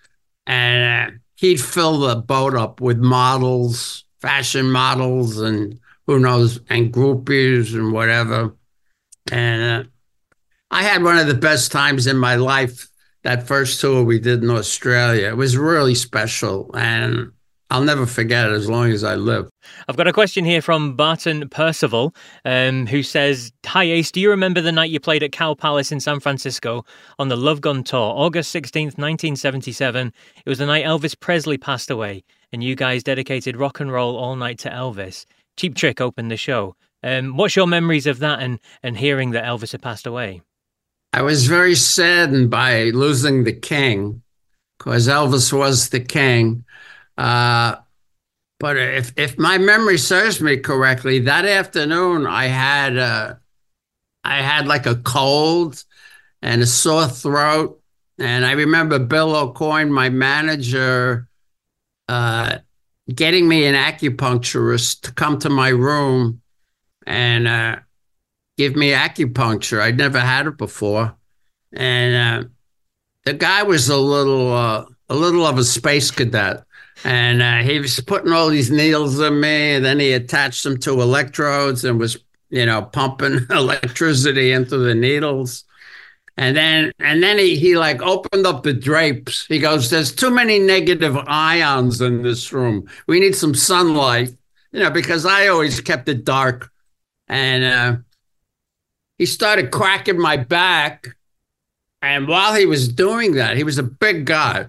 and 0.46 1.14
uh, 1.14 1.16
he'd 1.38 1.62
fill 1.62 2.00
the 2.00 2.18
boat 2.18 2.56
up 2.56 2.82
with 2.82 2.98
models, 2.98 4.04
fashion 4.20 4.70
models, 4.70 5.40
and 5.40 5.80
who 6.08 6.20
knows, 6.20 6.60
and 6.70 6.94
groupies 6.94 7.74
and 7.74 7.94
whatever. 7.94 8.54
And 9.32 9.86
uh, 9.86 9.90
I 10.72 10.84
had 10.84 11.04
one 11.04 11.18
of 11.18 11.28
the 11.28 11.34
best 11.36 11.72
times 11.72 12.06
in 12.06 12.18
my 12.18 12.36
life 12.36 12.90
that 13.26 13.48
first 13.48 13.82
tour 13.82 14.04
we 14.04 14.20
did 14.20 14.44
in 14.44 14.52
Australia. 14.52 15.28
It 15.28 15.38
was 15.38 15.58
really 15.58 15.96
special, 15.96 16.70
and 16.76 17.32
I'll 17.72 17.84
never 17.84 18.06
forget 18.06 18.46
it 18.46 18.54
as 18.54 18.70
long 18.70 18.92
as 18.92 19.04
I 19.04 19.16
live. 19.16 19.50
I've 19.90 19.98
got 19.98 20.08
a 20.08 20.14
question 20.14 20.46
here 20.46 20.62
from 20.62 20.96
Barton 20.96 21.50
Percival, 21.50 22.16
um, 22.46 22.86
who 22.86 23.02
says, 23.02 23.52
Hi 23.66 23.84
Ace, 23.84 24.12
do 24.12 24.22
you 24.22 24.30
remember 24.30 24.62
the 24.62 24.72
night 24.72 24.92
you 24.92 25.00
played 25.00 25.24
at 25.24 25.32
Cow 25.32 25.56
Palace 25.56 25.92
in 25.92 26.00
San 26.00 26.20
Francisco 26.20 26.86
on 27.18 27.30
the 27.30 27.36
Love 27.36 27.62
Gun 27.62 27.84
Tour, 27.84 28.14
August 28.16 28.54
16th, 28.54 29.00
1977? 29.00 30.14
It 30.46 30.50
was 30.50 30.60
the 30.60 30.68
night 30.68 30.86
Elvis 30.86 31.20
Presley 31.20 31.58
passed 31.58 31.90
away, 31.90 32.24
and 32.52 32.64
you 32.64 32.76
guys 32.76 33.02
dedicated 33.02 33.58
rock 33.58 33.80
and 33.80 33.92
roll 33.92 34.16
all 34.18 34.36
night 34.36 34.60
to 34.60 34.70
Elvis. 34.70 35.26
Cheap 35.58 35.74
Trick 35.74 36.00
opened 36.00 36.30
the 36.30 36.38
show. 36.38 36.76
Um, 37.02 37.38
what's 37.38 37.56
your 37.56 37.66
memories 37.66 38.06
of 38.06 38.20
that 38.20 38.40
and, 38.40 38.60
and 38.84 38.98
hearing 38.98 39.32
that 39.32 39.46
Elvis 39.46 39.72
had 39.72 39.82
passed 39.82 40.06
away? 40.06 40.42
I 41.16 41.22
was 41.22 41.48
very 41.48 41.76
saddened 41.76 42.50
by 42.50 42.90
losing 42.90 43.46
the 43.46 43.54
king 43.54 44.22
because 44.78 45.08
Elvis 45.08 45.58
was 45.58 45.88
the 45.88 46.02
king. 46.02 46.66
Uh, 47.18 47.78
but 48.60 48.76
if, 48.76 49.14
if 49.16 49.38
my 49.38 49.58
memory 49.58 49.98
serves 49.98 50.42
me 50.42 50.58
correctly, 50.58 51.20
that 51.20 51.46
afternoon 51.46 52.28
I 52.28 52.48
had 52.48 52.98
uh, 52.98 53.36
I 54.26 54.42
had 54.42 54.68
like 54.68 54.86
a 54.86 54.96
cold 54.96 55.82
and 56.42 56.62
a 56.62 56.66
sore 56.66 57.08
throat. 57.08 57.82
And 58.20 58.46
I 58.46 58.52
remember 58.52 59.00
Bill 59.00 59.30
Aucoin, 59.30 59.92
my 59.92 60.10
manager, 60.10 61.30
uh, 62.10 62.58
getting 63.08 63.48
me 63.48 63.64
an 63.68 63.76
acupuncturist 63.76 65.04
to 65.04 65.14
come 65.14 65.40
to 65.40 65.50
my 65.50 65.70
room 65.70 66.42
and 67.08 67.48
uh, 67.48 67.78
give 68.58 68.76
me 68.76 68.92
acupuncture. 68.92 69.82
I'd 69.82 69.98
never 69.98 70.20
had 70.20 70.48
it 70.48 70.58
before, 70.58 71.16
and 71.74 72.46
uh, 72.46 72.50
the 73.24 73.34
guy 73.34 73.64
was 73.64 73.90
a 73.90 73.98
little 73.98 74.54
uh, 74.54 74.86
a 75.10 75.16
little 75.16 75.46
of 75.46 75.58
a 75.58 75.64
space 75.64 76.12
cadet. 76.12 76.64
And 77.04 77.42
uh, 77.42 77.58
he 77.58 77.80
was 77.80 78.00
putting 78.00 78.32
all 78.32 78.50
these 78.50 78.72
needles 78.72 79.20
in 79.20 79.40
me, 79.40 79.76
and 79.76 79.86
then 79.86 80.00
he 80.00 80.14
attached 80.14 80.64
them 80.64 80.78
to 80.80 81.02
electrodes 81.02 81.84
and 81.84 82.00
was, 82.00 82.18
you 82.50 82.66
know, 82.66 82.84
pumping 82.84 83.46
electricity 83.50 84.52
into 84.54 84.78
the 84.78 84.96
needles. 84.96 85.66
And 86.38 86.56
then 86.56 86.92
and 87.00 87.24
then 87.24 87.38
he, 87.38 87.56
he 87.56 87.78
like 87.78 88.02
opened 88.02 88.46
up 88.46 88.64
the 88.64 88.74
drapes. 88.74 89.46
He 89.48 89.60
goes, 89.60 89.90
There's 89.90 90.14
too 90.14 90.32
many 90.32 90.60
negative 90.60 91.18
ions 91.28 92.02
in 92.02 92.24
this 92.24 92.52
room. 92.52 92.90
We 93.08 93.20
need 93.20 93.36
some 93.36 93.56
sunlight. 93.56 94.36
You 94.72 94.82
know, 94.82 94.90
because 94.90 95.26
I 95.26 95.48
always 95.48 95.80
kept 95.80 96.10
it 96.10 96.26
dark. 96.26 96.70
And 97.30 97.64
uh, 97.64 97.98
he 99.18 99.26
started 99.26 99.72
cracking 99.72 100.20
my 100.20 100.38
back. 100.38 101.16
And 102.02 102.28
while 102.28 102.54
he 102.54 102.66
was 102.66 102.88
doing 102.88 103.34
that, 103.34 103.58
he 103.58 103.64
was 103.64 103.78
a 103.78 103.84
big 103.84 104.26
guy. 104.26 104.68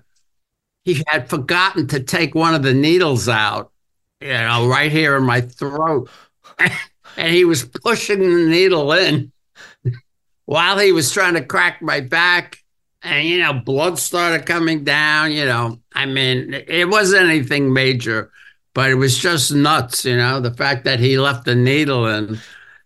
He 0.84 1.02
had 1.08 1.28
forgotten 1.28 1.86
to 1.88 2.00
take 2.00 2.34
one 2.34 2.54
of 2.54 2.62
the 2.62 2.72
needles 2.72 3.28
out, 3.28 3.72
you 4.20 4.28
know, 4.28 4.68
right 4.68 4.90
here 4.90 5.16
in 5.16 5.24
my 5.24 5.40
throat. 5.40 6.08
and 7.16 7.34
he 7.34 7.44
was 7.44 7.64
pushing 7.64 8.20
the 8.20 8.48
needle 8.48 8.92
in 8.92 9.32
while 10.44 10.78
he 10.78 10.92
was 10.92 11.12
trying 11.12 11.34
to 11.34 11.44
crack 11.44 11.82
my 11.82 12.00
back 12.00 12.62
and 13.02 13.26
you 13.26 13.38
know 13.38 13.52
blood 13.52 13.98
started 13.98 14.46
coming 14.46 14.84
down 14.84 15.32
you 15.32 15.44
know 15.44 15.78
i 15.94 16.06
mean 16.06 16.54
it 16.66 16.88
wasn't 16.88 17.28
anything 17.28 17.72
major 17.72 18.30
but 18.74 18.90
it 18.90 18.94
was 18.94 19.18
just 19.18 19.52
nuts 19.52 20.04
you 20.04 20.16
know 20.16 20.40
the 20.40 20.54
fact 20.54 20.84
that 20.84 20.98
he 20.98 21.18
left 21.18 21.44
the 21.44 21.54
needle 21.54 22.06
in 22.06 22.38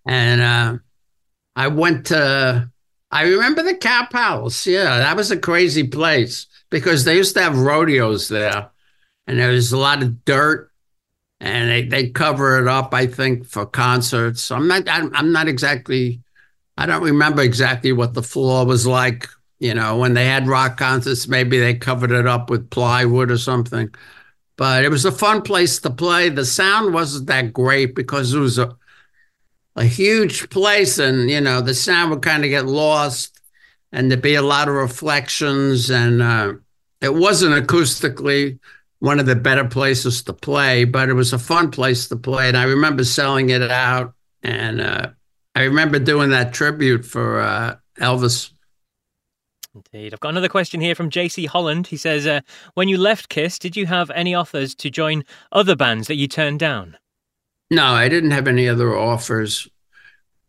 and 0.06 0.40
uh, 0.40 0.76
i 1.56 1.66
went 1.68 2.06
to 2.06 2.70
i 3.10 3.22
remember 3.22 3.62
the 3.62 3.74
cow 3.74 4.06
palace 4.10 4.66
yeah 4.66 4.98
that 4.98 5.16
was 5.16 5.30
a 5.30 5.38
crazy 5.38 5.86
place 5.86 6.46
because 6.70 7.04
they 7.04 7.16
used 7.16 7.34
to 7.34 7.42
have 7.42 7.58
rodeos 7.58 8.28
there 8.28 8.70
and 9.26 9.38
there 9.38 9.50
was 9.50 9.72
a 9.72 9.78
lot 9.78 10.02
of 10.02 10.24
dirt 10.24 10.70
and 11.40 11.70
they, 11.70 11.86
they 11.86 12.08
cover 12.08 12.58
it 12.58 12.68
up 12.68 12.92
i 12.94 13.06
think 13.06 13.46
for 13.46 13.66
concerts 13.66 14.50
i'm 14.50 14.68
not 14.68 14.88
i'm, 14.88 15.14
I'm 15.14 15.32
not 15.32 15.48
exactly 15.48 16.22
I 16.80 16.86
don't 16.86 17.02
remember 17.02 17.42
exactly 17.42 17.92
what 17.92 18.14
the 18.14 18.22
floor 18.22 18.64
was 18.64 18.86
like. 18.86 19.28
You 19.58 19.74
know, 19.74 19.98
when 19.98 20.14
they 20.14 20.24
had 20.24 20.48
rock 20.48 20.78
concerts, 20.78 21.28
maybe 21.28 21.58
they 21.58 21.74
covered 21.74 22.10
it 22.10 22.26
up 22.26 22.48
with 22.48 22.70
plywood 22.70 23.30
or 23.30 23.36
something. 23.36 23.94
But 24.56 24.86
it 24.86 24.88
was 24.88 25.04
a 25.04 25.12
fun 25.12 25.42
place 25.42 25.78
to 25.80 25.90
play. 25.90 26.30
The 26.30 26.46
sound 26.46 26.94
wasn't 26.94 27.26
that 27.26 27.52
great 27.52 27.94
because 27.94 28.32
it 28.32 28.38
was 28.38 28.58
a 28.58 28.74
a 29.76 29.84
huge 29.84 30.50
place, 30.50 30.98
and 30.98 31.30
you 31.30 31.40
know 31.40 31.60
the 31.60 31.74
sound 31.74 32.10
would 32.10 32.22
kind 32.22 32.44
of 32.44 32.50
get 32.50 32.66
lost, 32.66 33.40
and 33.92 34.10
there'd 34.10 34.22
be 34.22 34.34
a 34.34 34.42
lot 34.42 34.68
of 34.68 34.74
reflections, 34.74 35.90
and 35.90 36.22
uh, 36.22 36.54
it 37.00 37.14
wasn't 37.14 37.66
acoustically 37.66 38.58
one 38.98 39.18
of 39.18 39.26
the 39.26 39.36
better 39.36 39.64
places 39.64 40.22
to 40.22 40.32
play, 40.32 40.84
but 40.84 41.08
it 41.08 41.14
was 41.14 41.32
a 41.32 41.38
fun 41.38 41.70
place 41.70 42.08
to 42.08 42.16
play. 42.16 42.48
And 42.48 42.56
I 42.56 42.64
remember 42.64 43.04
selling 43.04 43.50
it 43.50 43.62
out, 43.62 44.14
and 44.42 44.80
uh, 44.80 45.08
I 45.54 45.62
remember 45.62 45.98
doing 45.98 46.30
that 46.30 46.52
tribute 46.52 47.04
for 47.04 47.40
uh, 47.40 47.76
Elvis. 47.98 48.50
Indeed. 49.74 50.12
I've 50.12 50.20
got 50.20 50.30
another 50.30 50.48
question 50.48 50.80
here 50.80 50.94
from 50.94 51.10
JC 51.10 51.46
Holland. 51.46 51.86
He 51.86 51.96
says, 51.96 52.26
uh, 52.26 52.40
When 52.74 52.88
you 52.88 52.98
left 52.98 53.28
Kiss, 53.28 53.58
did 53.58 53.76
you 53.76 53.86
have 53.86 54.10
any 54.10 54.34
offers 54.34 54.74
to 54.76 54.90
join 54.90 55.24
other 55.52 55.76
bands 55.76 56.08
that 56.08 56.16
you 56.16 56.26
turned 56.26 56.58
down? 56.58 56.96
No, 57.70 57.84
I 57.84 58.08
didn't 58.08 58.32
have 58.32 58.48
any 58.48 58.68
other 58.68 58.96
offers. 58.96 59.68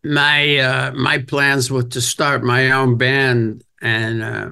My 0.04 0.56
uh, 0.58 0.92
my 0.92 1.18
plans 1.18 1.70
were 1.70 1.84
to 1.84 2.00
start 2.00 2.42
my 2.42 2.72
own 2.72 2.98
band, 2.98 3.62
and 3.80 4.22
uh, 4.22 4.50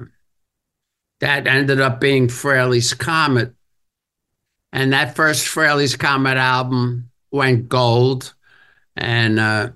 that 1.19 1.47
ended 1.47 1.81
up 1.81 1.99
being 1.99 2.27
Frehley's 2.27 2.93
Comet. 2.93 3.53
And 4.71 4.93
that 4.93 5.15
first 5.17 5.45
Frehley's 5.47 5.97
Comet 5.97 6.37
album 6.37 7.09
went 7.31 7.67
gold, 7.67 8.33
and 8.95 9.37
uh, 9.37 9.71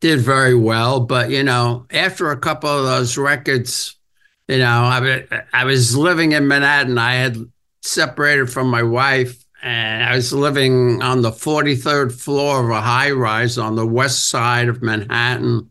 did 0.00 0.20
very 0.20 0.54
well. 0.54 1.00
But 1.00 1.30
you 1.30 1.42
know, 1.42 1.86
after 1.90 2.30
a 2.30 2.38
couple 2.38 2.70
of 2.70 2.84
those 2.84 3.18
records, 3.18 3.98
you 4.48 4.58
know, 4.58 4.64
I 4.84 5.44
I 5.52 5.64
was 5.64 5.94
living 5.94 6.32
in 6.32 6.48
Manhattan. 6.48 6.96
I 6.96 7.14
had 7.14 7.36
separated 7.82 8.50
from 8.50 8.68
my 8.68 8.82
wife, 8.82 9.44
and 9.62 10.04
I 10.04 10.14
was 10.14 10.32
living 10.32 11.02
on 11.02 11.22
the 11.22 11.30
43rd 11.30 12.12
floor 12.12 12.64
of 12.64 12.70
a 12.70 12.80
high 12.80 13.10
rise 13.10 13.58
on 13.58 13.76
the 13.76 13.86
west 13.86 14.28
side 14.28 14.68
of 14.68 14.82
Manhattan. 14.82 15.70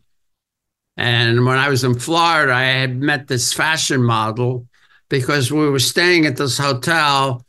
And 0.96 1.44
when 1.44 1.58
I 1.58 1.68
was 1.68 1.82
in 1.82 1.98
Florida, 1.98 2.52
I 2.52 2.62
had 2.62 2.96
met 2.96 3.26
this 3.26 3.52
fashion 3.52 4.02
model 4.02 4.66
because 5.08 5.50
we 5.50 5.68
were 5.68 5.78
staying 5.78 6.26
at 6.26 6.36
this 6.36 6.58
hotel 6.58 7.44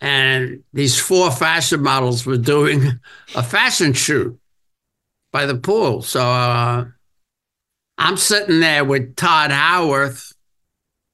and 0.00 0.64
these 0.72 0.98
four 0.98 1.30
fashion 1.30 1.82
models 1.82 2.26
were 2.26 2.36
doing 2.36 2.98
a 3.34 3.42
fashion 3.42 3.92
shoot 3.92 4.38
by 5.32 5.46
the 5.46 5.56
pool. 5.56 6.02
So 6.02 6.20
uh, 6.20 6.86
I'm 7.98 8.16
sitting 8.16 8.60
there 8.60 8.84
with 8.84 9.14
Tod 9.14 9.50
Howarth, 9.50 10.32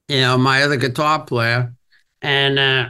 you 0.08 0.20
know, 0.20 0.38
my 0.38 0.62
other 0.62 0.76
guitar 0.76 1.24
player, 1.24 1.74
and 2.22 2.58
uh, 2.58 2.88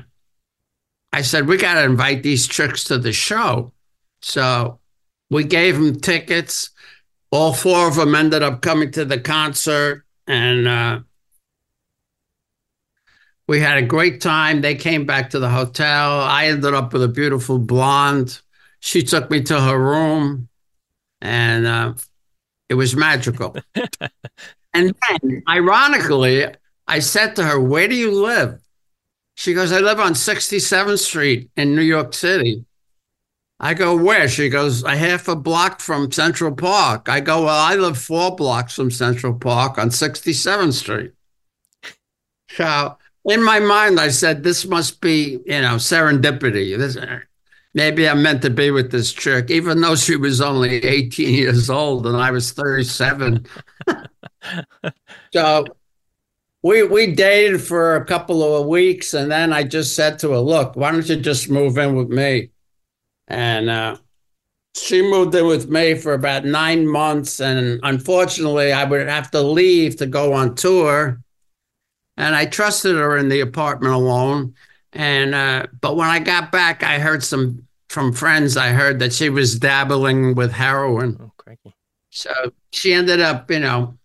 I 1.12 1.22
said, 1.22 1.46
we 1.46 1.56
got 1.56 1.74
to 1.74 1.84
invite 1.84 2.22
these 2.22 2.46
chicks 2.46 2.84
to 2.84 2.98
the 2.98 3.12
show. 3.12 3.72
So 4.20 4.78
we 5.30 5.44
gave 5.44 5.76
them 5.76 6.00
tickets. 6.00 6.70
All 7.30 7.52
four 7.52 7.88
of 7.88 7.96
them 7.96 8.14
ended 8.14 8.42
up 8.42 8.62
coming 8.62 8.90
to 8.92 9.04
the 9.04 9.20
concert, 9.20 10.04
and 10.26 10.66
uh, 10.66 11.00
we 13.46 13.60
had 13.60 13.78
a 13.78 13.86
great 13.86 14.20
time. 14.20 14.60
They 14.60 14.74
came 14.74 15.04
back 15.04 15.30
to 15.30 15.38
the 15.38 15.50
hotel. 15.50 16.20
I 16.20 16.46
ended 16.46 16.72
up 16.72 16.92
with 16.92 17.02
a 17.02 17.08
beautiful 17.08 17.58
blonde. 17.58 18.40
She 18.80 19.02
took 19.02 19.30
me 19.30 19.42
to 19.44 19.60
her 19.60 19.78
room 19.78 20.48
and 21.20 21.66
uh, 21.66 21.94
it 22.68 22.74
was 22.74 22.94
magical. 22.96 23.56
and 24.74 24.94
then, 25.08 25.42
ironically, 25.48 26.46
I 26.86 26.98
said 27.00 27.36
to 27.36 27.44
her, 27.44 27.60
"Where 27.60 27.88
do 27.88 27.94
you 27.94 28.12
live?" 28.12 28.60
She 29.38 29.54
goes, 29.54 29.70
"I 29.70 29.78
live 29.78 30.00
on 30.00 30.14
67th 30.14 30.98
Street 30.98 31.48
in 31.56 31.76
New 31.76 31.82
York 31.82 32.12
City." 32.12 32.64
I 33.60 33.72
go, 33.72 33.96
"Where?" 33.96 34.28
She 34.28 34.48
goes, 34.48 34.82
"A 34.82 34.96
half 34.96 35.28
a 35.28 35.36
block 35.36 35.80
from 35.80 36.10
Central 36.10 36.52
Park." 36.52 37.08
I 37.08 37.20
go, 37.20 37.44
"Well, 37.44 37.54
I 37.54 37.76
live 37.76 37.96
four 37.96 38.34
blocks 38.34 38.74
from 38.74 38.90
Central 38.90 39.34
Park 39.34 39.78
on 39.78 39.92
67th 39.92 40.74
Street." 40.74 41.12
So 42.50 42.98
in 43.26 43.44
my 43.44 43.60
mind, 43.60 44.00
I 44.00 44.08
said, 44.08 44.42
"This 44.42 44.66
must 44.66 45.00
be, 45.00 45.38
you 45.46 45.60
know, 45.62 45.76
serendipity." 45.76 46.76
This, 46.76 46.96
maybe 47.74 48.08
I'm 48.08 48.24
meant 48.24 48.42
to 48.42 48.50
be 48.50 48.72
with 48.72 48.90
this 48.90 49.12
chick, 49.12 49.52
even 49.52 49.80
though 49.80 49.94
she 49.94 50.16
was 50.16 50.40
only 50.40 50.84
18 50.84 51.32
years 51.32 51.70
old 51.70 52.08
and 52.08 52.16
I 52.16 52.32
was 52.32 52.50
37. 52.50 53.46
so 55.32 55.64
we 56.62 56.82
we 56.82 57.14
dated 57.14 57.60
for 57.60 57.96
a 57.96 58.04
couple 58.04 58.42
of 58.42 58.66
weeks, 58.66 59.14
and 59.14 59.30
then 59.30 59.52
I 59.52 59.62
just 59.62 59.94
said 59.94 60.18
to 60.20 60.30
her, 60.32 60.38
"Look, 60.38 60.76
why 60.76 60.90
don't 60.90 61.08
you 61.08 61.16
just 61.16 61.50
move 61.50 61.78
in 61.78 61.94
with 61.94 62.08
me?" 62.08 62.50
And 63.28 63.70
uh, 63.70 63.96
she 64.74 65.02
moved 65.02 65.34
in 65.34 65.46
with 65.46 65.68
me 65.68 65.94
for 65.94 66.14
about 66.14 66.44
nine 66.44 66.86
months, 66.86 67.40
and 67.40 67.80
unfortunately, 67.82 68.72
I 68.72 68.84
would 68.84 69.06
have 69.08 69.30
to 69.32 69.42
leave 69.42 69.96
to 69.96 70.06
go 70.06 70.32
on 70.32 70.54
tour. 70.54 71.20
And 72.16 72.34
I 72.34 72.46
trusted 72.46 72.96
her 72.96 73.16
in 73.16 73.28
the 73.28 73.40
apartment 73.40 73.94
alone. 73.94 74.54
And 74.92 75.34
uh, 75.34 75.66
but 75.80 75.96
when 75.96 76.08
I 76.08 76.18
got 76.18 76.50
back, 76.50 76.82
I 76.82 76.98
heard 76.98 77.22
some 77.22 77.66
from 77.88 78.12
friends. 78.12 78.56
I 78.56 78.70
heard 78.70 78.98
that 78.98 79.12
she 79.12 79.28
was 79.30 79.58
dabbling 79.58 80.34
with 80.34 80.52
heroin. 80.52 81.16
Oh, 81.20 81.32
cranky. 81.36 81.74
So 82.10 82.52
she 82.72 82.92
ended 82.92 83.20
up, 83.20 83.50
you 83.50 83.60
know, 83.60 83.97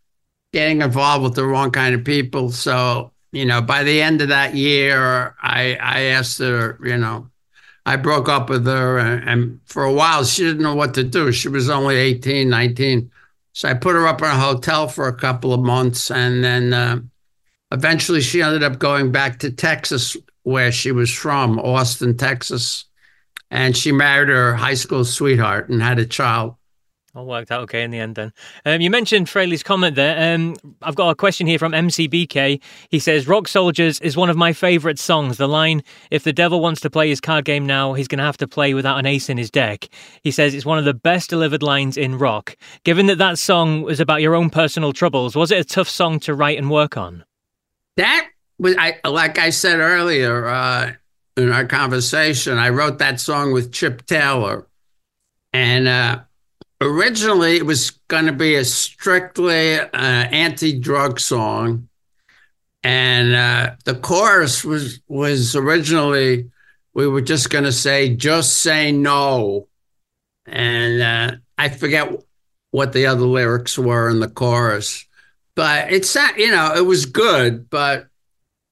getting 0.54 0.82
involved 0.82 1.24
with 1.24 1.36
the 1.36 1.46
wrong 1.46 1.72
kind 1.72 1.94
of 1.94 2.06
people. 2.06 2.52
So 2.52 3.12
you 3.34 3.46
know, 3.46 3.62
by 3.62 3.84
the 3.84 4.02
end 4.02 4.22
of 4.22 4.30
that 4.30 4.56
year, 4.56 5.36
I 5.42 5.76
I 5.82 6.02
asked 6.04 6.38
her, 6.40 6.80
you 6.84 6.98
know, 6.98 7.30
I 7.86 7.96
broke 7.98 8.30
up 8.30 8.50
with 8.50 8.66
her, 8.66 9.00
and, 9.00 9.28
and 9.28 9.60
for 9.66 9.84
a 9.84 9.92
while 9.92 10.24
she 10.24 10.44
didn't 10.44 10.62
know 10.62 10.76
what 10.76 10.94
to 10.94 11.04
do. 11.04 11.32
She 11.32 11.50
was 11.50 11.70
only 11.70 11.96
18, 11.96 12.48
19. 12.48 13.12
So 13.54 13.70
I 13.70 13.74
put 13.74 13.96
her 13.96 14.08
up 14.08 14.22
in 14.22 14.28
a 14.28 14.38
hotel 14.38 14.88
for 14.88 15.08
a 15.08 15.16
couple 15.16 15.54
of 15.54 15.60
months, 15.60 16.12
and 16.12 16.44
then 16.44 16.74
uh, 16.74 17.00
eventually 17.72 18.22
she 18.22 18.42
ended 18.42 18.64
up 18.64 18.80
going 18.80 19.12
back 19.12 19.40
to 19.40 19.52
Texas 19.52 20.16
where 20.44 20.72
she 20.72 20.92
was 20.92 21.12
from, 21.12 21.60
Austin, 21.60 22.16
Texas. 22.18 22.86
And 23.50 23.76
she 23.78 23.92
married 23.92 24.30
her 24.30 24.56
high 24.56 24.74
school 24.74 25.06
sweetheart 25.06 25.70
and 25.70 25.82
had 25.82 26.00
a 26.00 26.06
child. 26.06 26.56
All 27.16 27.28
worked 27.28 27.52
out 27.52 27.62
okay 27.62 27.84
in 27.84 27.92
the 27.92 28.00
end 28.00 28.16
then. 28.16 28.34
Um, 28.66 28.82
you 28.82 28.90
mentioned 28.90 29.28
Frehley's 29.28 29.62
Comet 29.62 29.94
there. 29.94 30.34
Um, 30.34 30.56
I've 30.82 30.96
got 30.96 31.10
a 31.10 31.16
question 31.16 31.46
here 31.46 31.60
from 31.60 31.72
MCBK. 31.72 32.60
He 32.90 32.98
says, 33.00 33.28
Rock 33.28 33.48
Soldiers 33.48 34.00
is 34.00 34.18
one 34.18 34.32
of 34.32 34.38
my 34.38 34.52
favourite 34.52 34.98
songs. 34.98 35.38
The 35.38 35.48
line, 35.48 35.84
if 36.10 36.24
the 36.24 36.34
devil 36.34 36.60
wants 36.60 36.82
to 36.82 36.90
play 36.90 37.10
his 37.10 37.22
card 37.22 37.46
game 37.46 37.68
now, 37.68 37.94
he's 37.94 38.08
going 38.08 38.18
to 38.18 38.26
have 38.26 38.38
to 38.38 38.48
play 38.48 38.74
without 38.74 38.98
an 38.98 39.06
ace 39.06 39.30
in 39.30 39.38
his 39.38 39.52
deck. 39.52 39.90
He 40.24 40.32
says 40.32 40.56
it's 40.56 40.66
one 40.66 40.80
of 40.80 40.86
the 40.86 40.94
best 40.96 41.30
delivered 41.30 41.62
lines 41.62 41.98
in 41.98 42.18
rock. 42.18 42.58
Given 42.84 43.06
that 43.06 43.20
that 43.20 43.38
song 43.38 43.84
was 43.84 44.00
about 44.00 44.24
your 44.24 44.34
own 44.34 44.50
personal 44.50 44.92
troubles, 44.92 45.36
was 45.36 45.52
it 45.52 45.60
a 45.60 45.64
tough 45.64 45.90
song 45.90 46.20
to 46.22 46.34
write 46.34 46.58
and 46.58 46.72
work 46.72 46.98
on? 46.98 47.24
That 47.96 48.28
was, 48.58 48.76
I, 48.76 49.00
like 49.08 49.38
I 49.38 49.52
said 49.52 49.78
earlier 49.78 50.48
uh, 50.48 50.94
in 51.38 51.52
our 51.52 51.66
conversation, 51.66 52.58
I 52.58 52.70
wrote 52.70 52.98
that 52.98 53.22
song 53.22 53.54
with 53.54 53.72
Chip 53.72 54.08
Taylor. 54.08 54.66
And, 55.56 55.88
uh, 55.88 56.22
originally 56.82 57.58
it 57.58 57.66
was 57.66 57.92
going 58.08 58.26
to 58.26 58.34
be 58.34 58.56
a 58.56 58.66
strictly 58.66 59.80
uh, 59.80 59.88
anti-drug 59.94 61.20
song 61.20 61.88
and 62.84 63.34
uh, 63.34 63.76
the 63.86 63.96
chorus 63.96 64.64
was 64.64 65.00
was 65.08 65.56
originally 65.56 66.50
we 66.94 67.08
were 67.08 67.22
just 67.22 67.50
going 67.50 67.64
to 67.64 67.72
say 67.72 68.16
just 68.16 68.60
say 68.60 68.92
no. 68.92 69.68
And 70.46 71.02
uh, 71.02 71.38
i 71.58 71.70
forget 71.70 72.12
what 72.72 72.92
the 72.92 73.06
other 73.06 73.26
lyrics 73.26 73.78
were 73.78 74.10
in 74.10 74.20
the 74.20 74.28
chorus 74.28 75.06
but 75.56 75.94
it's 75.94 76.14
not 76.16 76.38
you 76.38 76.52
know 76.52 76.74
it 76.76 76.86
was 76.86 77.06
good 77.06 77.70
but 77.70 78.08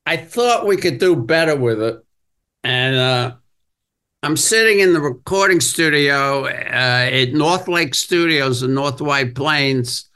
i 0.05 0.17
thought 0.17 0.65
we 0.65 0.75
could 0.75 0.97
do 0.97 1.15
better 1.15 1.55
with 1.55 1.81
it. 1.81 2.03
And 2.63 2.95
uh, 2.95 3.35
I'm 4.23 4.37
sitting 4.37 4.81
in 4.81 4.93
the 4.93 5.01
recording 5.01 5.59
studio 5.59 6.45
uh, 6.45 6.47
at 6.47 7.33
North 7.33 7.67
Lake 7.67 7.95
Studios 7.95 8.61
in 8.61 8.75
North 8.75 9.01
White 9.01 9.33
Plains, 9.33 10.11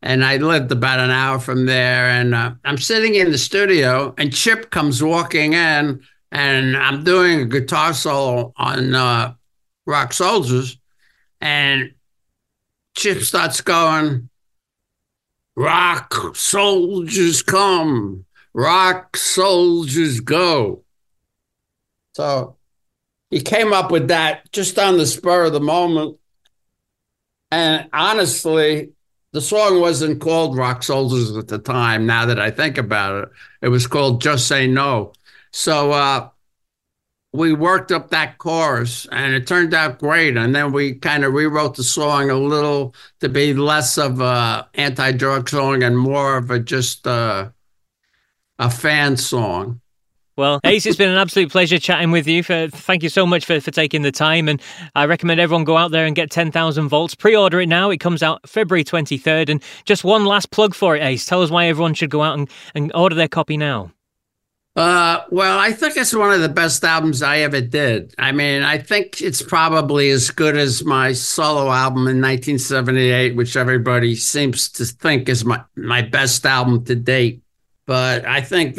and 0.00 0.24
I 0.24 0.36
lived 0.36 0.70
about 0.70 1.00
an 1.00 1.10
hour 1.10 1.40
from 1.40 1.66
there. 1.66 2.08
And 2.08 2.36
uh, 2.36 2.52
I'm 2.64 2.78
sitting 2.78 3.16
in 3.16 3.32
the 3.32 3.38
studio, 3.38 4.14
and 4.16 4.32
Chip 4.32 4.70
comes 4.70 5.02
walking 5.02 5.54
in, 5.54 6.04
and 6.30 6.76
I'm 6.76 7.02
doing 7.02 7.40
a 7.40 7.44
guitar 7.44 7.94
solo 7.94 8.52
on 8.56 8.94
uh, 8.94 9.34
Rock 9.86 10.12
Soldiers, 10.12 10.78
and 11.40 11.94
Chip 12.94 13.22
starts 13.22 13.60
going, 13.60 14.30
"Rock 15.56 16.36
soldiers 16.36 17.42
come, 17.42 18.24
rock 18.54 19.16
soldiers 19.16 20.20
go." 20.20 20.84
So 22.14 22.56
he 23.32 23.40
came 23.40 23.72
up 23.72 23.90
with 23.90 24.08
that 24.08 24.52
just 24.52 24.78
on 24.78 24.98
the 24.98 25.06
spur 25.06 25.46
of 25.46 25.54
the 25.54 25.60
moment. 25.60 26.18
And 27.50 27.88
honestly, 27.92 28.92
the 29.32 29.40
song 29.40 29.80
wasn't 29.80 30.20
called 30.20 30.56
Rock 30.56 30.82
Soldiers 30.82 31.34
at 31.34 31.48
the 31.48 31.58
time. 31.58 32.04
Now 32.04 32.26
that 32.26 32.38
I 32.38 32.50
think 32.50 32.76
about 32.76 33.24
it, 33.24 33.30
it 33.62 33.68
was 33.68 33.86
called 33.86 34.20
Just 34.20 34.46
Say 34.46 34.66
No. 34.66 35.14
So 35.50 35.92
uh, 35.92 36.28
we 37.32 37.54
worked 37.54 37.90
up 37.90 38.10
that 38.10 38.36
chorus 38.36 39.06
and 39.10 39.34
it 39.34 39.46
turned 39.46 39.72
out 39.72 39.98
great. 39.98 40.36
And 40.36 40.54
then 40.54 40.70
we 40.70 40.94
kind 40.94 41.24
of 41.24 41.32
rewrote 41.32 41.76
the 41.76 41.84
song 41.84 42.28
a 42.28 42.36
little 42.36 42.94
to 43.20 43.30
be 43.30 43.54
less 43.54 43.96
of 43.96 44.20
a 44.20 44.68
anti-drug 44.74 45.48
song 45.48 45.82
and 45.82 45.98
more 45.98 46.36
of 46.36 46.50
a 46.50 46.58
just 46.58 47.06
uh, 47.06 47.48
a 48.58 48.70
fan 48.70 49.16
song. 49.16 49.80
Well, 50.42 50.58
Ace, 50.64 50.86
it's 50.86 50.96
been 50.96 51.08
an 51.08 51.18
absolute 51.18 51.52
pleasure 51.52 51.78
chatting 51.78 52.10
with 52.10 52.26
you. 52.26 52.42
For, 52.42 52.66
thank 52.66 53.04
you 53.04 53.08
so 53.08 53.24
much 53.24 53.44
for, 53.44 53.60
for 53.60 53.70
taking 53.70 54.02
the 54.02 54.10
time. 54.10 54.48
And 54.48 54.60
I 54.96 55.04
recommend 55.04 55.38
everyone 55.38 55.62
go 55.62 55.76
out 55.76 55.92
there 55.92 56.04
and 56.04 56.16
get 56.16 56.32
10,000 56.32 56.88
volts. 56.88 57.14
Pre 57.14 57.36
order 57.36 57.60
it 57.60 57.68
now. 57.68 57.90
It 57.90 57.98
comes 57.98 58.24
out 58.24 58.40
February 58.48 58.82
23rd. 58.82 59.50
And 59.50 59.62
just 59.84 60.02
one 60.02 60.24
last 60.24 60.50
plug 60.50 60.74
for 60.74 60.96
it, 60.96 61.00
Ace. 61.04 61.26
Tell 61.26 61.42
us 61.42 61.50
why 61.50 61.66
everyone 61.66 61.94
should 61.94 62.10
go 62.10 62.22
out 62.22 62.36
and, 62.36 62.50
and 62.74 62.90
order 62.92 63.14
their 63.14 63.28
copy 63.28 63.56
now. 63.56 63.92
Uh, 64.74 65.20
well, 65.30 65.60
I 65.60 65.70
think 65.70 65.96
it's 65.96 66.12
one 66.12 66.32
of 66.32 66.40
the 66.40 66.48
best 66.48 66.82
albums 66.82 67.22
I 67.22 67.38
ever 67.38 67.60
did. 67.60 68.12
I 68.18 68.32
mean, 68.32 68.64
I 68.64 68.78
think 68.78 69.22
it's 69.22 69.42
probably 69.42 70.10
as 70.10 70.32
good 70.32 70.56
as 70.56 70.84
my 70.84 71.12
solo 71.12 71.70
album 71.70 72.08
in 72.08 72.20
1978, 72.20 73.36
which 73.36 73.54
everybody 73.54 74.16
seems 74.16 74.68
to 74.70 74.86
think 74.86 75.28
is 75.28 75.44
my, 75.44 75.62
my 75.76 76.02
best 76.02 76.44
album 76.44 76.84
to 76.86 76.96
date. 76.96 77.44
But 77.86 78.24
I 78.26 78.40
think 78.40 78.78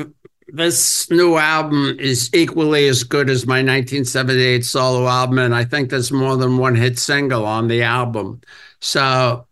this 0.53 1.09
new 1.09 1.37
album 1.37 1.97
is 1.99 2.29
equally 2.31 2.87
as 2.87 3.03
good 3.03 3.27
as 3.27 3.47
my 3.47 3.55
1978 3.55 4.63
solo 4.63 5.07
album, 5.07 5.39
and 5.39 5.55
I 5.55 5.63
think 5.63 5.89
there's 5.89 6.11
more 6.11 6.37
than 6.37 6.57
one 6.59 6.75
hit 6.75 6.99
single 6.99 7.43
on 7.43 7.67
the 7.67 7.81
album. 7.81 8.39
So 8.79 9.47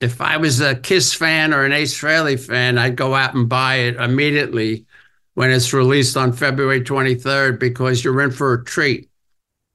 if 0.00 0.20
I 0.20 0.36
was 0.36 0.60
a 0.60 0.76
Kiss 0.76 1.12
fan 1.12 1.52
or 1.52 1.64
an 1.64 1.72
Ace 1.72 2.00
Frehley 2.00 2.38
fan, 2.38 2.78
I'd 2.78 2.94
go 2.94 3.12
out 3.16 3.34
and 3.34 3.48
buy 3.48 3.74
it 3.74 3.96
immediately 3.96 4.86
when 5.34 5.50
it's 5.50 5.72
released 5.72 6.16
on 6.16 6.32
February 6.32 6.80
23rd 6.80 7.58
because 7.58 8.04
you're 8.04 8.20
in 8.22 8.30
for 8.30 8.54
a 8.54 8.64
treat. 8.64 9.10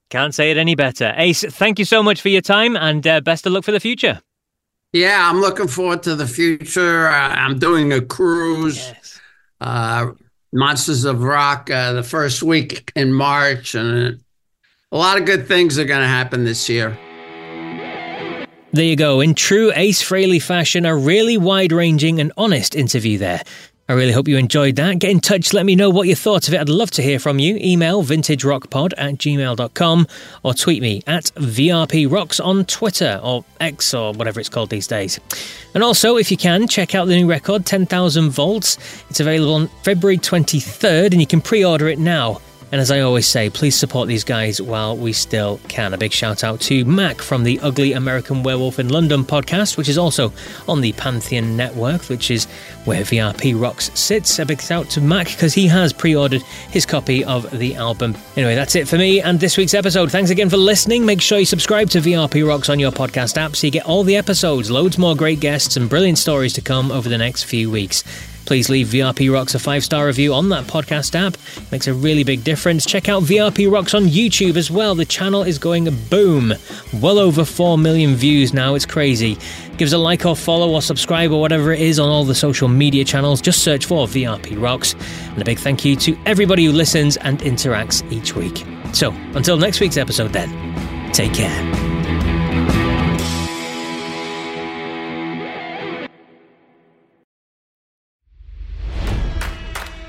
Can't 0.08 0.34
say 0.34 0.50
it 0.50 0.56
any 0.56 0.74
better. 0.74 1.12
Ace, 1.18 1.44
thank 1.44 1.78
you 1.78 1.84
so 1.84 2.02
much 2.02 2.22
for 2.22 2.30
your 2.30 2.40
time 2.40 2.76
and 2.76 3.06
uh, 3.06 3.20
best 3.20 3.46
of 3.46 3.52
luck 3.52 3.64
for 3.64 3.72
the 3.72 3.80
future. 3.80 4.22
Yeah, 4.94 5.28
I'm 5.28 5.40
looking 5.40 5.68
forward 5.68 6.02
to 6.04 6.14
the 6.14 6.26
future. 6.26 7.08
I'm 7.08 7.58
doing 7.58 7.92
a 7.92 8.00
cruise. 8.00 8.78
Yes. 8.78 9.20
Uh, 9.60 10.12
Monsters 10.52 11.04
of 11.04 11.22
Rock 11.22 11.70
uh, 11.70 11.92
the 11.92 12.02
first 12.02 12.42
week 12.42 12.92
in 12.94 13.12
March, 13.12 13.74
and 13.74 14.20
a 14.90 14.96
lot 14.96 15.18
of 15.18 15.24
good 15.24 15.48
things 15.48 15.78
are 15.78 15.84
going 15.84 16.02
to 16.02 16.08
happen 16.08 16.44
this 16.44 16.68
year. 16.68 16.98
There 18.74 18.84
you 18.84 18.96
go. 18.96 19.20
In 19.20 19.34
true 19.34 19.70
Ace 19.74 20.02
Frehley 20.02 20.40
fashion, 20.40 20.86
a 20.86 20.96
really 20.96 21.36
wide 21.36 21.72
ranging 21.72 22.20
and 22.20 22.32
honest 22.38 22.74
interview 22.74 23.18
there. 23.18 23.42
I 23.92 23.94
really 23.94 24.12
hope 24.12 24.26
you 24.26 24.38
enjoyed 24.38 24.76
that. 24.76 25.00
Get 25.00 25.10
in 25.10 25.20
touch, 25.20 25.52
let 25.52 25.66
me 25.66 25.76
know 25.76 25.90
what 25.90 26.08
you 26.08 26.16
thought 26.16 26.48
of 26.48 26.54
it. 26.54 26.60
I'd 26.60 26.70
love 26.70 26.90
to 26.92 27.02
hear 27.02 27.18
from 27.18 27.38
you. 27.38 27.56
Email 27.56 28.02
vintagerockpod 28.02 28.94
at 28.96 29.16
gmail.com 29.16 30.06
or 30.42 30.54
tweet 30.54 30.80
me 30.80 31.02
at 31.06 31.24
VRPRocks 31.34 32.42
on 32.42 32.64
Twitter 32.64 33.20
or 33.22 33.44
X 33.60 33.92
or 33.92 34.14
whatever 34.14 34.40
it's 34.40 34.48
called 34.48 34.70
these 34.70 34.86
days. 34.86 35.20
And 35.74 35.84
also, 35.84 36.16
if 36.16 36.30
you 36.30 36.38
can, 36.38 36.68
check 36.68 36.94
out 36.94 37.04
the 37.04 37.16
new 37.16 37.28
record, 37.28 37.66
10,000 37.66 38.30
Volts. 38.30 38.78
It's 39.10 39.20
available 39.20 39.52
on 39.56 39.68
February 39.82 40.16
23rd 40.16 41.12
and 41.12 41.20
you 41.20 41.26
can 41.26 41.42
pre 41.42 41.62
order 41.62 41.86
it 41.88 41.98
now. 41.98 42.40
And 42.72 42.80
as 42.80 42.90
I 42.90 43.00
always 43.00 43.28
say, 43.28 43.50
please 43.50 43.78
support 43.78 44.08
these 44.08 44.24
guys 44.24 44.60
while 44.60 44.96
we 44.96 45.12
still 45.12 45.60
can. 45.68 45.92
A 45.92 45.98
big 45.98 46.10
shout 46.10 46.42
out 46.42 46.58
to 46.62 46.86
Mac 46.86 47.20
from 47.20 47.44
the 47.44 47.60
Ugly 47.60 47.92
American 47.92 48.42
Werewolf 48.42 48.78
in 48.78 48.88
London 48.88 49.24
podcast, 49.24 49.76
which 49.76 49.90
is 49.90 49.98
also 49.98 50.32
on 50.66 50.80
the 50.80 50.92
Pantheon 50.92 51.54
Network, 51.54 52.08
which 52.08 52.30
is 52.30 52.46
where 52.86 53.02
VRP 53.02 53.60
Rocks 53.60 53.90
sits. 53.92 54.38
A 54.38 54.46
big 54.46 54.62
shout 54.62 54.86
out 54.86 54.90
to 54.92 55.02
Mac 55.02 55.26
because 55.26 55.52
he 55.52 55.66
has 55.66 55.92
pre 55.92 56.16
ordered 56.16 56.40
his 56.70 56.86
copy 56.86 57.22
of 57.26 57.50
the 57.58 57.74
album. 57.74 58.16
Anyway, 58.36 58.54
that's 58.54 58.74
it 58.74 58.88
for 58.88 58.96
me 58.96 59.20
and 59.20 59.38
this 59.38 59.58
week's 59.58 59.74
episode. 59.74 60.10
Thanks 60.10 60.30
again 60.30 60.48
for 60.48 60.56
listening. 60.56 61.04
Make 61.04 61.20
sure 61.20 61.38
you 61.38 61.44
subscribe 61.44 61.90
to 61.90 62.00
VRP 62.00 62.48
Rocks 62.48 62.70
on 62.70 62.80
your 62.80 62.90
podcast 62.90 63.36
app 63.36 63.54
so 63.54 63.66
you 63.66 63.70
get 63.70 63.84
all 63.84 64.02
the 64.02 64.16
episodes, 64.16 64.70
loads 64.70 64.96
more 64.96 65.14
great 65.14 65.40
guests, 65.40 65.76
and 65.76 65.90
brilliant 65.90 66.16
stories 66.16 66.54
to 66.54 66.62
come 66.62 66.90
over 66.90 67.10
the 67.10 67.18
next 67.18 67.42
few 67.42 67.70
weeks. 67.70 68.02
Please 68.44 68.68
leave 68.68 68.88
VRP 68.88 69.32
Rocks 69.32 69.54
a 69.54 69.58
five 69.58 69.84
star 69.84 70.06
review 70.06 70.34
on 70.34 70.48
that 70.50 70.64
podcast 70.64 71.14
app. 71.14 71.36
Makes 71.70 71.86
a 71.86 71.94
really 71.94 72.24
big 72.24 72.44
difference. 72.44 72.84
Check 72.84 73.08
out 73.08 73.22
VRP 73.22 73.70
Rocks 73.70 73.94
on 73.94 74.04
YouTube 74.04 74.56
as 74.56 74.70
well. 74.70 74.94
The 74.94 75.04
channel 75.04 75.42
is 75.42 75.58
going 75.58 75.88
boom. 76.10 76.54
Well 77.00 77.18
over 77.18 77.44
4 77.44 77.78
million 77.78 78.14
views 78.14 78.52
now. 78.52 78.74
It's 78.74 78.86
crazy. 78.86 79.38
Give 79.76 79.86
us 79.86 79.92
a 79.92 79.98
like 79.98 80.26
or 80.26 80.36
follow 80.36 80.70
or 80.70 80.82
subscribe 80.82 81.32
or 81.32 81.40
whatever 81.40 81.72
it 81.72 81.80
is 81.80 81.98
on 81.98 82.08
all 82.08 82.24
the 82.24 82.34
social 82.34 82.68
media 82.68 83.04
channels. 83.04 83.40
Just 83.40 83.62
search 83.62 83.86
for 83.86 84.06
VRP 84.06 84.60
Rocks. 84.60 84.94
And 85.30 85.40
a 85.40 85.44
big 85.44 85.58
thank 85.58 85.84
you 85.84 85.96
to 85.96 86.16
everybody 86.26 86.64
who 86.64 86.72
listens 86.72 87.16
and 87.18 87.40
interacts 87.40 88.10
each 88.12 88.34
week. 88.34 88.64
So, 88.92 89.12
until 89.34 89.56
next 89.56 89.80
week's 89.80 89.96
episode, 89.96 90.32
then, 90.32 91.12
take 91.12 91.32
care. 91.34 91.91